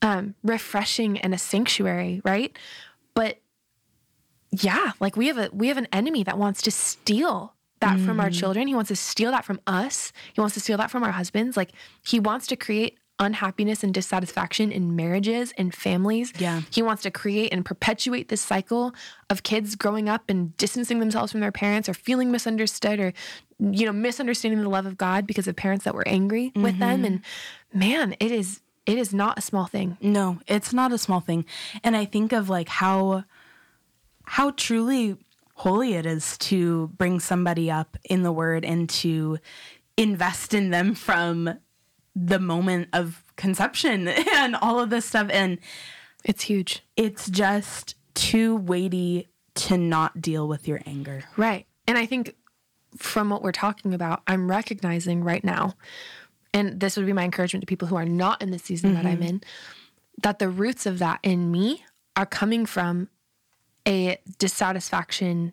um, 0.00 0.34
refreshing 0.42 1.18
and 1.18 1.34
a 1.34 1.38
sanctuary, 1.38 2.20
right? 2.24 2.56
But 3.14 3.40
yeah, 4.50 4.92
like 5.00 5.16
we 5.16 5.26
have 5.26 5.38
a 5.38 5.50
we 5.52 5.68
have 5.68 5.76
an 5.76 5.88
enemy 5.92 6.22
that 6.24 6.38
wants 6.38 6.62
to 6.62 6.70
steal 6.70 7.54
that 7.80 7.98
from 8.00 8.16
Mm. 8.16 8.20
our 8.22 8.30
children. 8.30 8.68
He 8.68 8.74
wants 8.74 8.88
to 8.88 8.96
steal 8.96 9.30
that 9.32 9.44
from 9.44 9.60
us. 9.66 10.12
He 10.32 10.40
wants 10.40 10.54
to 10.54 10.60
steal 10.60 10.78
that 10.78 10.90
from 10.90 11.02
our 11.02 11.12
husbands. 11.12 11.56
Like 11.56 11.72
he 12.04 12.18
wants 12.20 12.46
to 12.48 12.56
create 12.56 12.98
unhappiness 13.18 13.82
and 13.82 13.94
dissatisfaction 13.94 14.70
in 14.70 14.94
marriages 14.94 15.52
and 15.56 15.74
families. 15.74 16.32
Yeah. 16.38 16.60
He 16.70 16.82
wants 16.82 17.02
to 17.04 17.10
create 17.10 17.52
and 17.52 17.64
perpetuate 17.64 18.28
this 18.28 18.42
cycle 18.42 18.94
of 19.30 19.42
kids 19.42 19.74
growing 19.74 20.08
up 20.08 20.24
and 20.28 20.54
distancing 20.58 20.98
themselves 21.00 21.32
from 21.32 21.40
their 21.40 21.52
parents 21.52 21.88
or 21.88 21.94
feeling 21.94 22.30
misunderstood 22.30 23.00
or 23.00 23.12
you 23.58 23.86
know 23.86 23.92
misunderstanding 23.92 24.60
the 24.60 24.68
love 24.68 24.84
of 24.84 24.98
God 24.98 25.26
because 25.26 25.48
of 25.48 25.56
parents 25.56 25.84
that 25.86 25.94
were 25.94 26.06
angry 26.06 26.52
with 26.54 26.78
them 26.78 26.98
Mm-hmm. 27.02 27.04
and 27.06 27.20
man, 27.72 28.14
it 28.20 28.30
is 28.30 28.60
it 28.84 28.98
is 28.98 29.12
not 29.14 29.38
a 29.38 29.42
small 29.42 29.66
thing. 29.66 29.96
No, 30.00 30.38
it's 30.46 30.72
not 30.72 30.92
a 30.92 30.98
small 30.98 31.20
thing. 31.20 31.44
And 31.82 31.96
I 31.96 32.04
think 32.04 32.32
of 32.32 32.48
like 32.50 32.68
how 32.68 33.24
how 34.24 34.50
truly 34.50 35.16
holy 35.54 35.94
it 35.94 36.04
is 36.04 36.36
to 36.38 36.88
bring 36.98 37.18
somebody 37.18 37.70
up 37.70 37.96
in 38.04 38.22
the 38.22 38.30
word 38.32 38.62
and 38.64 38.88
to 38.90 39.38
invest 39.96 40.52
in 40.52 40.68
them 40.70 40.94
from 40.94 41.58
the 42.16 42.38
moment 42.40 42.88
of 42.94 43.22
conception 43.36 44.08
and 44.34 44.56
all 44.56 44.80
of 44.80 44.90
this 44.90 45.04
stuff 45.04 45.28
and 45.30 45.58
It's 46.24 46.44
huge. 46.44 46.82
it's 46.96 47.28
just 47.28 47.94
too 48.14 48.56
weighty 48.56 49.28
to 49.54 49.76
not 49.76 50.20
deal 50.20 50.48
with 50.48 50.66
your 50.66 50.80
anger. 50.86 51.22
Right. 51.36 51.66
And 51.86 51.96
I 51.96 52.06
think 52.06 52.34
from 52.96 53.30
what 53.30 53.42
we're 53.42 53.52
talking 53.52 53.94
about, 53.94 54.22
I'm 54.26 54.50
recognizing 54.50 55.22
right 55.22 55.44
now, 55.44 55.74
and 56.52 56.80
this 56.80 56.96
would 56.96 57.06
be 57.06 57.12
my 57.12 57.24
encouragement 57.24 57.62
to 57.62 57.66
people 57.66 57.88
who 57.88 57.96
are 57.96 58.06
not 58.06 58.42
in 58.42 58.50
the 58.50 58.58
season 58.58 58.94
that 58.94 59.04
I'm 59.04 59.18
mm-hmm. 59.18 59.28
in, 59.28 59.42
that 60.22 60.38
the 60.38 60.48
roots 60.48 60.86
of 60.86 60.98
that 60.98 61.20
in 61.22 61.50
me 61.50 61.84
are 62.16 62.26
coming 62.26 62.64
from 62.64 63.08
a 63.86 64.18
dissatisfaction 64.38 65.52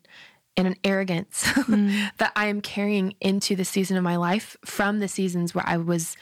and 0.56 0.68
an 0.68 0.76
arrogance 0.84 1.44
mm. 1.48 2.10
that 2.18 2.32
I 2.36 2.48
am 2.48 2.62
carrying 2.62 3.16
into 3.20 3.56
the 3.56 3.66
season 3.66 3.98
of 3.98 4.04
my 4.04 4.16
life 4.16 4.56
from 4.66 5.00
the 5.00 5.08
seasons 5.08 5.54
where 5.54 5.68
I 5.68 5.78
was 5.78 6.16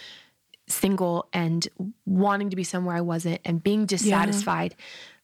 single 0.71 1.27
and 1.33 1.67
wanting 2.05 2.49
to 2.49 2.55
be 2.55 2.63
somewhere 2.63 2.95
I 2.95 3.01
wasn't 3.01 3.41
and 3.45 3.61
being 3.63 3.85
dissatisfied. 3.85 4.75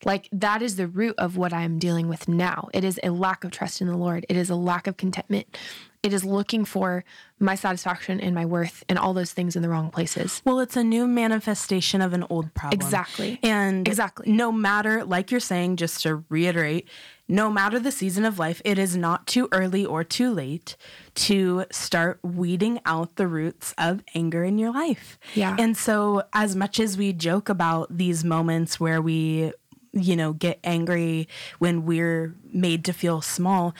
Like 0.04 0.28
that 0.30 0.62
is 0.62 0.76
the 0.76 0.86
root 0.86 1.16
of 1.18 1.36
what 1.36 1.52
I'm 1.52 1.78
dealing 1.78 2.08
with 2.08 2.28
now. 2.28 2.68
It 2.72 2.84
is 2.84 3.00
a 3.02 3.10
lack 3.10 3.42
of 3.44 3.50
trust 3.50 3.80
in 3.80 3.88
the 3.88 3.96
Lord. 3.96 4.24
It 4.28 4.36
is 4.36 4.50
a 4.50 4.54
lack 4.54 4.86
of 4.86 4.96
contentment. 4.96 5.58
It 6.04 6.12
is 6.12 6.24
looking 6.24 6.64
for 6.64 7.04
my 7.40 7.56
satisfaction 7.56 8.20
and 8.20 8.32
my 8.32 8.46
worth 8.46 8.84
and 8.88 8.96
all 8.98 9.12
those 9.14 9.32
things 9.32 9.56
in 9.56 9.62
the 9.62 9.68
wrong 9.68 9.90
places. 9.90 10.40
Well, 10.44 10.60
it's 10.60 10.76
a 10.76 10.84
new 10.84 11.08
manifestation 11.08 12.00
of 12.00 12.12
an 12.12 12.24
old 12.30 12.54
problem. 12.54 12.80
Exactly. 12.80 13.40
And 13.42 13.86
Exactly. 13.86 14.30
no 14.30 14.52
matter, 14.52 15.04
like 15.04 15.32
you're 15.32 15.40
saying, 15.40 15.76
just 15.76 16.04
to 16.04 16.24
reiterate, 16.28 16.88
no 17.30 17.50
matter 17.50 17.78
the 17.78 17.92
season 17.92 18.24
of 18.24 18.38
life, 18.38 18.62
it 18.64 18.78
is 18.78 18.96
not 18.96 19.26
too 19.26 19.48
early 19.52 19.84
or 19.84 20.02
too 20.02 20.32
late 20.32 20.76
to 21.14 21.66
start 21.70 22.18
weeding 22.22 22.80
out 22.86 23.16
the 23.16 23.26
roots 23.26 23.74
of 23.76 24.02
anger 24.14 24.44
in 24.44 24.56
your 24.58 24.72
life. 24.72 25.18
Yeah. 25.34 25.54
And 25.58 25.76
so, 25.76 26.22
as 26.32 26.56
much 26.56 26.80
as 26.80 26.96
we 26.96 27.12
joke 27.12 27.48
about 27.50 27.94
these 27.94 28.24
moments 28.24 28.80
where 28.80 29.02
we, 29.02 29.52
you 29.92 30.16
know, 30.16 30.32
get 30.32 30.58
angry 30.64 31.28
when 31.58 31.84
we're 31.84 32.34
made 32.50 32.84
to 32.86 32.92
feel 32.94 33.20
small, 33.20 33.74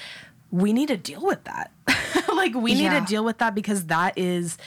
we 0.51 0.73
need 0.75 0.89
to 0.89 0.97
deal 0.99 1.25
with 1.25 1.45
that. 1.45 1.71
like, 2.35 2.55
we 2.55 2.75
need 2.75 2.83
Yeah. 2.85 3.01
to 3.01 3.07
deal 3.07 3.25
with 3.25 3.39
that 3.39 3.55
because 3.55 3.87
that 3.87 4.13
is 4.19 4.59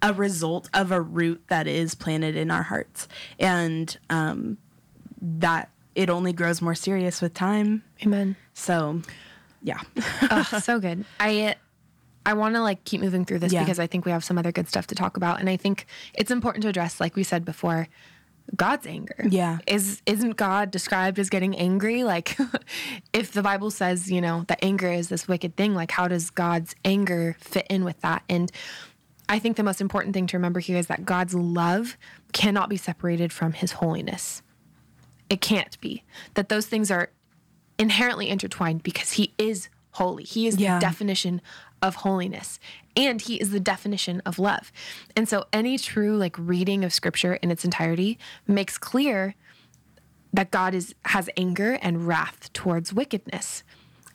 a 0.00 0.12
result 0.14 0.70
of 0.72 0.92
a 0.92 1.00
root 1.00 1.42
that 1.48 1.66
is 1.66 1.96
planted 1.96 2.36
in 2.36 2.52
our 2.52 2.62
hearts. 2.62 3.08
And 3.40 3.96
um, 4.10 4.58
that 5.20 5.70
it 5.98 6.08
only 6.10 6.32
grows 6.32 6.62
more 6.62 6.76
serious 6.76 7.20
with 7.20 7.34
time. 7.34 7.82
Amen. 8.04 8.36
So, 8.54 9.02
yeah. 9.62 9.80
oh, 10.30 10.44
so 10.62 10.78
good. 10.78 11.04
I 11.18 11.56
I 12.24 12.34
want 12.34 12.54
to 12.54 12.62
like 12.62 12.84
keep 12.84 13.00
moving 13.00 13.24
through 13.24 13.40
this 13.40 13.52
Yeah. 13.52 13.64
because 13.64 13.80
I 13.80 13.88
think 13.88 14.04
we 14.04 14.12
have 14.12 14.22
some 14.22 14.38
other 14.38 14.52
good 14.52 14.68
stuff 14.68 14.86
to 14.88 14.94
talk 14.94 15.16
about, 15.16 15.40
and 15.40 15.50
I 15.50 15.56
think 15.56 15.86
it's 16.14 16.30
important 16.30 16.62
to 16.62 16.68
address, 16.68 17.00
like 17.00 17.16
we 17.16 17.24
said 17.24 17.44
before, 17.44 17.88
God's 18.54 18.86
anger. 18.86 19.26
Yeah. 19.28 19.58
is 19.66 20.00
isn't 20.06 20.36
God 20.36 20.70
described 20.70 21.18
as 21.18 21.28
getting 21.30 21.56
angry? 21.56 22.04
Like, 22.04 22.38
if 23.12 23.32
the 23.32 23.42
Bible 23.42 23.72
says 23.72 24.08
you 24.08 24.20
know 24.20 24.44
that 24.46 24.60
anger 24.62 24.92
is 24.92 25.08
this 25.08 25.26
wicked 25.26 25.56
thing, 25.56 25.74
like 25.74 25.90
how 25.90 26.06
does 26.06 26.30
God's 26.30 26.76
anger 26.84 27.36
fit 27.40 27.66
in 27.68 27.82
with 27.82 28.00
that? 28.02 28.22
And 28.28 28.52
I 29.28 29.40
think 29.40 29.56
the 29.56 29.64
most 29.64 29.80
important 29.80 30.14
thing 30.14 30.28
to 30.28 30.36
remember 30.36 30.60
here 30.60 30.78
is 30.78 30.86
that 30.86 31.04
God's 31.04 31.34
love 31.34 31.96
cannot 32.32 32.68
be 32.68 32.76
separated 32.76 33.32
from 33.32 33.52
his 33.52 33.72
holiness. 33.72 34.42
It 35.30 35.40
can't 35.40 35.78
be. 35.80 36.04
That 36.34 36.48
those 36.48 36.66
things 36.66 36.90
are 36.90 37.10
inherently 37.78 38.28
intertwined 38.28 38.82
because 38.82 39.12
he 39.12 39.32
is 39.38 39.68
holy. 39.92 40.24
He 40.24 40.46
is 40.46 40.56
Yeah. 40.56 40.74
the 40.78 40.80
definition 40.80 41.40
of 41.80 41.96
holiness 41.96 42.58
and 42.96 43.20
he 43.20 43.36
is 43.40 43.50
the 43.50 43.60
definition 43.60 44.20
of 44.26 44.38
love. 44.38 44.72
And 45.14 45.28
so 45.28 45.44
any 45.52 45.78
true 45.78 46.16
like 46.16 46.36
reading 46.38 46.84
of 46.84 46.92
scripture 46.92 47.34
in 47.34 47.50
its 47.50 47.64
entirety 47.64 48.18
makes 48.46 48.78
clear 48.78 49.34
that 50.32 50.50
God 50.50 50.74
is 50.74 50.94
has 51.06 51.30
anger 51.36 51.78
and 51.80 52.06
wrath 52.06 52.52
towards 52.52 52.92
wickedness. 52.92 53.62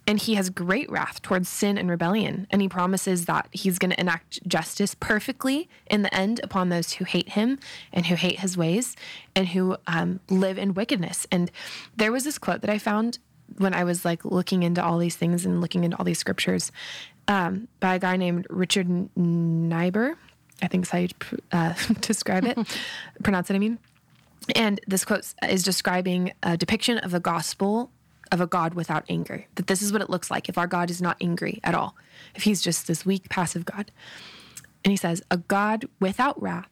And 0.06 0.20
he 0.20 0.36
has 0.36 0.49
great 0.49 0.91
wrath 0.91 1.22
towards 1.22 1.47
sin 1.47 1.78
and 1.78 1.89
rebellion. 1.89 2.47
And 2.49 2.62
he 2.62 2.68
promises 2.68 3.26
that 3.26 3.47
he's 3.51 3.80
going 3.80 3.91
to 3.91 3.99
enact 3.99 4.45
justice 4.47 4.95
perfectly 4.95 5.70
in 5.88 6.01
the 6.01 6.14
end 6.14 6.41
upon 6.43 6.70
those 6.70 6.93
who 6.93 7.06
hate 7.06 7.30
him 7.30 7.58
and 7.93 8.06
who 8.08 8.16
hate 8.16 8.39
his 8.39 8.58
ways 8.58 8.95
and 9.36 9.49
who 9.49 9.78
um, 9.88 10.20
live 10.30 10.58
in 10.58 10.74
wickedness. 10.74 11.26
And 11.32 11.49
there 11.95 12.12
was 12.12 12.26
this 12.26 12.38
quote 12.38 12.62
that 12.62 12.70
I 12.70 12.78
found 12.78 13.20
when 13.58 13.74
I 13.74 13.84
was 13.84 14.04
like 14.04 14.26
looking 14.26 14.64
into 14.64 14.84
all 14.84 14.97
these 14.97 15.16
things 15.16 15.45
and 15.45 15.62
looking 15.62 15.84
into 15.84 15.97
all 15.97 16.06
these 16.06 16.20
scriptures 16.20 16.72
um, 17.28 17.68
by 17.80 17.95
a 17.95 17.99
guy 17.99 18.18
named 18.18 18.47
Richard 18.49 18.88
Niebuhr. 19.16 20.16
I 20.62 20.68
think 20.68 20.86
is 20.86 20.91
how 20.91 20.99
you 20.99 21.10
uh, 21.51 21.74
describe 22.01 22.45
it, 22.45 22.58
pronounce 23.24 23.49
it, 23.49 23.56
I 23.56 23.60
mean. 23.60 23.80
And 24.56 24.80
this 24.88 25.06
quote 25.06 25.34
is 25.47 25.64
describing 25.64 26.34
a 26.43 26.58
depiction 26.58 26.97
of 26.99 27.12
the 27.12 27.20
gospel 27.20 27.91
of 28.34 28.41
a 28.41 28.47
God 28.47 28.73
without 28.73 29.05
anger. 29.07 29.45
That 29.55 29.67
this 29.67 29.81
is 29.81 29.93
what 29.93 30.01
it 30.01 30.09
looks 30.09 30.29
like 30.31 30.49
if 30.49 30.57
our 30.57 30.67
God 30.67 30.89
is 30.89 31.01
not 31.01 31.15
angry 31.21 31.59
at 31.63 31.75
all, 31.75 31.95
if 32.36 32.43
he's 32.43 32.61
just 32.61 32.88
this 32.88 33.05
weak, 33.05 33.29
passive 33.29 33.63
God. 33.65 33.91
And 34.84 34.91
he 34.91 34.97
says, 34.97 35.21
A 35.31 35.38
God 35.38 35.86
without 36.01 36.41
wrath 36.41 36.67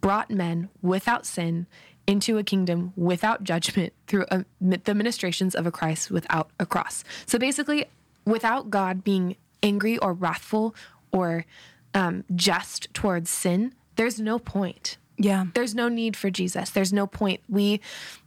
brought 0.00 0.30
men 0.30 0.68
without 0.82 1.24
sin 1.24 1.66
into 2.06 2.38
a 2.38 2.42
kingdom 2.44 2.92
without 2.96 3.44
judgment 3.44 3.92
through 4.06 4.24
a, 4.30 4.44
the 4.60 4.94
ministrations 4.94 5.54
of 5.54 5.66
a 5.66 5.70
Christ 5.70 6.10
without 6.10 6.50
a 6.58 6.66
cross. 6.66 7.04
So 7.26 7.38
basically, 7.38 7.86
without 8.24 8.70
God 8.70 9.04
being 9.04 9.36
angry 9.62 9.98
or 9.98 10.12
wrathful 10.12 10.74
or 11.12 11.44
um, 11.94 12.24
just 12.34 12.92
towards 12.94 13.30
sin, 13.30 13.74
there's 13.96 14.20
no 14.20 14.38
point 14.38 14.96
Yeah. 15.18 15.46
there's 15.54 15.74
no 15.74 15.88
need 15.88 16.16
for 16.16 16.30
Jesus. 16.30 16.70
There's 16.70 16.92
no 16.92 17.06
point. 17.06 17.40
We 17.48 17.80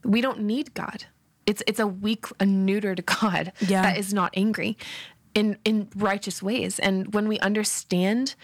we 0.03 0.22
don't 0.22 0.41
need 0.41 0.74
God. 0.74 1.05
It's 1.52 1.62
it's 1.68 1.80
a 1.80 1.88
weak, 1.88 2.26
a 2.39 2.45
neutered 2.45 3.06
God 3.20 3.52
Yeah. 3.60 3.82
that 3.84 3.97
is 3.97 4.14
not 4.14 4.32
angry 4.36 4.78
in 5.34 5.58
in 5.64 5.89
righteous 5.95 6.41
ways. 6.41 6.80
And 6.80 7.14
when 7.14 7.28
we 7.28 7.38
understand 7.39 8.36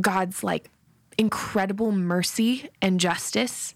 God's 0.00 0.42
like 0.44 0.70
incredible 1.18 1.92
mercy 1.92 2.68
and 2.82 2.98
justice 3.00 3.74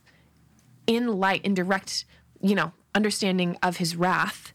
in 0.87 1.07
light 1.09 1.45
in 1.45 1.55
direct, 1.55 2.05
you 2.41 2.55
know, 2.55 2.73
understanding 2.95 3.57
of 3.63 3.77
his 3.77 3.95
wrath 3.97 4.53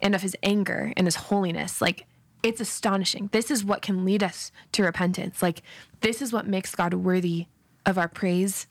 and 0.00 0.14
of 0.14 0.22
his 0.22 0.36
anger 0.42 0.92
and 0.96 1.06
his 1.06 1.16
holiness, 1.16 1.80
like 1.80 2.06
it's 2.42 2.60
astonishing. 2.60 3.28
This 3.32 3.50
is 3.50 3.64
what 3.64 3.80
can 3.82 4.04
lead 4.04 4.22
us 4.22 4.52
to 4.72 4.82
repentance. 4.82 5.40
Like 5.42 5.62
this 6.00 6.20
is 6.20 6.32
what 6.32 6.46
makes 6.46 6.74
God 6.74 6.92
worthy 6.94 7.46
of 7.86 7.96
our 7.98 8.08
praise 8.08 8.66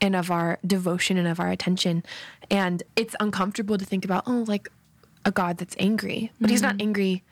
and 0.00 0.16
of 0.16 0.30
our 0.30 0.58
devotion 0.66 1.16
and 1.18 1.28
of 1.28 1.40
our 1.40 1.50
attention. 1.50 2.02
And 2.50 2.82
it's 2.96 3.14
uncomfortable 3.20 3.78
to 3.78 3.84
think 3.84 4.04
about, 4.04 4.24
oh, 4.26 4.44
like 4.46 4.68
a 5.24 5.30
God 5.30 5.58
that's 5.58 5.76
angry, 5.78 6.32
but 6.40 6.50
he's 6.50 6.62
not 6.62 6.72
mm-hmm. 6.74 6.82
angry 6.88 7.22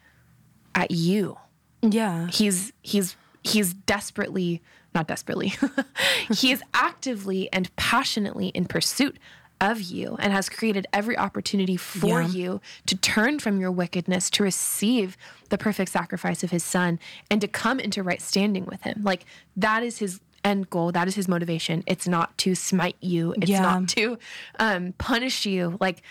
at 0.74 0.90
you 0.90 1.36
Yeah. 1.82 2.28
he's 2.28 2.72
he's 2.82 3.16
he's 3.42 3.72
desperately 3.74 4.62
not 4.94 5.08
desperately 5.08 5.54
he 6.34 6.52
is 6.52 6.62
actively 6.74 7.50
and 7.52 7.74
passionately 7.76 8.48
in 8.48 8.64
pursuit 8.66 9.18
of 9.60 9.80
you 9.80 10.16
and 10.20 10.32
has 10.32 10.48
created 10.48 10.86
every 10.92 11.18
opportunity 11.18 11.76
for 11.76 12.22
Yeah. 12.22 12.28
you 12.28 12.60
to 12.86 12.96
turn 12.96 13.40
from 13.40 13.58
your 13.58 13.72
wickedness 13.72 14.30
to 14.30 14.44
receive 14.44 15.16
the 15.48 15.58
perfect 15.58 15.90
sacrifice 15.90 16.44
of 16.44 16.50
his 16.50 16.62
son 16.62 17.00
and 17.30 17.40
to 17.40 17.48
come 17.48 17.80
into 17.80 18.02
right 18.02 18.22
standing 18.22 18.66
with 18.66 18.82
him 18.82 19.00
like 19.02 19.24
that 19.56 19.82
is 19.82 19.98
his 19.98 20.20
end 20.44 20.70
goal 20.70 20.92
that 20.92 21.08
is 21.08 21.14
his 21.14 21.26
motivation 21.28 21.82
it's 21.86 22.06
not 22.08 22.36
to 22.38 22.54
smite 22.54 22.96
you 23.00 23.34
it's 23.38 23.50
Yeah. 23.50 23.62
not 23.62 23.88
to 23.90 24.18
um, 24.58 24.92
punish 24.98 25.44
you 25.46 25.76
like 25.80 26.02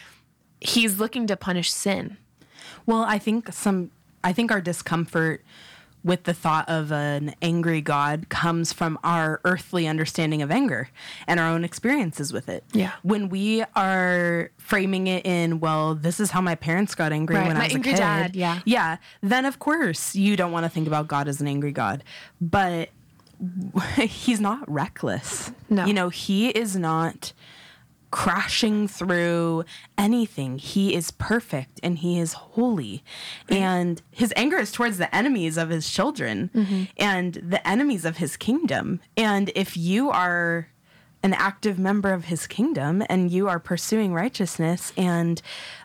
he's 0.60 1.00
looking 1.00 1.28
to 1.28 1.38
punish 1.38 1.72
sin 1.72 2.18
Well, 2.86 3.04
I 3.04 3.18
think 3.20 3.52
some 3.54 3.92
I 4.24 4.34
think 4.34 4.52
our 4.52 4.62
discomfort 4.62 5.44
with 6.04 6.24
the 6.24 6.34
thought 6.34 6.68
of 6.70 6.92
an 6.92 7.34
angry 7.42 7.82
God 7.82 8.30
comes 8.30 8.72
from 8.72 8.98
our 9.04 9.42
earthly 9.44 9.88
understanding 9.88 10.42
of 10.42 10.50
anger 10.52 10.90
and 11.28 11.40
our 11.40 11.50
own 11.50 11.64
experiences 11.66 12.32
with 12.32 12.48
it. 12.48 12.64
Yeah. 12.72 12.94
When 13.04 13.28
we 13.30 13.64
are 13.76 14.52
framing 14.58 15.08
it 15.08 15.26
in, 15.26 15.60
well, 15.60 15.96
this 15.96 16.20
is 16.22 16.32
how 16.32 16.40
my 16.40 16.56
parents 16.56 16.96
got 16.96 17.12
angry 17.12 17.36
Right, 17.36 17.48
when 17.48 17.58
my 17.58 17.64
I 17.64 17.68
was 17.68 17.76
angry 17.76 17.92
a 17.92 17.96
kid. 17.96 18.00
dad, 18.00 18.36
yeah. 18.36 18.60
Yeah. 18.66 18.98
Then 19.22 19.46
of 19.46 19.60
course 19.60 20.16
you 20.16 20.36
don't 20.38 20.52
want 20.52 20.66
to 20.66 20.70
think 20.70 20.88
about 20.88 21.08
God 21.08 21.28
as 21.28 21.42
an 21.42 21.48
angry 21.48 21.72
God. 21.74 22.04
But 22.40 22.90
he's 23.98 24.40
not 24.40 24.70
reckless. 24.72 25.52
No. 25.70 25.86
You 25.86 25.94
know, 25.94 26.10
he 26.10 26.50
is 26.50 26.76
not 26.76 27.34
crashing 28.10 28.88
through 28.88 29.66
anything. 29.98 30.58
He 30.58 30.96
is 30.96 31.12
perfect 31.12 31.80
and 31.84 32.00
he 32.00 32.20
is 32.20 32.34
holy. 32.34 33.04
And 33.50 34.02
his 34.12 34.34
anger 34.36 34.58
is 34.58 34.72
towards 34.72 34.98
the 34.98 35.14
enemies 35.14 35.58
of 35.58 35.70
his 35.70 35.90
children 35.90 36.88
and 36.98 37.34
the 37.34 37.66
enemies 37.68 38.06
of 38.06 38.18
his 38.18 38.38
kingdom. 38.38 39.02
And 39.18 39.52
if 39.56 39.76
you 39.76 40.10
are 40.10 40.70
an 41.24 41.34
active 41.34 41.78
member 41.78 42.14
of 42.14 42.26
his 42.26 42.48
kingdom 42.48 43.04
and 43.10 43.30
you 43.30 43.50
are 43.50 43.60
pursuing 43.60 44.14
righteousness 44.14 44.94
and 44.96 45.42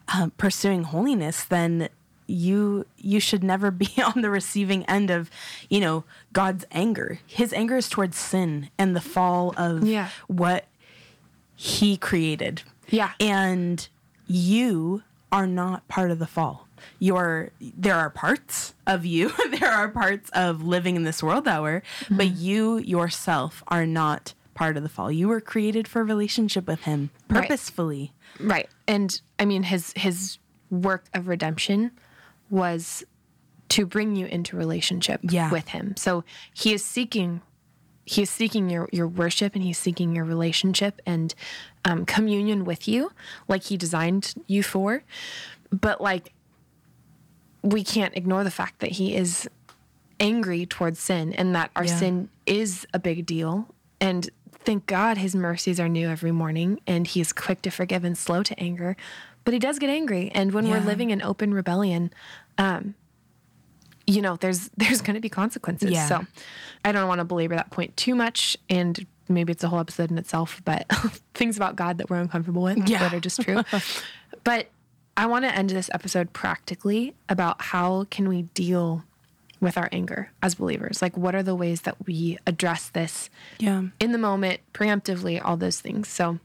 uh, 0.08 0.28
pursuing 0.36 0.84
holiness, 0.84 1.42
then 1.44 1.88
you 2.26 2.86
you 2.96 3.20
should 3.20 3.42
never 3.44 3.70
be 3.70 3.90
on 4.14 4.22
the 4.22 4.30
receiving 4.30 4.84
end 4.84 5.10
of 5.10 5.30
you 5.68 5.80
know 5.80 6.04
God's 6.32 6.64
anger. 6.70 7.20
His 7.26 7.52
anger 7.52 7.76
is 7.76 7.88
towards 7.88 8.16
sin 8.16 8.70
and 8.78 8.94
the 8.96 9.00
fall 9.00 9.54
of 9.56 9.86
Yeah. 9.86 10.08
what 10.28 10.66
he 11.56 11.96
created. 11.96 12.62
Yeah. 12.88 13.12
And 13.20 13.86
you 14.26 15.02
are 15.30 15.46
not 15.46 15.86
part 15.88 16.10
of 16.10 16.18
the 16.18 16.26
fall. 16.26 16.66
You're 16.98 17.50
there 17.60 17.94
are 17.94 18.10
parts 18.10 18.74
of 18.86 19.04
you, 19.06 19.32
there 19.60 19.70
are 19.70 19.88
parts 19.88 20.30
of 20.34 20.62
living 20.64 20.96
in 20.96 21.04
this 21.04 21.22
world 21.22 21.44
that 21.44 21.62
were, 21.62 21.82
mm-hmm. 22.00 22.16
but 22.16 22.28
you 22.32 22.78
yourself 22.78 23.62
are 23.68 23.86
not 23.86 24.34
part 24.54 24.76
of 24.76 24.82
the 24.82 24.88
fall. 24.88 25.10
You 25.10 25.28
were 25.28 25.40
created 25.40 25.86
for 25.88 26.00
a 26.00 26.04
relationship 26.04 26.66
with 26.66 26.82
him 26.82 27.10
Right. 27.30 27.42
purposefully. 27.42 28.12
Right. 28.40 28.68
And 28.88 29.20
I 29.38 29.44
mean 29.44 29.62
his 29.64 29.92
his 29.96 30.38
work 30.70 31.04
of 31.14 31.28
redemption 31.28 31.92
was 32.52 33.02
to 33.70 33.86
bring 33.86 34.14
you 34.14 34.26
into 34.26 34.54
relationship 34.56 35.20
Yeah. 35.22 35.50
with 35.50 35.68
him. 35.68 35.94
So 35.96 36.22
he 36.54 36.72
is 36.74 36.84
seeking 36.84 37.40
he 38.04 38.22
is 38.22 38.30
seeking 38.30 38.68
your 38.68 38.88
your 38.92 39.06
worship 39.08 39.54
and 39.54 39.62
he's 39.64 39.78
seeking 39.78 40.14
your 40.14 40.24
relationship 40.24 41.00
and 41.06 41.32
um, 41.84 42.04
communion 42.04 42.64
with 42.64 42.86
you 42.88 43.12
like 43.48 43.62
he 43.64 43.76
designed 43.76 44.34
you 44.48 44.62
for. 44.62 45.02
But 45.70 46.00
like 46.00 46.32
we 47.62 47.84
can't 47.84 48.14
ignore 48.16 48.42
the 48.44 48.50
fact 48.50 48.80
that 48.80 48.90
he 48.92 49.14
is 49.14 49.48
angry 50.20 50.66
towards 50.66 50.98
sin 50.98 51.32
and 51.32 51.54
that 51.54 51.70
our 51.76 51.84
Yeah. 51.84 51.96
sin 51.98 52.28
is 52.44 52.86
a 52.92 52.98
big 52.98 53.24
deal. 53.24 53.68
And 54.00 54.28
thank 54.50 54.86
God 54.86 55.16
his 55.16 55.34
mercies 55.34 55.78
are 55.80 55.88
new 55.88 56.08
every 56.08 56.32
morning 56.32 56.80
and 56.86 57.06
he 57.06 57.20
is 57.20 57.32
quick 57.32 57.62
to 57.62 57.70
forgive 57.70 58.04
and 58.04 58.18
slow 58.18 58.42
to 58.42 58.58
anger. 58.60 58.96
But 59.44 59.54
he 59.54 59.60
does 59.60 59.78
get 59.80 59.90
angry. 59.90 60.30
And 60.34 60.52
when 60.52 60.68
we're 60.68 60.80
living 60.80 61.10
in 61.10 61.20
open 61.22 61.52
rebellion, 61.54 62.12
um, 62.58 62.94
you 64.06 64.20
know, 64.20 64.36
there's 64.36 64.68
there's 64.76 65.00
gonna 65.00 65.20
be 65.20 65.28
consequences. 65.28 65.90
Yeah. 65.90 66.06
So 66.06 66.26
I 66.84 66.92
don't 66.92 67.08
want 67.08 67.20
to 67.20 67.24
belabor 67.24 67.54
that 67.56 67.70
point 67.70 67.96
too 67.96 68.14
much 68.14 68.56
and 68.68 69.06
maybe 69.28 69.52
it's 69.52 69.64
a 69.64 69.68
whole 69.68 69.78
episode 69.80 70.10
in 70.10 70.18
itself, 70.18 70.60
but 70.64 70.86
things 71.34 71.56
about 71.56 71.76
God 71.76 71.98
that 71.98 72.10
we're 72.10 72.20
uncomfortable 72.20 72.62
with 72.62 72.88
Yeah. 72.88 72.98
that 72.98 73.14
are 73.14 73.20
just 73.20 73.40
true. 73.40 73.62
but 74.44 74.68
I 75.16 75.26
want 75.26 75.44
to 75.44 75.54
end 75.54 75.70
this 75.70 75.90
episode 75.94 76.32
practically 76.32 77.14
about 77.28 77.62
how 77.62 78.04
can 78.10 78.28
we 78.28 78.42
deal 78.54 79.04
with 79.60 79.78
our 79.78 79.88
anger 79.92 80.32
as 80.42 80.56
believers? 80.56 81.00
Like 81.00 81.16
what 81.16 81.34
are 81.36 81.42
the 81.42 81.54
ways 81.54 81.82
that 81.82 82.04
we 82.06 82.36
address 82.46 82.88
this 82.88 83.30
Yeah. 83.58 83.84
in 84.00 84.10
the 84.12 84.18
moment, 84.18 84.60
preemptively, 84.74 85.40
all 85.42 85.56
those 85.56 85.80
things. 85.80 86.08
So 86.08 86.40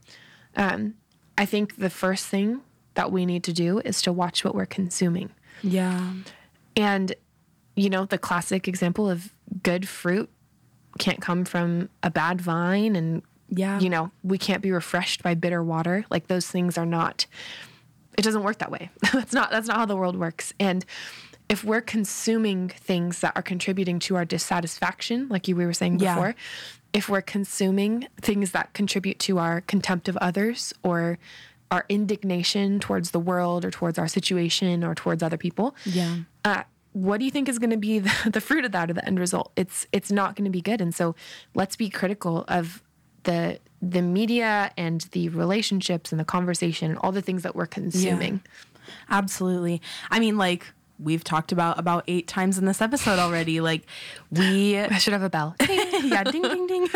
um, 0.56 0.94
I 1.36 1.44
think 1.46 1.76
the 1.76 1.90
first 1.90 2.26
thing 2.26 2.60
that 2.94 3.10
we 3.10 3.26
need 3.26 3.42
to 3.44 3.52
do 3.52 3.80
is 3.80 4.00
to 4.02 4.12
watch 4.12 4.44
what 4.44 4.54
we're 4.54 4.66
consuming. 4.66 5.30
Yeah. 5.62 6.12
And, 6.76 7.14
you 7.76 7.90
know, 7.90 8.04
the 8.04 8.18
classic 8.18 8.68
example 8.68 9.08
of 9.10 9.32
good 9.62 9.88
fruit 9.88 10.30
can't 10.98 11.20
come 11.20 11.44
from 11.44 11.88
a 12.02 12.10
bad 12.10 12.40
vine 12.40 12.96
and 12.96 13.22
Yeah. 13.50 13.78
you 13.80 13.88
know 13.88 14.10
we 14.24 14.36
can't 14.36 14.60
be 14.62 14.70
refreshed 14.72 15.22
by 15.22 15.34
bitter 15.34 15.62
water 15.62 16.04
like 16.10 16.26
those 16.26 16.46
things 16.48 16.76
are 16.76 16.84
not 16.84 17.24
it 18.18 18.22
doesn't 18.22 18.42
work 18.42 18.58
that 18.58 18.70
way 18.70 18.90
that's 19.12 19.32
not 19.32 19.50
that's 19.50 19.68
not 19.68 19.76
how 19.76 19.86
the 19.86 19.96
world 19.96 20.16
works 20.18 20.52
and 20.58 20.84
if 21.48 21.64
we're 21.64 21.80
consuming 21.80 22.68
things 22.68 23.20
that 23.20 23.32
are 23.36 23.42
contributing 23.42 23.98
to 24.00 24.16
our 24.16 24.26
dissatisfaction, 24.26 25.28
like 25.30 25.48
you 25.48 25.56
we 25.56 25.64
were 25.64 25.72
saying 25.72 25.98
Yeah. 25.98 26.14
before, 26.14 26.34
if 26.92 27.08
we're 27.08 27.22
consuming 27.22 28.06
things 28.20 28.50
that 28.52 28.74
contribute 28.74 29.18
to 29.20 29.38
our 29.38 29.62
contempt 29.62 30.08
of 30.10 30.16
others 30.18 30.74
or 30.82 31.16
our 31.70 31.84
indignation 31.88 32.80
towards 32.80 33.10
the 33.10 33.20
world 33.20 33.64
or 33.64 33.70
towards 33.70 33.98
our 33.98 34.08
situation 34.08 34.82
or 34.84 34.94
towards 34.94 35.22
other 35.22 35.36
people, 35.36 35.74
Yeah. 35.84 36.18
uh, 36.44 36.62
what 36.92 37.18
do 37.18 37.24
you 37.26 37.30
think 37.30 37.48
is 37.48 37.58
going 37.58 37.70
to 37.70 37.76
be 37.76 37.98
the, 38.06 38.30
the 38.32 38.40
fruit 38.40 38.64
of 38.64 38.72
that 38.72 38.90
or 38.90 38.94
the 38.94 39.04
end 39.06 39.18
result? 39.20 39.52
It's 39.56 39.86
it's 39.92 40.10
not 40.10 40.34
going 40.36 40.46
to 40.46 40.50
be 40.50 40.60
good. 40.62 40.80
And 40.80 40.94
so 40.94 41.14
let's 41.54 41.76
be 41.76 41.88
critical 41.90 42.44
of 42.48 42.82
the 43.24 43.60
the 43.82 44.02
media 44.02 44.72
and 44.76 45.02
the 45.12 45.28
relationships 45.28 46.10
and 46.10 46.18
the 46.18 46.24
conversation 46.24 46.90
and 46.90 46.98
all 47.00 47.12
the 47.12 47.22
things 47.22 47.42
that 47.44 47.54
we're 47.54 47.66
consuming. 47.66 48.40
Absolutely. 49.10 49.80
I 50.10 50.18
mean, 50.18 50.36
like 50.38 50.66
we've 50.98 51.24
talked 51.24 51.52
about 51.52 51.78
about 51.78 52.04
eight 52.08 52.26
times 52.26 52.58
in 52.58 52.64
this 52.64 52.80
episode 52.80 53.18
already. 53.18 53.60
Like 53.60 53.82
we 54.30 54.78
I 54.78 54.98
should 54.98 55.12
have 55.12 55.22
a 55.22 55.30
bell. 55.30 55.56
yeah, 55.68 56.24
ding 56.24 56.42
ding 56.42 56.66
ding. 56.66 56.88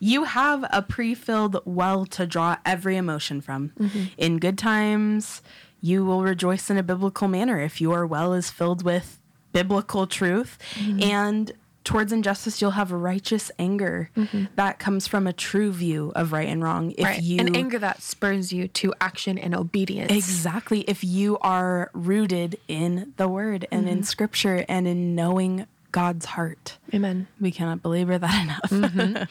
You 0.00 0.24
have 0.24 0.64
a 0.70 0.82
pre-filled 0.82 1.60
well 1.64 2.06
to 2.06 2.26
draw 2.26 2.56
every 2.64 2.96
emotion 2.96 3.40
from. 3.40 3.70
Mm-hmm. 3.78 4.04
In 4.18 4.38
good 4.38 4.58
times, 4.58 5.42
you 5.80 6.04
will 6.04 6.22
rejoice 6.22 6.70
in 6.70 6.76
a 6.76 6.82
biblical 6.82 7.28
manner 7.28 7.60
if 7.60 7.80
your 7.80 8.06
well 8.06 8.32
is 8.32 8.50
filled 8.50 8.82
with 8.82 9.20
biblical 9.52 10.06
truth 10.06 10.58
mm-hmm. 10.74 11.02
and 11.02 11.52
towards 11.84 12.12
injustice 12.12 12.60
you'll 12.60 12.72
have 12.72 12.90
righteous 12.90 13.50
anger 13.58 14.10
mm-hmm. 14.16 14.44
that 14.56 14.78
comes 14.78 15.06
from 15.06 15.26
a 15.26 15.32
true 15.32 15.70
view 15.70 16.12
of 16.16 16.32
right 16.32 16.48
and 16.48 16.62
wrong 16.62 16.92
if 16.92 17.04
right. 17.04 17.22
you 17.22 17.38
and 17.38 17.54
anger 17.56 17.78
that 17.78 18.02
spurs 18.02 18.52
you 18.52 18.66
to 18.68 18.92
action 19.00 19.38
and 19.38 19.54
obedience. 19.54 20.10
Exactly. 20.10 20.80
If 20.80 21.04
you 21.04 21.38
are 21.38 21.90
rooted 21.92 22.58
in 22.68 23.12
the 23.18 23.28
word 23.28 23.66
and 23.70 23.88
in 23.88 23.96
mm-hmm. 23.96 24.04
scripture 24.04 24.64
and 24.68 24.88
in 24.88 25.14
knowing 25.14 25.66
God's 25.92 26.26
heart, 26.26 26.78
Amen. 26.92 27.28
we 27.40 27.50
cannot 27.50 27.82
belabor 27.82 28.18
that 28.18 28.42
enough. 28.70 28.92
Mm-hmm. 28.92 29.24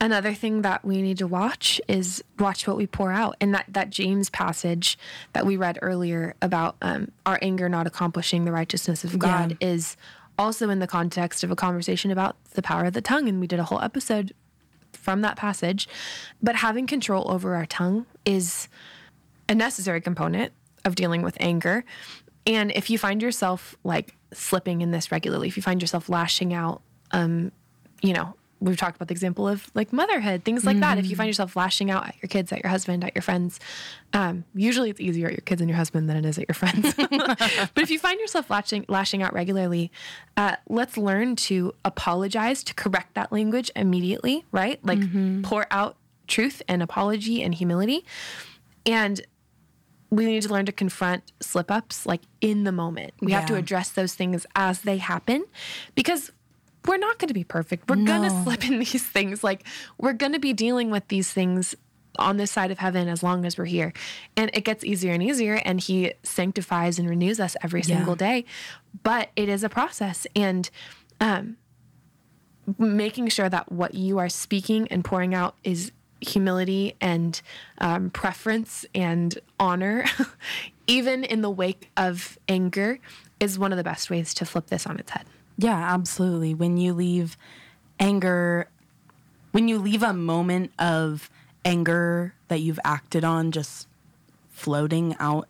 Another 0.00 0.32
thing 0.32 0.62
that 0.62 0.84
we 0.84 1.02
need 1.02 1.18
to 1.18 1.26
watch 1.26 1.80
is 1.88 2.22
watch 2.38 2.68
what 2.68 2.76
we 2.76 2.86
pour 2.86 3.10
out. 3.10 3.36
And 3.40 3.52
that, 3.52 3.64
that 3.68 3.90
James 3.90 4.30
passage 4.30 4.96
that 5.32 5.44
we 5.44 5.56
read 5.56 5.76
earlier 5.82 6.36
about 6.40 6.76
um, 6.80 7.10
our 7.26 7.38
anger 7.42 7.68
not 7.68 7.88
accomplishing 7.88 8.44
the 8.44 8.52
righteousness 8.52 9.02
of 9.02 9.18
God 9.18 9.56
Yeah. 9.60 9.68
is 9.68 9.96
also 10.38 10.70
in 10.70 10.78
the 10.78 10.86
context 10.86 11.42
of 11.44 11.50
a 11.50 11.56
conversation 11.56 12.10
about 12.10 12.36
the 12.52 12.62
power 12.62 12.84
of 12.84 12.92
the 12.92 13.02
tongue. 13.02 13.28
And 13.28 13.40
we 13.40 13.46
did 13.46 13.58
a 13.58 13.64
whole 13.64 13.80
episode 13.80 14.32
from 14.92 15.20
that 15.22 15.36
passage. 15.36 15.88
But 16.42 16.56
having 16.56 16.86
control 16.86 17.30
over 17.30 17.54
our 17.54 17.66
tongue 17.66 18.06
is 18.24 18.68
a 19.48 19.54
necessary 19.54 20.00
component 20.00 20.52
of 20.84 20.94
dealing 20.94 21.22
with 21.22 21.36
anger. 21.40 21.84
And 22.46 22.70
if 22.72 22.88
you 22.88 22.98
find 22.98 23.20
yourself 23.20 23.76
like 23.84 24.16
slipping 24.32 24.80
in 24.80 24.90
this 24.90 25.10
regularly, 25.10 25.48
if 25.48 25.56
you 25.56 25.62
find 25.62 25.82
yourself 25.82 26.08
lashing 26.08 26.54
out, 26.54 26.82
um, 27.10 27.52
you 28.00 28.12
know, 28.12 28.34
we've 28.60 28.76
talked 28.76 28.96
about 28.96 29.08
the 29.08 29.12
example 29.12 29.46
of 29.46 29.70
like 29.74 29.92
motherhood, 29.92 30.44
things 30.44 30.64
like 30.64 30.80
that. 30.80 30.98
If 30.98 31.08
you 31.08 31.16
find 31.16 31.28
yourself 31.28 31.54
lashing 31.54 31.90
out 31.90 32.08
at 32.08 32.14
your 32.20 32.28
kids, 32.28 32.52
at 32.52 32.62
your 32.62 32.70
husband, 32.70 33.04
at 33.04 33.14
your 33.14 33.22
friends, 33.22 33.60
um, 34.12 34.44
usually 34.54 34.90
it's 34.90 35.00
easier 35.00 35.26
at 35.26 35.32
your 35.32 35.42
kids 35.42 35.60
and 35.60 35.68
your 35.68 35.76
husband 35.76 36.08
than 36.08 36.16
it 36.16 36.24
is 36.24 36.38
at 36.38 36.48
your 36.48 36.54
friends. 36.54 36.94
but 37.74 37.82
if 37.82 37.90
you 37.90 37.98
find 37.98 38.18
yourself 38.20 38.50
lashing 38.50 38.84
lashing 38.88 39.22
out 39.22 39.32
regularly, 39.32 39.92
uh, 40.36 40.56
let's 40.68 40.96
learn 40.96 41.36
to 41.36 41.72
apologize, 41.84 42.64
to 42.64 42.74
correct 42.74 43.14
that 43.14 43.32
language 43.32 43.70
immediately, 43.76 44.44
right? 44.52 44.84
Like 44.84 44.98
pour 45.42 45.66
out 45.70 45.96
truth 46.26 46.60
and 46.68 46.82
apology 46.82 47.42
and 47.42 47.54
humility, 47.54 48.04
and 48.86 49.20
we 50.10 50.24
need 50.24 50.42
to 50.42 50.48
learn 50.48 50.66
to 50.66 50.72
confront 50.72 51.32
slip 51.40 51.70
ups 51.70 52.06
like 52.06 52.22
in 52.40 52.64
the 52.64 52.72
moment. 52.72 53.12
We 53.20 53.32
have 53.32 53.46
to 53.46 53.54
address 53.56 53.90
those 53.90 54.14
things 54.14 54.46
as 54.56 54.82
they 54.82 54.96
happen 54.96 55.44
because 55.94 56.32
we're 56.86 56.96
not 56.98 57.18
going 57.18 57.28
to 57.28 57.34
be 57.34 57.44
perfect. 57.44 57.88
We're 57.90 58.04
going 58.04 58.22
to 58.22 58.30
slip 58.44 58.64
in 58.64 58.78
these 58.84 59.04
things. 59.04 59.42
Like 59.44 59.64
we're 59.98 60.12
going 60.12 60.32
to 60.32 60.38
be 60.38 60.52
dealing 60.52 60.90
with 60.90 61.06
these 61.08 61.30
things 61.32 61.74
on 62.18 62.36
this 62.36 62.50
side 62.50 62.70
of 62.70 62.78
heaven 62.78 63.08
as 63.08 63.22
long 63.22 63.44
as 63.44 63.56
we're 63.58 63.64
here. 63.66 63.92
And 64.36 64.50
it 64.54 64.64
gets 64.64 64.82
easier 64.84 65.12
and 65.12 65.22
easier 65.22 65.54
and 65.64 65.78
he 65.80 66.14
sanctifies 66.22 66.98
and 66.98 67.08
renews 67.08 67.38
us 67.38 67.56
every 67.62 67.80
Yeah. 67.80 67.96
single 67.98 68.16
day. 68.16 68.44
But 69.02 69.30
it 69.36 69.48
is 69.48 69.62
a 69.62 69.68
process 69.68 70.26
and 70.34 70.68
um 71.20 71.56
making 72.78 73.28
sure 73.28 73.48
that 73.48 73.70
what 73.72 73.94
you 73.94 74.18
are 74.18 74.28
speaking 74.28 74.88
and 74.88 75.04
pouring 75.04 75.34
out 75.34 75.56
is 75.64 75.90
humility 76.20 76.94
and 77.00 77.40
um, 77.78 78.10
preference 78.10 78.84
and 78.94 79.38
honor, 79.58 80.04
even 80.86 81.24
in 81.24 81.40
the 81.40 81.50
wake 81.50 81.90
of 81.96 82.38
anger, 82.48 82.98
is 83.40 83.58
one 83.58 83.72
of 83.72 83.78
the 83.78 83.84
best 83.84 84.10
ways 84.10 84.34
to 84.34 84.44
flip 84.44 84.66
this 84.66 84.86
on 84.86 84.98
its 84.98 85.10
head. 85.12 85.24
Yeah, 85.58 85.92
absolutely. 85.92 86.54
When 86.54 86.76
you 86.76 86.94
leave 86.94 87.36
anger, 88.00 88.68
when 89.50 89.68
you 89.68 89.78
leave 89.78 90.02
a 90.02 90.12
moment 90.12 90.72
of 90.78 91.28
anger 91.64 92.32
that 92.46 92.60
you've 92.60 92.80
acted 92.84 93.24
on 93.24 93.50
just 93.50 93.88
floating 94.50 95.14
out 95.18 95.48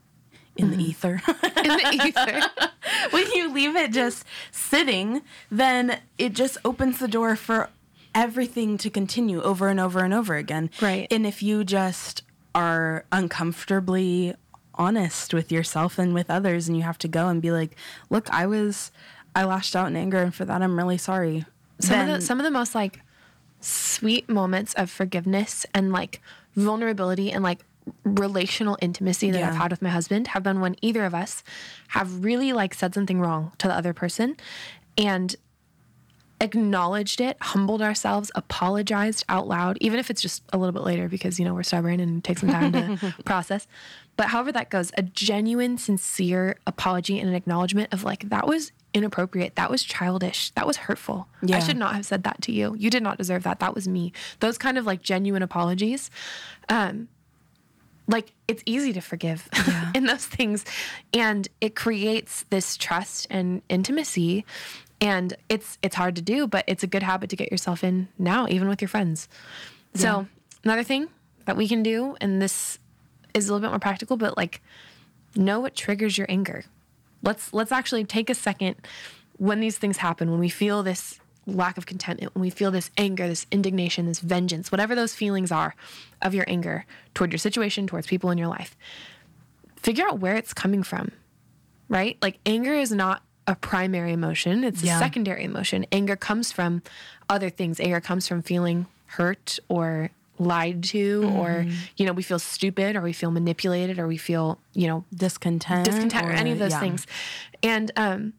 in 0.56 0.70
the 0.70 0.76
mm-hmm. 0.76 0.90
ether. 0.90 1.22
In 1.58 1.76
the 1.76 2.00
ether. 2.04 2.68
when 3.10 3.30
you 3.32 3.52
leave 3.52 3.76
it 3.76 3.92
just 3.92 4.24
sitting, 4.50 5.22
then 5.50 6.00
it 6.18 6.32
just 6.32 6.58
opens 6.64 6.98
the 6.98 7.06
door 7.06 7.36
for 7.36 7.70
everything 8.14 8.76
to 8.78 8.90
continue 8.90 9.40
over 9.42 9.68
and 9.68 9.78
over 9.78 10.00
and 10.00 10.12
over 10.12 10.34
again. 10.34 10.70
Right. 10.80 11.06
And 11.12 11.24
if 11.24 11.42
you 11.42 11.62
just 11.62 12.22
are 12.54 13.04
uncomfortably 13.12 14.34
honest 14.74 15.34
with 15.34 15.52
yourself 15.52 15.98
and 15.98 16.14
with 16.14 16.30
others, 16.30 16.68
and 16.68 16.76
you 16.76 16.82
have 16.82 16.98
to 16.98 17.08
go 17.08 17.28
and 17.28 17.42
be 17.42 17.50
like, 17.50 17.76
look, 18.10 18.28
I 18.30 18.46
was, 18.46 18.90
I 19.38 19.44
lashed 19.44 19.76
out 19.76 19.86
in 19.86 19.94
anger, 19.96 20.18
and 20.18 20.34
for 20.34 20.44
that, 20.44 20.62
I'm 20.62 20.76
really 20.76 20.98
sorry. 20.98 21.44
some 21.80 21.90
Then- 21.98 22.10
of 22.10 22.20
the 22.20 22.26
some 22.26 22.38
of 22.40 22.44
the 22.44 22.50
most 22.50 22.74
like 22.74 23.00
sweet 23.60 24.28
moments 24.28 24.74
of 24.74 24.90
forgiveness 24.90 25.64
and 25.72 25.92
like 25.92 26.20
vulnerability 26.56 27.30
and 27.30 27.42
like 27.44 27.60
relational 28.04 28.76
intimacy 28.82 29.30
that 29.30 29.42
I've 29.42 29.54
had 29.54 29.70
with 29.70 29.80
my 29.80 29.88
husband 29.90 30.28
have 30.28 30.42
been 30.42 30.60
when 30.60 30.74
either 30.82 31.04
of 31.04 31.14
us 31.14 31.42
have 31.88 32.24
really 32.24 32.52
like 32.52 32.74
said 32.74 32.94
something 32.94 33.20
wrong 33.20 33.52
to 33.58 33.68
the 33.68 33.74
other 33.74 33.92
person 33.92 34.36
and 34.96 35.34
acknowledged 36.40 37.20
it, 37.20 37.36
humbled 37.40 37.82
ourselves, 37.82 38.30
apologized 38.34 39.24
out 39.28 39.48
loud, 39.48 39.76
even 39.80 39.98
if 39.98 40.10
it's 40.10 40.22
just 40.22 40.42
a 40.52 40.58
little 40.58 40.72
bit 40.72 40.82
later 40.82 41.08
because 41.08 41.38
you 41.38 41.44
know 41.44 41.54
we're 41.54 41.62
stubborn 41.62 41.98
and 42.00 42.18
it 42.18 42.24
takes 42.24 42.40
some 42.40 42.50
time 42.50 42.72
to 42.72 43.14
process. 43.24 43.66
But 44.16 44.28
however 44.28 44.52
that 44.52 44.68
goes, 44.70 44.90
a 44.96 45.02
genuine, 45.02 45.78
sincere 45.78 46.56
apology 46.66 47.18
and 47.18 47.28
an 47.28 47.34
acknowledgement 47.34 47.92
of 47.92 48.04
like 48.04 48.28
that 48.30 48.46
was 48.46 48.72
inappropriate, 48.94 49.56
that 49.56 49.70
was 49.70 49.82
childish, 49.84 50.50
that 50.50 50.66
was 50.66 50.76
hurtful. 50.78 51.28
I 51.56 51.60
should 51.60 51.76
not 51.76 51.94
have 51.94 52.06
said 52.06 52.22
that 52.24 52.42
to 52.42 52.52
you. 52.52 52.74
You 52.78 52.90
did 52.90 53.02
not 53.02 53.18
deserve 53.18 53.42
that. 53.44 53.60
That 53.60 53.74
was 53.74 53.86
me. 53.86 54.12
Those 54.40 54.58
kind 54.58 54.78
of 54.78 54.86
like 54.86 55.02
genuine 55.02 55.42
apologies. 55.42 56.10
Um 56.68 57.08
like 58.08 58.32
it's 58.48 58.62
easy 58.66 58.92
to 58.94 59.00
forgive 59.00 59.48
in 59.94 60.06
those 60.06 60.24
things 60.26 60.64
and 61.12 61.46
it 61.60 61.76
creates 61.76 62.44
this 62.50 62.76
trust 62.76 63.26
and 63.30 63.62
intimacy 63.68 64.44
and 65.00 65.34
it's 65.48 65.78
it's 65.82 65.94
hard 65.94 66.16
to 66.16 66.22
do 66.22 66.46
but 66.46 66.64
it's 66.66 66.82
a 66.82 66.86
good 66.86 67.02
habit 67.02 67.30
to 67.30 67.36
get 67.36 67.50
yourself 67.52 67.84
in 67.84 68.08
now 68.18 68.46
even 68.48 68.66
with 68.66 68.80
your 68.80 68.88
friends 68.88 69.28
so 69.94 70.26
another 70.64 70.82
thing 70.82 71.08
that 71.44 71.56
we 71.56 71.68
can 71.68 71.82
do 71.82 72.16
and 72.20 72.40
this 72.42 72.78
is 73.34 73.48
a 73.48 73.52
little 73.52 73.64
bit 73.64 73.70
more 73.70 73.78
practical 73.78 74.16
but 74.16 74.36
like 74.36 74.62
know 75.36 75.60
what 75.60 75.74
triggers 75.74 76.16
your 76.16 76.26
anger 76.30 76.64
let's 77.28 77.52
let's 77.58 77.72
actually 77.72 78.04
take 78.04 78.28
a 78.30 78.34
second 78.48 78.74
when 79.36 79.58
these 79.60 79.78
things 79.82 79.96
happen 79.98 80.30
when 80.32 80.40
we 80.40 80.48
feel 80.62 80.82
this 80.82 81.20
lack 81.46 81.76
of 81.78 81.84
contentment 81.86 82.34
when 82.34 82.42
we 82.42 82.50
feel 82.50 82.70
this 82.70 82.90
anger 83.06 83.26
this 83.28 83.46
indignation 83.56 84.02
this 84.06 84.20
vengeance 84.20 84.70
whatever 84.72 84.94
those 84.94 85.14
feelings 85.14 85.50
are 85.60 85.72
of 86.26 86.34
your 86.34 86.44
anger 86.48 86.84
toward 87.14 87.30
your 87.32 87.38
situation 87.48 87.86
towards 87.86 88.06
people 88.06 88.30
in 88.30 88.36
your 88.42 88.48
life 88.58 88.76
figure 89.76 90.06
out 90.08 90.18
where 90.18 90.36
it's 90.36 90.52
coming 90.52 90.82
from 90.82 91.10
right? 91.90 92.18
Like 92.20 92.36
anger 92.44 92.74
is 92.74 92.92
not 92.92 93.22
a 93.46 93.54
primary 93.54 94.12
emotion. 94.12 94.62
It's 94.62 94.82
Yeah. 94.82 94.96
a 94.96 94.98
secondary 94.98 95.42
emotion. 95.42 95.86
Anger 95.90 96.16
comes 96.16 96.52
from 96.52 96.82
other 97.30 97.48
things. 97.48 97.80
Anger 97.80 97.98
comes 98.02 98.28
from 98.28 98.42
feeling 98.42 98.84
hurt 99.16 99.58
or 99.70 100.10
lied 100.38 100.82
to 100.84 101.24
or 101.36 101.66
you 101.96 102.06
know 102.06 102.12
we 102.12 102.22
feel 102.22 102.38
stupid 102.38 102.96
or 102.96 103.00
we 103.02 103.12
feel 103.12 103.30
manipulated 103.30 103.98
or 103.98 104.06
we 104.06 104.16
feel 104.16 104.58
you 104.74 104.86
know 104.86 105.04
discontent, 105.14 105.84
discontent 105.84 106.26
or, 106.26 106.32
any 106.32 106.52
of 106.52 106.58
those 106.58 106.72
yeah. 106.72 106.80
things. 106.80 107.06
And 107.62 107.90
um, 107.96 108.32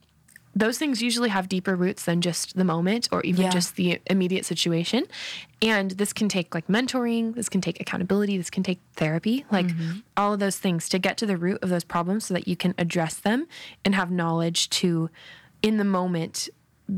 those 0.55 0.77
things 0.79 1.01
usually 1.01 1.29
have 1.29 1.47
deeper 1.47 1.75
roots 1.75 2.05
than 2.05 2.21
just 2.21 2.55
the 2.55 2.63
moment 2.63 3.07
or 3.11 3.21
even 3.21 3.43
Yeah. 3.43 3.49
just 3.51 3.75
the 3.75 3.99
immediate 4.07 4.45
situation. 4.45 5.05
And 5.61 5.91
this 5.91 6.11
can 6.11 6.27
take 6.27 6.55
like 6.55 6.67
mentoring, 6.67 7.35
this 7.35 7.49
can 7.49 7.61
take 7.61 7.79
accountability, 7.79 8.37
this 8.37 8.49
can 8.49 8.63
take 8.63 8.79
therapy, 8.95 9.45
like 9.51 9.67
Mm-hmm. 9.67 9.99
all 10.17 10.33
of 10.33 10.39
those 10.39 10.57
things 10.57 10.89
to 10.89 10.97
get 10.99 11.17
to 11.17 11.25
the 11.25 11.37
root 11.37 11.59
of 11.61 11.69
those 11.69 11.83
problems 11.83 12.25
so 12.25 12.33
that 12.33 12.47
you 12.47 12.55
can 12.55 12.73
address 12.77 13.13
them 13.15 13.47
and 13.85 13.93
have 13.93 14.09
knowledge 14.09 14.69
to, 14.71 15.09
in 15.61 15.77
the 15.77 15.83
moment, 15.85 16.49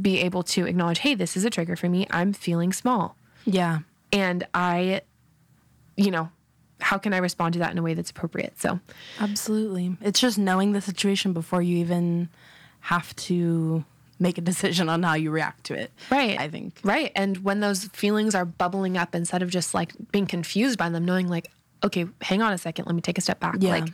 be 0.01 0.19
able 0.19 0.43
to 0.43 0.65
acknowledge, 0.65 0.99
hey, 0.99 1.13
this 1.13 1.35
is 1.35 1.43
a 1.43 1.49
trigger 1.49 1.75
for 1.75 1.89
me. 1.89 2.07
I'm 2.09 2.31
feeling 2.33 2.71
small 2.71 3.17
Yeah, 3.45 3.79
and 4.11 4.45
I, 4.53 5.01
you 5.95 6.11
know, 6.11 6.29
how 6.79 6.97
can 6.97 7.13
I 7.13 7.17
respond 7.17 7.53
to 7.53 7.59
that 7.59 7.71
in 7.71 7.77
a 7.77 7.81
way 7.81 7.93
that's 7.93 8.09
appropriate? 8.09 8.59
So, 8.59 8.79
absolutely. 9.19 9.95
It's 10.01 10.19
just 10.19 10.37
knowing 10.37 10.73
the 10.73 10.81
situation 10.81 11.33
before 11.33 11.61
you 11.61 11.77
even 11.77 12.29
have 12.81 13.15
to 13.15 13.85
make 14.19 14.37
a 14.37 14.41
decision 14.41 14.87
on 14.89 15.03
how 15.03 15.15
you 15.15 15.31
react 15.31 15.65
to 15.65 15.73
it. 15.73 15.91
Right. 16.09 16.39
I 16.39 16.47
think. 16.47 16.79
Right. 16.83 17.11
And 17.15 17.43
when 17.43 17.59
those 17.59 17.85
feelings 17.85 18.35
are 18.35 18.45
bubbling 18.45 18.97
up, 18.97 19.15
instead 19.15 19.41
of 19.41 19.49
just 19.49 19.73
like 19.73 19.93
being 20.11 20.27
confused 20.27 20.77
by 20.77 20.89
them, 20.89 21.05
knowing 21.05 21.27
like, 21.27 21.49
okay, 21.83 22.05
hang 22.21 22.41
on 22.41 22.53
a 22.53 22.57
second, 22.57 22.85
let 22.85 22.95
me 22.95 23.01
take 23.01 23.17
a 23.17 23.21
step 23.21 23.39
back. 23.39 23.57
Yeah. 23.59 23.71
Like, 23.71 23.89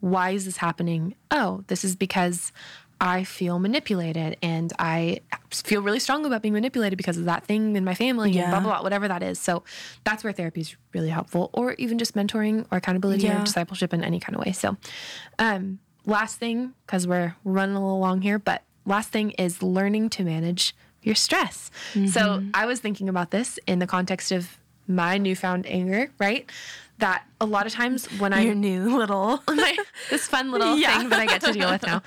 why 0.00 0.30
is 0.30 0.44
this 0.44 0.58
happening? 0.58 1.14
Oh, 1.30 1.64
this 1.66 1.84
is 1.84 1.96
because 1.96 2.52
I 3.00 3.24
feel 3.24 3.58
manipulated 3.58 4.36
and 4.42 4.72
I 4.78 5.20
feel 5.50 5.80
really 5.80 6.00
strong 6.00 6.26
about 6.26 6.42
being 6.42 6.52
manipulated 6.52 6.96
because 6.98 7.16
of 7.16 7.24
that 7.24 7.44
thing 7.44 7.74
in 7.74 7.82
my 7.84 7.94
family 7.94 8.38
and 8.38 8.50
blah, 8.50 8.60
blah, 8.60 8.72
blah, 8.74 8.82
whatever 8.82 9.08
that 9.08 9.22
is. 9.22 9.38
So 9.38 9.64
that's 10.04 10.22
where 10.22 10.32
therapy 10.34 10.60
is 10.60 10.76
really 10.92 11.08
helpful, 11.08 11.48
or 11.54 11.72
even 11.74 11.98
just 11.98 12.14
mentoring 12.14 12.66
or 12.70 12.78
accountability 12.78 13.26
or 13.28 13.42
discipleship 13.44 13.94
in 13.94 14.04
any 14.04 14.20
kind 14.20 14.36
of 14.36 14.44
way. 14.44 14.52
So, 14.52 14.76
um, 15.38 15.78
last 16.04 16.36
thing, 16.38 16.74
because 16.86 17.06
we're 17.06 17.34
running 17.44 17.74
a 17.74 17.80
little 17.80 18.00
long 18.00 18.20
here, 18.20 18.38
but 18.38 18.62
last 18.84 19.08
thing 19.10 19.30
is 19.32 19.62
learning 19.62 20.10
to 20.10 20.24
manage 20.24 20.74
your 21.02 21.14
stress. 21.14 21.70
So 21.94 22.00
Mm-hmm. 22.00 22.50
I 22.52 22.66
was 22.66 22.80
thinking 22.80 23.08
about 23.08 23.30
this 23.30 23.58
in 23.66 23.78
the 23.78 23.86
context 23.86 24.30
of 24.32 24.58
my 24.86 25.16
newfound 25.18 25.66
anger, 25.66 26.10
right? 26.18 26.50
That 27.00 27.24
a 27.40 27.46
lot 27.46 27.66
of 27.66 27.72
times 27.72 28.06
when 28.20 28.32
I'm 28.32 28.60
new 28.60 28.96
little. 28.96 29.42
my, 29.48 29.76
this 30.10 30.26
fun 30.28 30.50
little 30.50 30.76
Yeah. 30.78 30.98
thing 30.98 31.08
that 31.10 31.20
I 31.20 31.26
get 31.26 31.40
to 31.42 31.52
deal 31.52 31.70
with 31.70 31.82
now. 31.86 32.02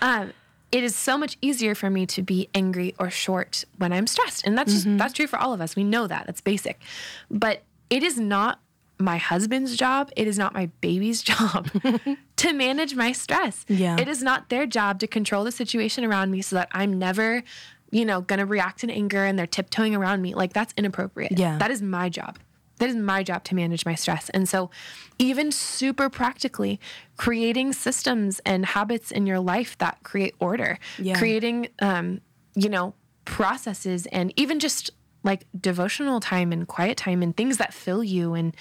Um, 0.00 0.32
it 0.72 0.82
is 0.84 0.94
so 0.96 1.16
much 1.16 1.36
easier 1.40 1.74
for 1.74 1.88
me 1.90 2.04
to 2.06 2.22
be 2.22 2.48
angry 2.54 2.94
or 2.98 3.08
short 3.10 3.64
when 3.78 3.92
I'm 3.92 4.06
stressed, 4.06 4.46
and 4.46 4.56
that's 4.58 4.74
Mm-hmm. 4.74 4.96
that's 4.96 5.12
true 5.14 5.26
for 5.26 5.38
all 5.38 5.52
of 5.52 5.60
us. 5.60 5.76
We 5.76 5.84
know 5.84 6.06
that 6.06 6.26
that's 6.26 6.40
basic, 6.40 6.80
but 7.30 7.62
it 7.90 8.02
is 8.02 8.18
not 8.18 8.60
my 8.98 9.16
husband's 9.18 9.76
job. 9.76 10.10
It 10.16 10.26
is 10.26 10.38
not 10.38 10.52
my 10.54 10.66
baby's 10.80 11.22
job 11.32 11.68
to 12.36 12.52
manage 12.52 12.94
my 12.94 13.12
stress. 13.12 13.64
Yeah. 13.68 13.96
it 14.00 14.08
is 14.08 14.22
not 14.22 14.48
their 14.50 14.66
job 14.66 14.98
to 15.00 15.06
control 15.06 15.44
the 15.44 15.52
situation 15.52 16.04
around 16.04 16.30
me 16.30 16.42
so 16.42 16.56
that 16.56 16.68
I'm 16.72 16.98
never. 16.98 17.42
You 17.90 18.04
know, 18.04 18.22
gonna 18.22 18.44
react 18.46 18.82
in 18.82 18.90
anger 18.90 19.24
and 19.24 19.38
they're 19.38 19.46
tiptoeing 19.46 19.94
around 19.94 20.20
me. 20.20 20.34
Like, 20.34 20.52
that's 20.52 20.74
inappropriate. 20.76 21.38
Yeah. 21.38 21.58
That 21.58 21.70
is 21.70 21.80
my 21.80 22.08
job. 22.08 22.40
That 22.84 22.90
is 22.90 22.96
my 22.96 23.22
job 23.22 23.44
to 23.44 23.54
manage 23.54 23.86
my 23.86 23.94
stress. 23.94 24.28
And 24.30 24.46
so, 24.46 24.70
even 25.18 25.50
super 25.50 26.10
practically, 26.10 26.78
creating 27.16 27.72
systems 27.72 28.42
and 28.44 28.66
habits 28.66 29.10
in 29.10 29.26
your 29.26 29.40
life 29.40 29.78
that 29.78 30.02
create 30.02 30.34
order, 30.38 30.78
Yeah. 30.98 31.16
creating, 31.16 31.68
um, 31.80 32.20
you 32.54 32.68
know, 32.68 32.92
processes 33.24 34.04
and 34.12 34.34
even 34.36 34.60
just 34.60 34.90
like 35.22 35.46
devotional 35.58 36.20
time 36.20 36.52
and 36.52 36.68
quiet 36.68 36.98
time 36.98 37.22
and 37.22 37.34
things 37.34 37.56
that 37.56 37.72
fill 37.72 38.04
you 38.04 38.34
and 38.34 38.54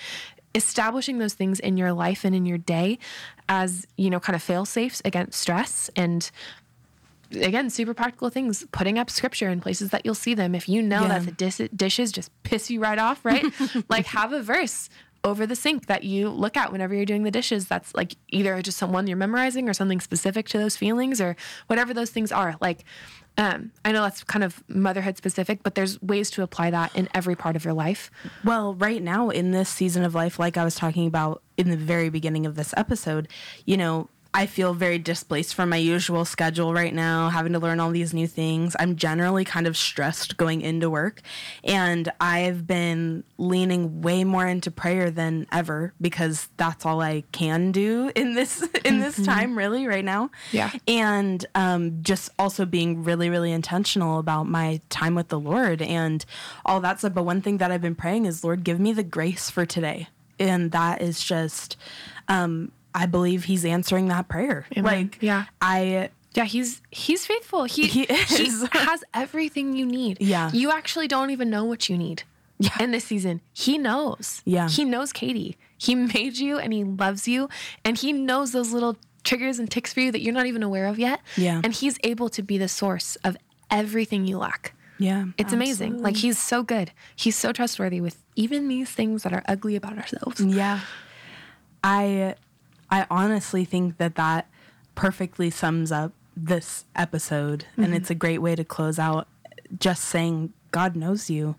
establishing 0.55 1.17
those 1.17 1.33
things 1.33 1.59
in 1.59 1.75
your 1.75 1.91
life 1.91 2.23
and 2.23 2.33
in 2.33 2.45
your 2.45 2.57
day 2.57 2.97
as, 3.49 3.85
you 3.97 4.09
know, 4.09 4.21
kind 4.21 4.37
of 4.37 4.41
fail 4.41 4.63
safes 4.63 5.01
against 5.03 5.37
stress 5.37 5.89
and 5.97 6.31
again, 7.35 7.69
super 7.69 7.93
practical 7.93 8.29
things, 8.29 8.65
putting 8.71 8.97
up 8.99 9.09
scripture 9.09 9.49
in 9.49 9.61
places 9.61 9.89
that 9.91 10.05
you'll 10.05 10.15
see 10.15 10.33
them. 10.33 10.55
If 10.55 10.67
you 10.69 10.81
know 10.81 11.01
Yeah. 11.03 11.19
that 11.19 11.25
the 11.25 11.31
dis- 11.31 11.69
dishes 11.75 12.11
just 12.11 12.31
piss 12.43 12.69
you 12.69 12.79
right 12.79 12.99
off, 12.99 13.23
right? 13.25 13.45
like 13.89 14.05
have 14.07 14.33
a 14.33 14.41
verse 14.41 14.89
over 15.25 15.45
the 15.47 15.55
sink 15.55 15.85
that 15.85 16.03
you 16.03 16.27
look 16.29 16.57
at 16.57 16.69
whenever 16.71 16.93
you're 16.93 17.05
doing 17.05 17.23
the 17.23 17.31
dishes. 17.31 17.67
That's 17.67 17.95
like 17.95 18.15
either 18.29 18.61
just 18.61 18.77
someone 18.77 19.07
you're 19.07 19.15
memorizing 19.17 19.69
or 19.69 19.73
something 19.73 20.01
specific 20.01 20.49
to 20.49 20.57
those 20.57 20.75
feelings 20.75 21.21
or 21.21 21.37
whatever 21.67 21.93
those 21.93 22.09
things 22.09 22.29
are. 22.31 22.55
Like, 22.59 22.83
um, 23.37 23.71
I 23.85 23.93
know 23.93 24.01
that's 24.01 24.23
kind 24.25 24.43
of 24.43 24.61
motherhood 24.67 25.15
specific, 25.17 25.63
but 25.63 25.75
there's 25.75 25.99
ways 26.01 26.29
to 26.31 26.43
apply 26.43 26.71
that 26.71 26.93
in 26.95 27.07
every 27.13 27.35
part 27.37 27.55
of 27.55 27.63
your 27.63 27.73
life. 27.73 28.11
Well, 28.43 28.75
right 28.75 29.01
now 29.01 29.29
in 29.29 29.51
this 29.51 29.69
season 29.69 30.03
of 30.03 30.13
life, 30.13 30.39
like 30.39 30.57
I 30.57 30.63
was 30.65 30.75
talking 30.75 31.07
about 31.07 31.41
in 31.57 31.69
the 31.69 31.77
very 31.77 32.09
beginning 32.09 32.45
of 32.45 32.55
this 32.55 32.73
episode, 32.75 33.29
you 33.65 33.77
know, 33.77 34.09
I 34.33 34.47
feel 34.47 34.73
very 34.73 34.97
displaced 34.97 35.53
from 35.53 35.69
my 35.69 35.77
usual 35.77 36.25
schedule 36.25 36.73
right 36.73 36.93
now, 36.93 37.29
having 37.29 37.53
to 37.53 37.59
learn 37.59 37.79
all 37.79 37.91
these 37.91 38.13
new 38.13 38.27
things. 38.27 38.75
I'm 38.79 38.95
generally 38.95 39.45
kind 39.45 39.67
of 39.67 39.77
stressed 39.77 40.37
going 40.37 40.61
into 40.61 40.89
work, 40.89 41.21
and 41.63 42.11
I've 42.19 42.65
been 42.65 43.23
leaning 43.37 44.01
way 44.01 44.23
more 44.23 44.47
into 44.47 44.71
prayer 44.71 45.11
than 45.11 45.45
ever 45.51 45.93
because 46.01 46.47
that's 46.57 46.85
all 46.85 47.01
I 47.01 47.23
can 47.31 47.71
do 47.71 48.11
in 48.15 48.33
this 48.33 48.67
in 48.83 48.99
this 48.99 49.23
time 49.23 49.57
really 49.57 49.85
right 49.85 50.05
now. 50.05 50.31
Yeah. 50.51 50.71
And 50.87 51.45
um, 51.53 52.01
just 52.01 52.31
also 52.39 52.65
being 52.65 53.03
really, 53.03 53.29
really 53.29 53.51
intentional 53.51 54.19
about 54.19 54.47
my 54.47 54.81
time 54.89 55.15
with 55.15 55.27
the 55.27 55.39
Lord 55.39 55.81
and 55.81 56.25
all 56.65 56.79
that 56.81 56.99
stuff. 56.99 57.13
But 57.13 57.23
one 57.23 57.41
thing 57.41 57.57
that 57.57 57.71
I've 57.71 57.81
been 57.81 57.95
praying 57.95 58.25
is, 58.25 58.43
Lord, 58.43 58.63
give 58.63 58.79
me 58.79 58.93
the 58.93 59.03
grace 59.03 59.49
for 59.49 59.65
today. 59.65 60.07
And 60.39 60.71
that 60.71 61.01
is 61.01 61.23
just, 61.23 61.77
um, 62.27 62.71
I 62.95 63.05
believe 63.05 63.45
He's 63.45 63.65
answering 63.65 64.07
that 64.09 64.27
prayer. 64.27 64.65
Amen. 64.77 64.83
Like, 64.83 65.17
Yeah. 65.21 65.45
I, 65.61 66.09
Yeah, 66.35 66.45
he's 66.45 66.81
he's 66.91 67.25
faithful. 67.25 67.63
He 67.65 67.87
He 67.87 68.03
is. 68.03 68.67
has 68.71 69.03
everything 69.13 69.75
you 69.75 69.85
need. 69.85 70.17
Yeah. 70.21 70.49
You 70.53 70.71
actually 70.71 71.07
don't 71.07 71.29
even 71.31 71.49
know 71.49 71.63
what 71.65 71.89
you 71.89 71.97
need. 71.97 72.23
Yeah. 72.59 72.69
In 72.79 72.91
this 72.91 73.05
season, 73.05 73.41
he 73.53 73.77
knows. 73.77 74.41
Yeah. 74.45 74.69
He 74.69 74.85
knows 74.85 75.11
Katie. 75.11 75.57
He 75.77 75.95
made 75.95 76.37
you 76.37 76.57
and 76.59 76.71
he 76.71 76.83
loves 76.83 77.27
you 77.27 77.49
and 77.83 77.97
he 77.97 78.13
knows 78.13 78.51
those 78.51 78.71
little 78.71 78.95
triggers 79.23 79.59
and 79.59 79.69
ticks 79.69 79.91
for 79.93 79.99
you 80.01 80.11
that 80.11 80.21
you're 80.21 80.33
not 80.33 80.45
even 80.45 80.63
aware 80.63 80.85
of 80.87 80.97
yet. 80.99 81.19
Yeah. 81.35 81.61
And 81.63 81.73
he's 81.73 81.97
able 82.03 82.29
to 82.29 82.41
be 82.41 82.57
the 82.57 82.67
source 82.67 83.15
of 83.23 83.35
everything 83.69 84.25
you 84.27 84.37
lack. 84.37 84.73
yeah. 84.99 85.25
It's 85.37 85.51
amazing. 85.51 86.01
Like 86.01 86.15
he's 86.17 86.37
so 86.39 86.63
good. 86.63 86.91
He's 87.15 87.35
so 87.37 87.51
trustworthy 87.51 87.99
with 88.01 88.17
even 88.35 88.67
these 88.69 88.89
things 88.89 89.23
that 89.23 89.33
are 89.33 89.43
ugly 89.47 89.75
about 89.75 89.97
ourselves. 89.97 90.39
Yeah. 90.39 90.79
I 91.83 92.35
I 92.93 93.07
honestly 93.09 93.65
think 93.65 93.97
that 93.97 94.13
that 94.15 94.47
perfectly 94.93 95.49
sums 95.49 95.91
up 95.91 96.13
this 96.37 96.85
episode 96.95 97.65
and 97.75 97.87
mm-hmm. 97.87 97.95
it's 97.95 98.11
a 98.11 98.15
great 98.15 98.37
way 98.37 98.55
to 98.55 98.63
close 98.63 98.99
out 98.99 99.27
just 99.79 100.03
saying 100.03 100.53
God 100.69 100.95
knows 100.95 101.27
you 101.27 101.55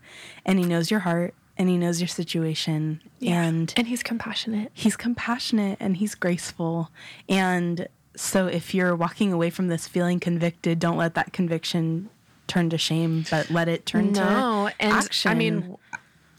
and 0.47 0.61
he 0.61 0.65
knows 0.65 0.93
your 0.93 1.01
heart 1.01 1.35
and 1.59 1.69
he 1.69 1.77
knows 1.77 2.01
your 2.01 2.07
situation 2.07 3.03
and 3.21 3.75
and 3.77 3.89
he's 3.89 4.05
compassionate. 4.05 4.71
he's 4.75 4.97
compassionate 4.97 5.77
and 5.81 5.97
he's 5.97 6.15
graceful 6.15 6.91
and 7.29 7.89
so 8.15 8.47
if 8.47 8.73
you're 8.73 8.95
walking 8.95 9.33
away 9.33 9.51
from 9.51 9.67
this 9.67 9.89
feeling 9.89 10.21
convicted 10.21 10.79
don't 10.79 10.97
let 10.97 11.15
that 11.15 11.33
conviction 11.33 12.11
turn 12.47 12.71
to 12.71 12.79
shame 12.79 13.25
but 13.29 13.51
let 13.51 13.69
it 13.69 13.87
turn 13.87 14.13
to 14.13 14.21
no, 14.21 14.69
to 14.69 14.75
and 14.79 14.93
action 14.93 15.31
I 15.33 15.35
mean, 15.35 15.77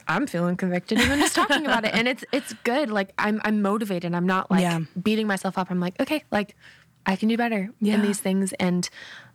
I'm 0.08 0.28
feeling 0.28 0.56
convicted 0.58 1.00
even 1.00 1.20
just 1.20 1.36
talking 1.36 1.66
about 1.66 1.86
it, 1.86 1.94
and 1.94 2.08
it's 2.08 2.24
it's 2.32 2.54
good. 2.64 2.90
Like 2.92 3.14
I'm 3.18 3.42
I'm 3.44 3.62
motivated. 3.62 4.14
I'm 4.14 4.26
not 4.28 4.50
like 4.52 4.62
Yeah. 4.62 4.80
beating 5.02 5.28
myself 5.28 5.58
up. 5.58 5.72
I'm 5.72 5.80
like, 5.80 6.00
okay, 6.00 6.24
like 6.32 6.56
I 7.06 7.16
can 7.16 7.30
do 7.30 7.38
better 7.38 7.70
Yeah. 7.82 7.96
in 7.96 8.02
these 8.02 8.20
things, 8.20 8.54
and 8.54 8.90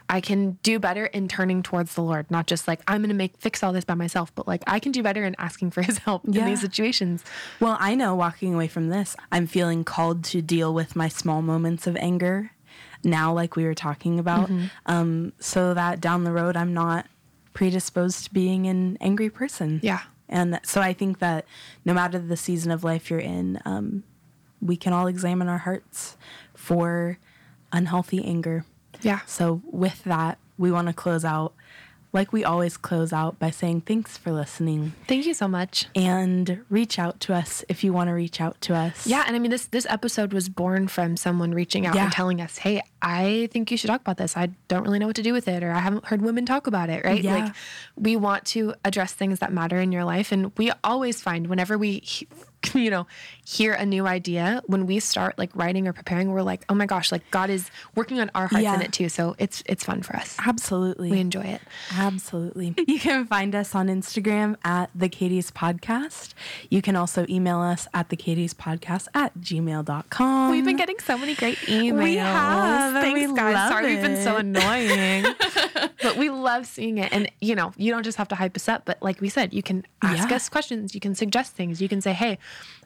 I 0.08 0.20
can 0.20 0.58
do 0.64 0.80
better 0.80 1.06
in 1.06 1.28
turning 1.28 1.62
towards 1.62 1.94
the 1.94 2.02
Lord. 2.02 2.28
Not 2.30 2.46
just 2.48 2.66
like 2.66 2.80
I'm 2.88 3.00
gonna 3.02 3.14
make 3.14 3.36
fix 3.38 3.62
all 3.62 3.72
this 3.72 3.84
by 3.84 3.94
myself, 3.94 4.34
but 4.34 4.48
like 4.48 4.62
I 4.66 4.78
can 4.80 4.90
do 4.92 5.02
better 5.02 5.24
in 5.24 5.34
asking 5.38 5.70
for 5.70 5.82
His 5.82 5.98
help 5.98 6.24
in 6.24 6.32
these 6.44 6.60
situations. 6.60 7.24
Well, 7.60 7.76
I 7.80 7.94
know 7.94 8.14
walking 8.16 8.54
away 8.54 8.66
from 8.68 8.88
this, 8.88 9.16
I'm 9.30 9.46
feeling 9.46 9.84
called 9.84 10.24
to 10.24 10.42
deal 10.42 10.74
with 10.74 10.96
my 10.96 11.08
small 11.08 11.42
moments 11.42 11.86
of 11.86 11.96
anger 11.96 12.50
now, 13.02 13.32
like 13.32 13.56
we 13.56 13.64
were 13.64 13.74
talking 13.74 14.18
about, 14.18 14.48
Mm-hmm. 14.50 14.66
um, 14.86 15.32
so 15.38 15.72
that 15.74 16.00
down 16.00 16.24
the 16.24 16.32
road 16.32 16.54
I'm 16.56 16.74
not 16.74 17.06
predisposed 17.54 18.24
to 18.24 18.32
being 18.32 18.66
an 18.66 18.96
angry 19.00 19.30
person. 19.30 19.80
Yeah. 19.82 20.00
And 20.30 20.60
so 20.62 20.80
I 20.80 20.94
think 20.94 21.18
that 21.18 21.44
no 21.84 21.92
matter 21.92 22.18
the 22.18 22.36
season 22.36 22.70
of 22.70 22.84
life 22.84 23.10
you're 23.10 23.18
in, 23.18 23.60
um, 23.66 24.04
we 24.62 24.76
can 24.76 24.92
all 24.92 25.06
examine 25.06 25.48
our 25.48 25.58
hearts 25.58 26.16
for 26.54 27.18
unhealthy 27.72 28.24
anger. 28.24 28.64
Yeah. 29.02 29.20
So, 29.26 29.62
with 29.64 30.04
that, 30.04 30.38
we 30.58 30.70
want 30.70 30.88
to 30.88 30.92
close 30.94 31.24
out 31.24 31.54
like 32.12 32.32
we 32.32 32.44
always 32.44 32.76
close 32.76 33.12
out 33.12 33.38
by 33.38 33.50
saying 33.50 33.82
thanks 33.82 34.18
for 34.18 34.32
listening 34.32 34.92
Thank 35.06 35.26
you 35.26 35.34
so 35.34 35.46
much. 35.48 35.86
and 35.94 36.60
reach 36.68 36.98
out 36.98 37.20
to 37.20 37.34
us 37.34 37.64
if 37.68 37.84
you 37.84 37.92
want 37.92 38.08
to 38.08 38.12
reach 38.14 38.40
out 38.40 38.60
to 38.62 38.74
us. 38.74 39.06
Yeah, 39.06 39.24
and 39.26 39.36
I 39.36 39.38
mean 39.38 39.50
this 39.50 39.66
this 39.66 39.86
episode 39.88 40.32
was 40.32 40.48
born 40.48 40.88
from 40.88 41.16
someone 41.16 41.52
reaching 41.52 41.86
out 41.86 41.94
Yeah. 41.94 42.04
and 42.04 42.12
telling 42.12 42.40
us, 42.40 42.58
"Hey, 42.58 42.82
I 43.02 43.48
think 43.52 43.70
you 43.70 43.76
should 43.76 43.88
talk 43.88 44.00
about 44.00 44.16
this. 44.16 44.36
I 44.36 44.50
don't 44.68 44.82
really 44.84 44.98
know 44.98 45.06
what 45.06 45.16
to 45.16 45.22
do 45.22 45.32
with 45.32 45.46
it 45.48 45.62
or 45.62 45.70
I 45.72 45.78
haven't 45.80 46.04
heard 46.06 46.22
women 46.22 46.46
talk 46.46 46.66
about 46.66 46.90
it." 46.90 47.04
Right? 47.04 47.22
Yeah. 47.22 47.34
Like 47.44 47.54
we 47.96 48.16
want 48.16 48.44
to 48.46 48.74
address 48.84 49.12
things 49.12 49.38
that 49.38 49.52
matter 49.52 49.78
in 49.80 49.92
your 49.92 50.04
life 50.04 50.32
and 50.32 50.52
we 50.58 50.72
always 50.82 51.20
find 51.22 51.46
whenever 51.46 51.78
we 51.78 52.00
he- 52.00 52.28
you 52.74 52.90
know, 52.90 53.06
hear 53.44 53.72
a 53.72 53.86
new 53.86 54.06
idea, 54.06 54.62
when 54.66 54.86
we 54.86 55.00
start 55.00 55.38
like 55.38 55.50
writing 55.54 55.88
or 55.88 55.92
preparing, 55.92 56.30
we're 56.32 56.42
like, 56.42 56.64
"Oh 56.68 56.74
my 56.74 56.86
gosh, 56.86 57.10
like 57.10 57.28
God 57.30 57.50
is 57.50 57.70
working 57.94 58.20
on 58.20 58.30
our 58.34 58.46
hearts 58.48 58.62
Yeah. 58.64 58.74
in 58.74 58.82
it 58.82 58.92
too." 58.92 59.08
So 59.08 59.34
it's 59.38 59.62
it's 59.66 59.84
fun 59.84 60.02
for 60.02 60.14
us. 60.16 60.36
Absolutely. 60.44 61.10
We 61.10 61.20
enjoy 61.20 61.42
it. 61.42 61.60
Absolutely. 61.96 62.74
You 62.86 62.98
can 62.98 63.26
find 63.26 63.54
us 63.54 63.74
on 63.74 63.88
Instagram 63.88 64.56
at 64.64 64.90
the 64.94 65.08
Katie's 65.08 65.50
Podcast. 65.50 66.34
You 66.68 66.82
can 66.82 66.96
also 66.96 67.24
email 67.28 67.60
us 67.60 67.88
at 67.94 68.08
the 68.10 68.16
Katie's 68.16 68.52
Podcast 68.54 69.08
at 69.14 69.36
gmail.com. 69.38 70.50
We've 70.50 70.64
been 70.64 70.76
getting 70.76 70.98
so 70.98 71.16
many 71.16 71.34
great 71.34 71.58
emails. 71.58 72.02
We 72.02 72.16
have, 72.16 72.92
Thanks, 73.02 73.30
we 73.30 73.36
guys. 73.36 73.70
Sorry 73.70 73.94
we've 73.94 74.02
been 74.02 74.22
so 74.22 74.36
annoying. 74.36 75.24
but 76.02 76.16
we 76.16 76.30
love 76.30 76.66
seeing 76.66 76.98
it. 76.98 77.12
And, 77.12 77.30
you 77.40 77.54
know, 77.54 77.72
you 77.76 77.90
don't 77.92 78.02
just 78.02 78.18
have 78.18 78.28
to 78.28 78.34
hype 78.34 78.56
us 78.56 78.68
up, 78.68 78.84
but 78.84 79.02
like 79.02 79.20
we 79.20 79.28
said, 79.28 79.52
you 79.54 79.62
can 79.62 79.84
ask 80.02 80.28
Yeah. 80.30 80.36
us 80.36 80.48
questions. 80.48 80.94
You 80.94 81.00
can 81.00 81.14
suggest 81.14 81.54
things. 81.54 81.80
You 81.80 81.88
can 81.88 82.00
say, 82.00 82.12
hey, 82.12 82.38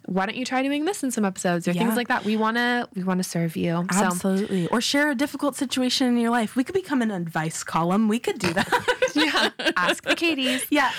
why 0.06 0.26
don't 0.26 0.36
you 0.36 0.44
try 0.44 0.62
doing 0.62 0.84
this 0.84 1.02
in 1.02 1.10
some 1.10 1.24
episodes 1.24 1.66
or 1.66 1.72
Yeah. 1.72 1.82
things 1.84 1.96
like 1.96 2.08
that? 2.08 2.24
We 2.24 2.36
want 2.36 2.56
to 2.58 2.88
we 2.94 3.02
want 3.04 3.20
to 3.22 3.24
serve 3.28 3.56
you. 3.56 3.86
So 3.92 4.04
Absolutely. 4.04 4.68
Or 4.68 4.80
share 4.82 5.10
a 5.10 5.14
difficult 5.14 5.56
situation 5.56 6.06
in 6.08 6.16
your 6.18 6.30
life. 6.30 6.56
We 6.56 6.64
could 6.64 6.74
become 6.74 7.00
an 7.00 7.10
advice 7.10 7.64
column. 7.64 8.06
We 8.08 8.18
could 8.18 8.38
do 8.38 8.52
that. 8.52 8.68
yeah, 9.14 9.48
ask 9.76 10.04
the 10.04 10.14
Katies. 10.14 10.66
yeah. 10.70 10.90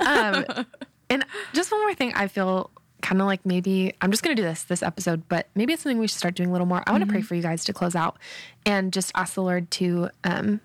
Um, 0.00 0.66
and 1.10 1.24
just 1.54 1.70
one 1.72 1.80
more 1.80 1.94
thing, 1.94 2.12
I 2.14 2.28
feel 2.28 2.70
kind 3.02 3.20
of 3.20 3.26
like 3.26 3.44
maybe 3.44 3.94
I'm 4.00 4.10
just 4.10 4.22
going 4.22 4.34
to 4.36 4.40
do 4.42 4.46
this 4.46 4.64
this 4.64 4.82
episode, 4.82 5.28
but 5.28 5.48
maybe 5.54 5.72
it's 5.72 5.82
something 5.82 5.98
we 5.98 6.06
should 6.06 6.18
start 6.18 6.34
doing 6.34 6.48
a 6.50 6.52
little 6.52 6.66
more. 6.66 6.82
I 6.86 6.92
want 6.92 7.02
to 7.02 7.06
pray 7.06 7.18
Mm-hmm. 7.20 7.26
for 7.26 7.34
you 7.34 7.42
guys 7.42 7.64
to 7.64 7.72
close 7.72 7.94
out 7.94 8.18
and 8.66 8.92
just 8.92 9.10
ask 9.14 9.34
the 9.34 9.42
Lord 9.42 9.70
to 9.72 10.08
um, 10.24 10.60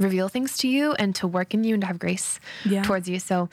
reveal 0.00 0.28
things 0.28 0.56
to 0.58 0.66
you 0.68 0.92
and 0.94 1.14
to 1.14 1.26
work 1.28 1.54
in 1.54 1.62
you 1.62 1.74
and 1.74 1.82
to 1.82 1.86
have 1.86 1.98
grace 1.98 2.40
Yeah. 2.64 2.82
towards 2.82 3.08
you. 3.08 3.20
So, 3.20 3.48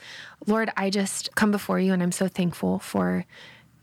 Lord, 0.46 0.70
I 0.76 0.90
just 0.90 1.32
come 1.36 1.50
before 1.52 1.78
you 1.78 1.92
and 1.92 2.02
I'm 2.02 2.10
so 2.12 2.26
thankful 2.26 2.78
for 2.80 3.24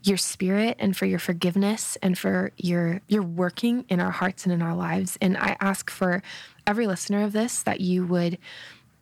your 0.02 0.16
spirit 0.16 0.76
and 0.78 0.96
for 0.96 1.06
your 1.06 1.18
forgiveness 1.18 1.96
and 2.02 2.16
for 2.18 2.52
your 2.58 3.00
your 3.08 3.22
working 3.22 3.84
in 3.88 4.00
our 4.00 4.10
hearts 4.10 4.44
and 4.44 4.52
in 4.52 4.62
our 4.62 4.74
lives. 4.74 5.16
And 5.20 5.36
I 5.36 5.56
ask 5.60 5.88
for 5.90 6.22
every 6.66 6.86
listener 6.86 7.22
of 7.24 7.32
this 7.32 7.62
that 7.62 7.80
you 7.80 8.04
would 8.04 8.38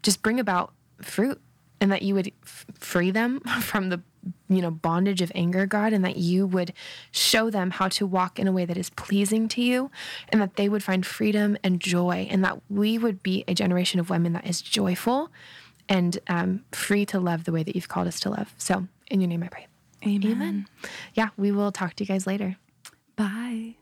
just 0.02 0.22
bring 0.22 0.38
about 0.38 0.72
fruit 1.02 1.40
and 1.80 1.90
that 1.90 2.02
you 2.02 2.14
would 2.14 2.30
f- 2.44 2.64
free 2.78 3.10
them 3.10 3.40
from 3.60 3.88
the 3.88 4.00
you 4.48 4.60
know 4.62 4.70
bondage 4.70 5.20
of 5.20 5.30
anger 5.34 5.66
god 5.66 5.92
and 5.92 6.04
that 6.04 6.16
you 6.16 6.46
would 6.46 6.72
show 7.10 7.50
them 7.50 7.70
how 7.70 7.88
to 7.88 8.06
walk 8.06 8.38
in 8.38 8.46
a 8.46 8.52
way 8.52 8.64
that 8.64 8.76
is 8.76 8.90
pleasing 8.90 9.48
to 9.48 9.60
you 9.62 9.90
and 10.30 10.40
that 10.40 10.56
they 10.56 10.68
would 10.68 10.82
find 10.82 11.04
freedom 11.06 11.56
and 11.62 11.80
joy 11.80 12.26
and 12.30 12.44
that 12.44 12.58
we 12.68 12.98
would 12.98 13.22
be 13.22 13.44
a 13.48 13.54
generation 13.54 14.00
of 14.00 14.10
women 14.10 14.32
that 14.32 14.46
is 14.46 14.60
joyful 14.62 15.30
and 15.88 16.18
um, 16.28 16.64
free 16.72 17.04
to 17.04 17.20
love 17.20 17.44
the 17.44 17.52
way 17.52 17.62
that 17.62 17.74
you've 17.74 17.88
called 17.88 18.06
us 18.08 18.18
to 18.20 18.30
love 18.30 18.54
so 18.58 18.86
in 19.08 19.20
your 19.20 19.28
name 19.28 19.42
i 19.42 19.48
pray 19.48 19.66
Amen. 20.06 20.32
amen 20.32 20.66
yeah 21.14 21.28
we 21.36 21.50
will 21.52 21.72
talk 21.72 21.94
to 21.94 22.04
you 22.04 22.08
guys 22.08 22.26
later 22.26 22.56
Bye. 23.16 23.76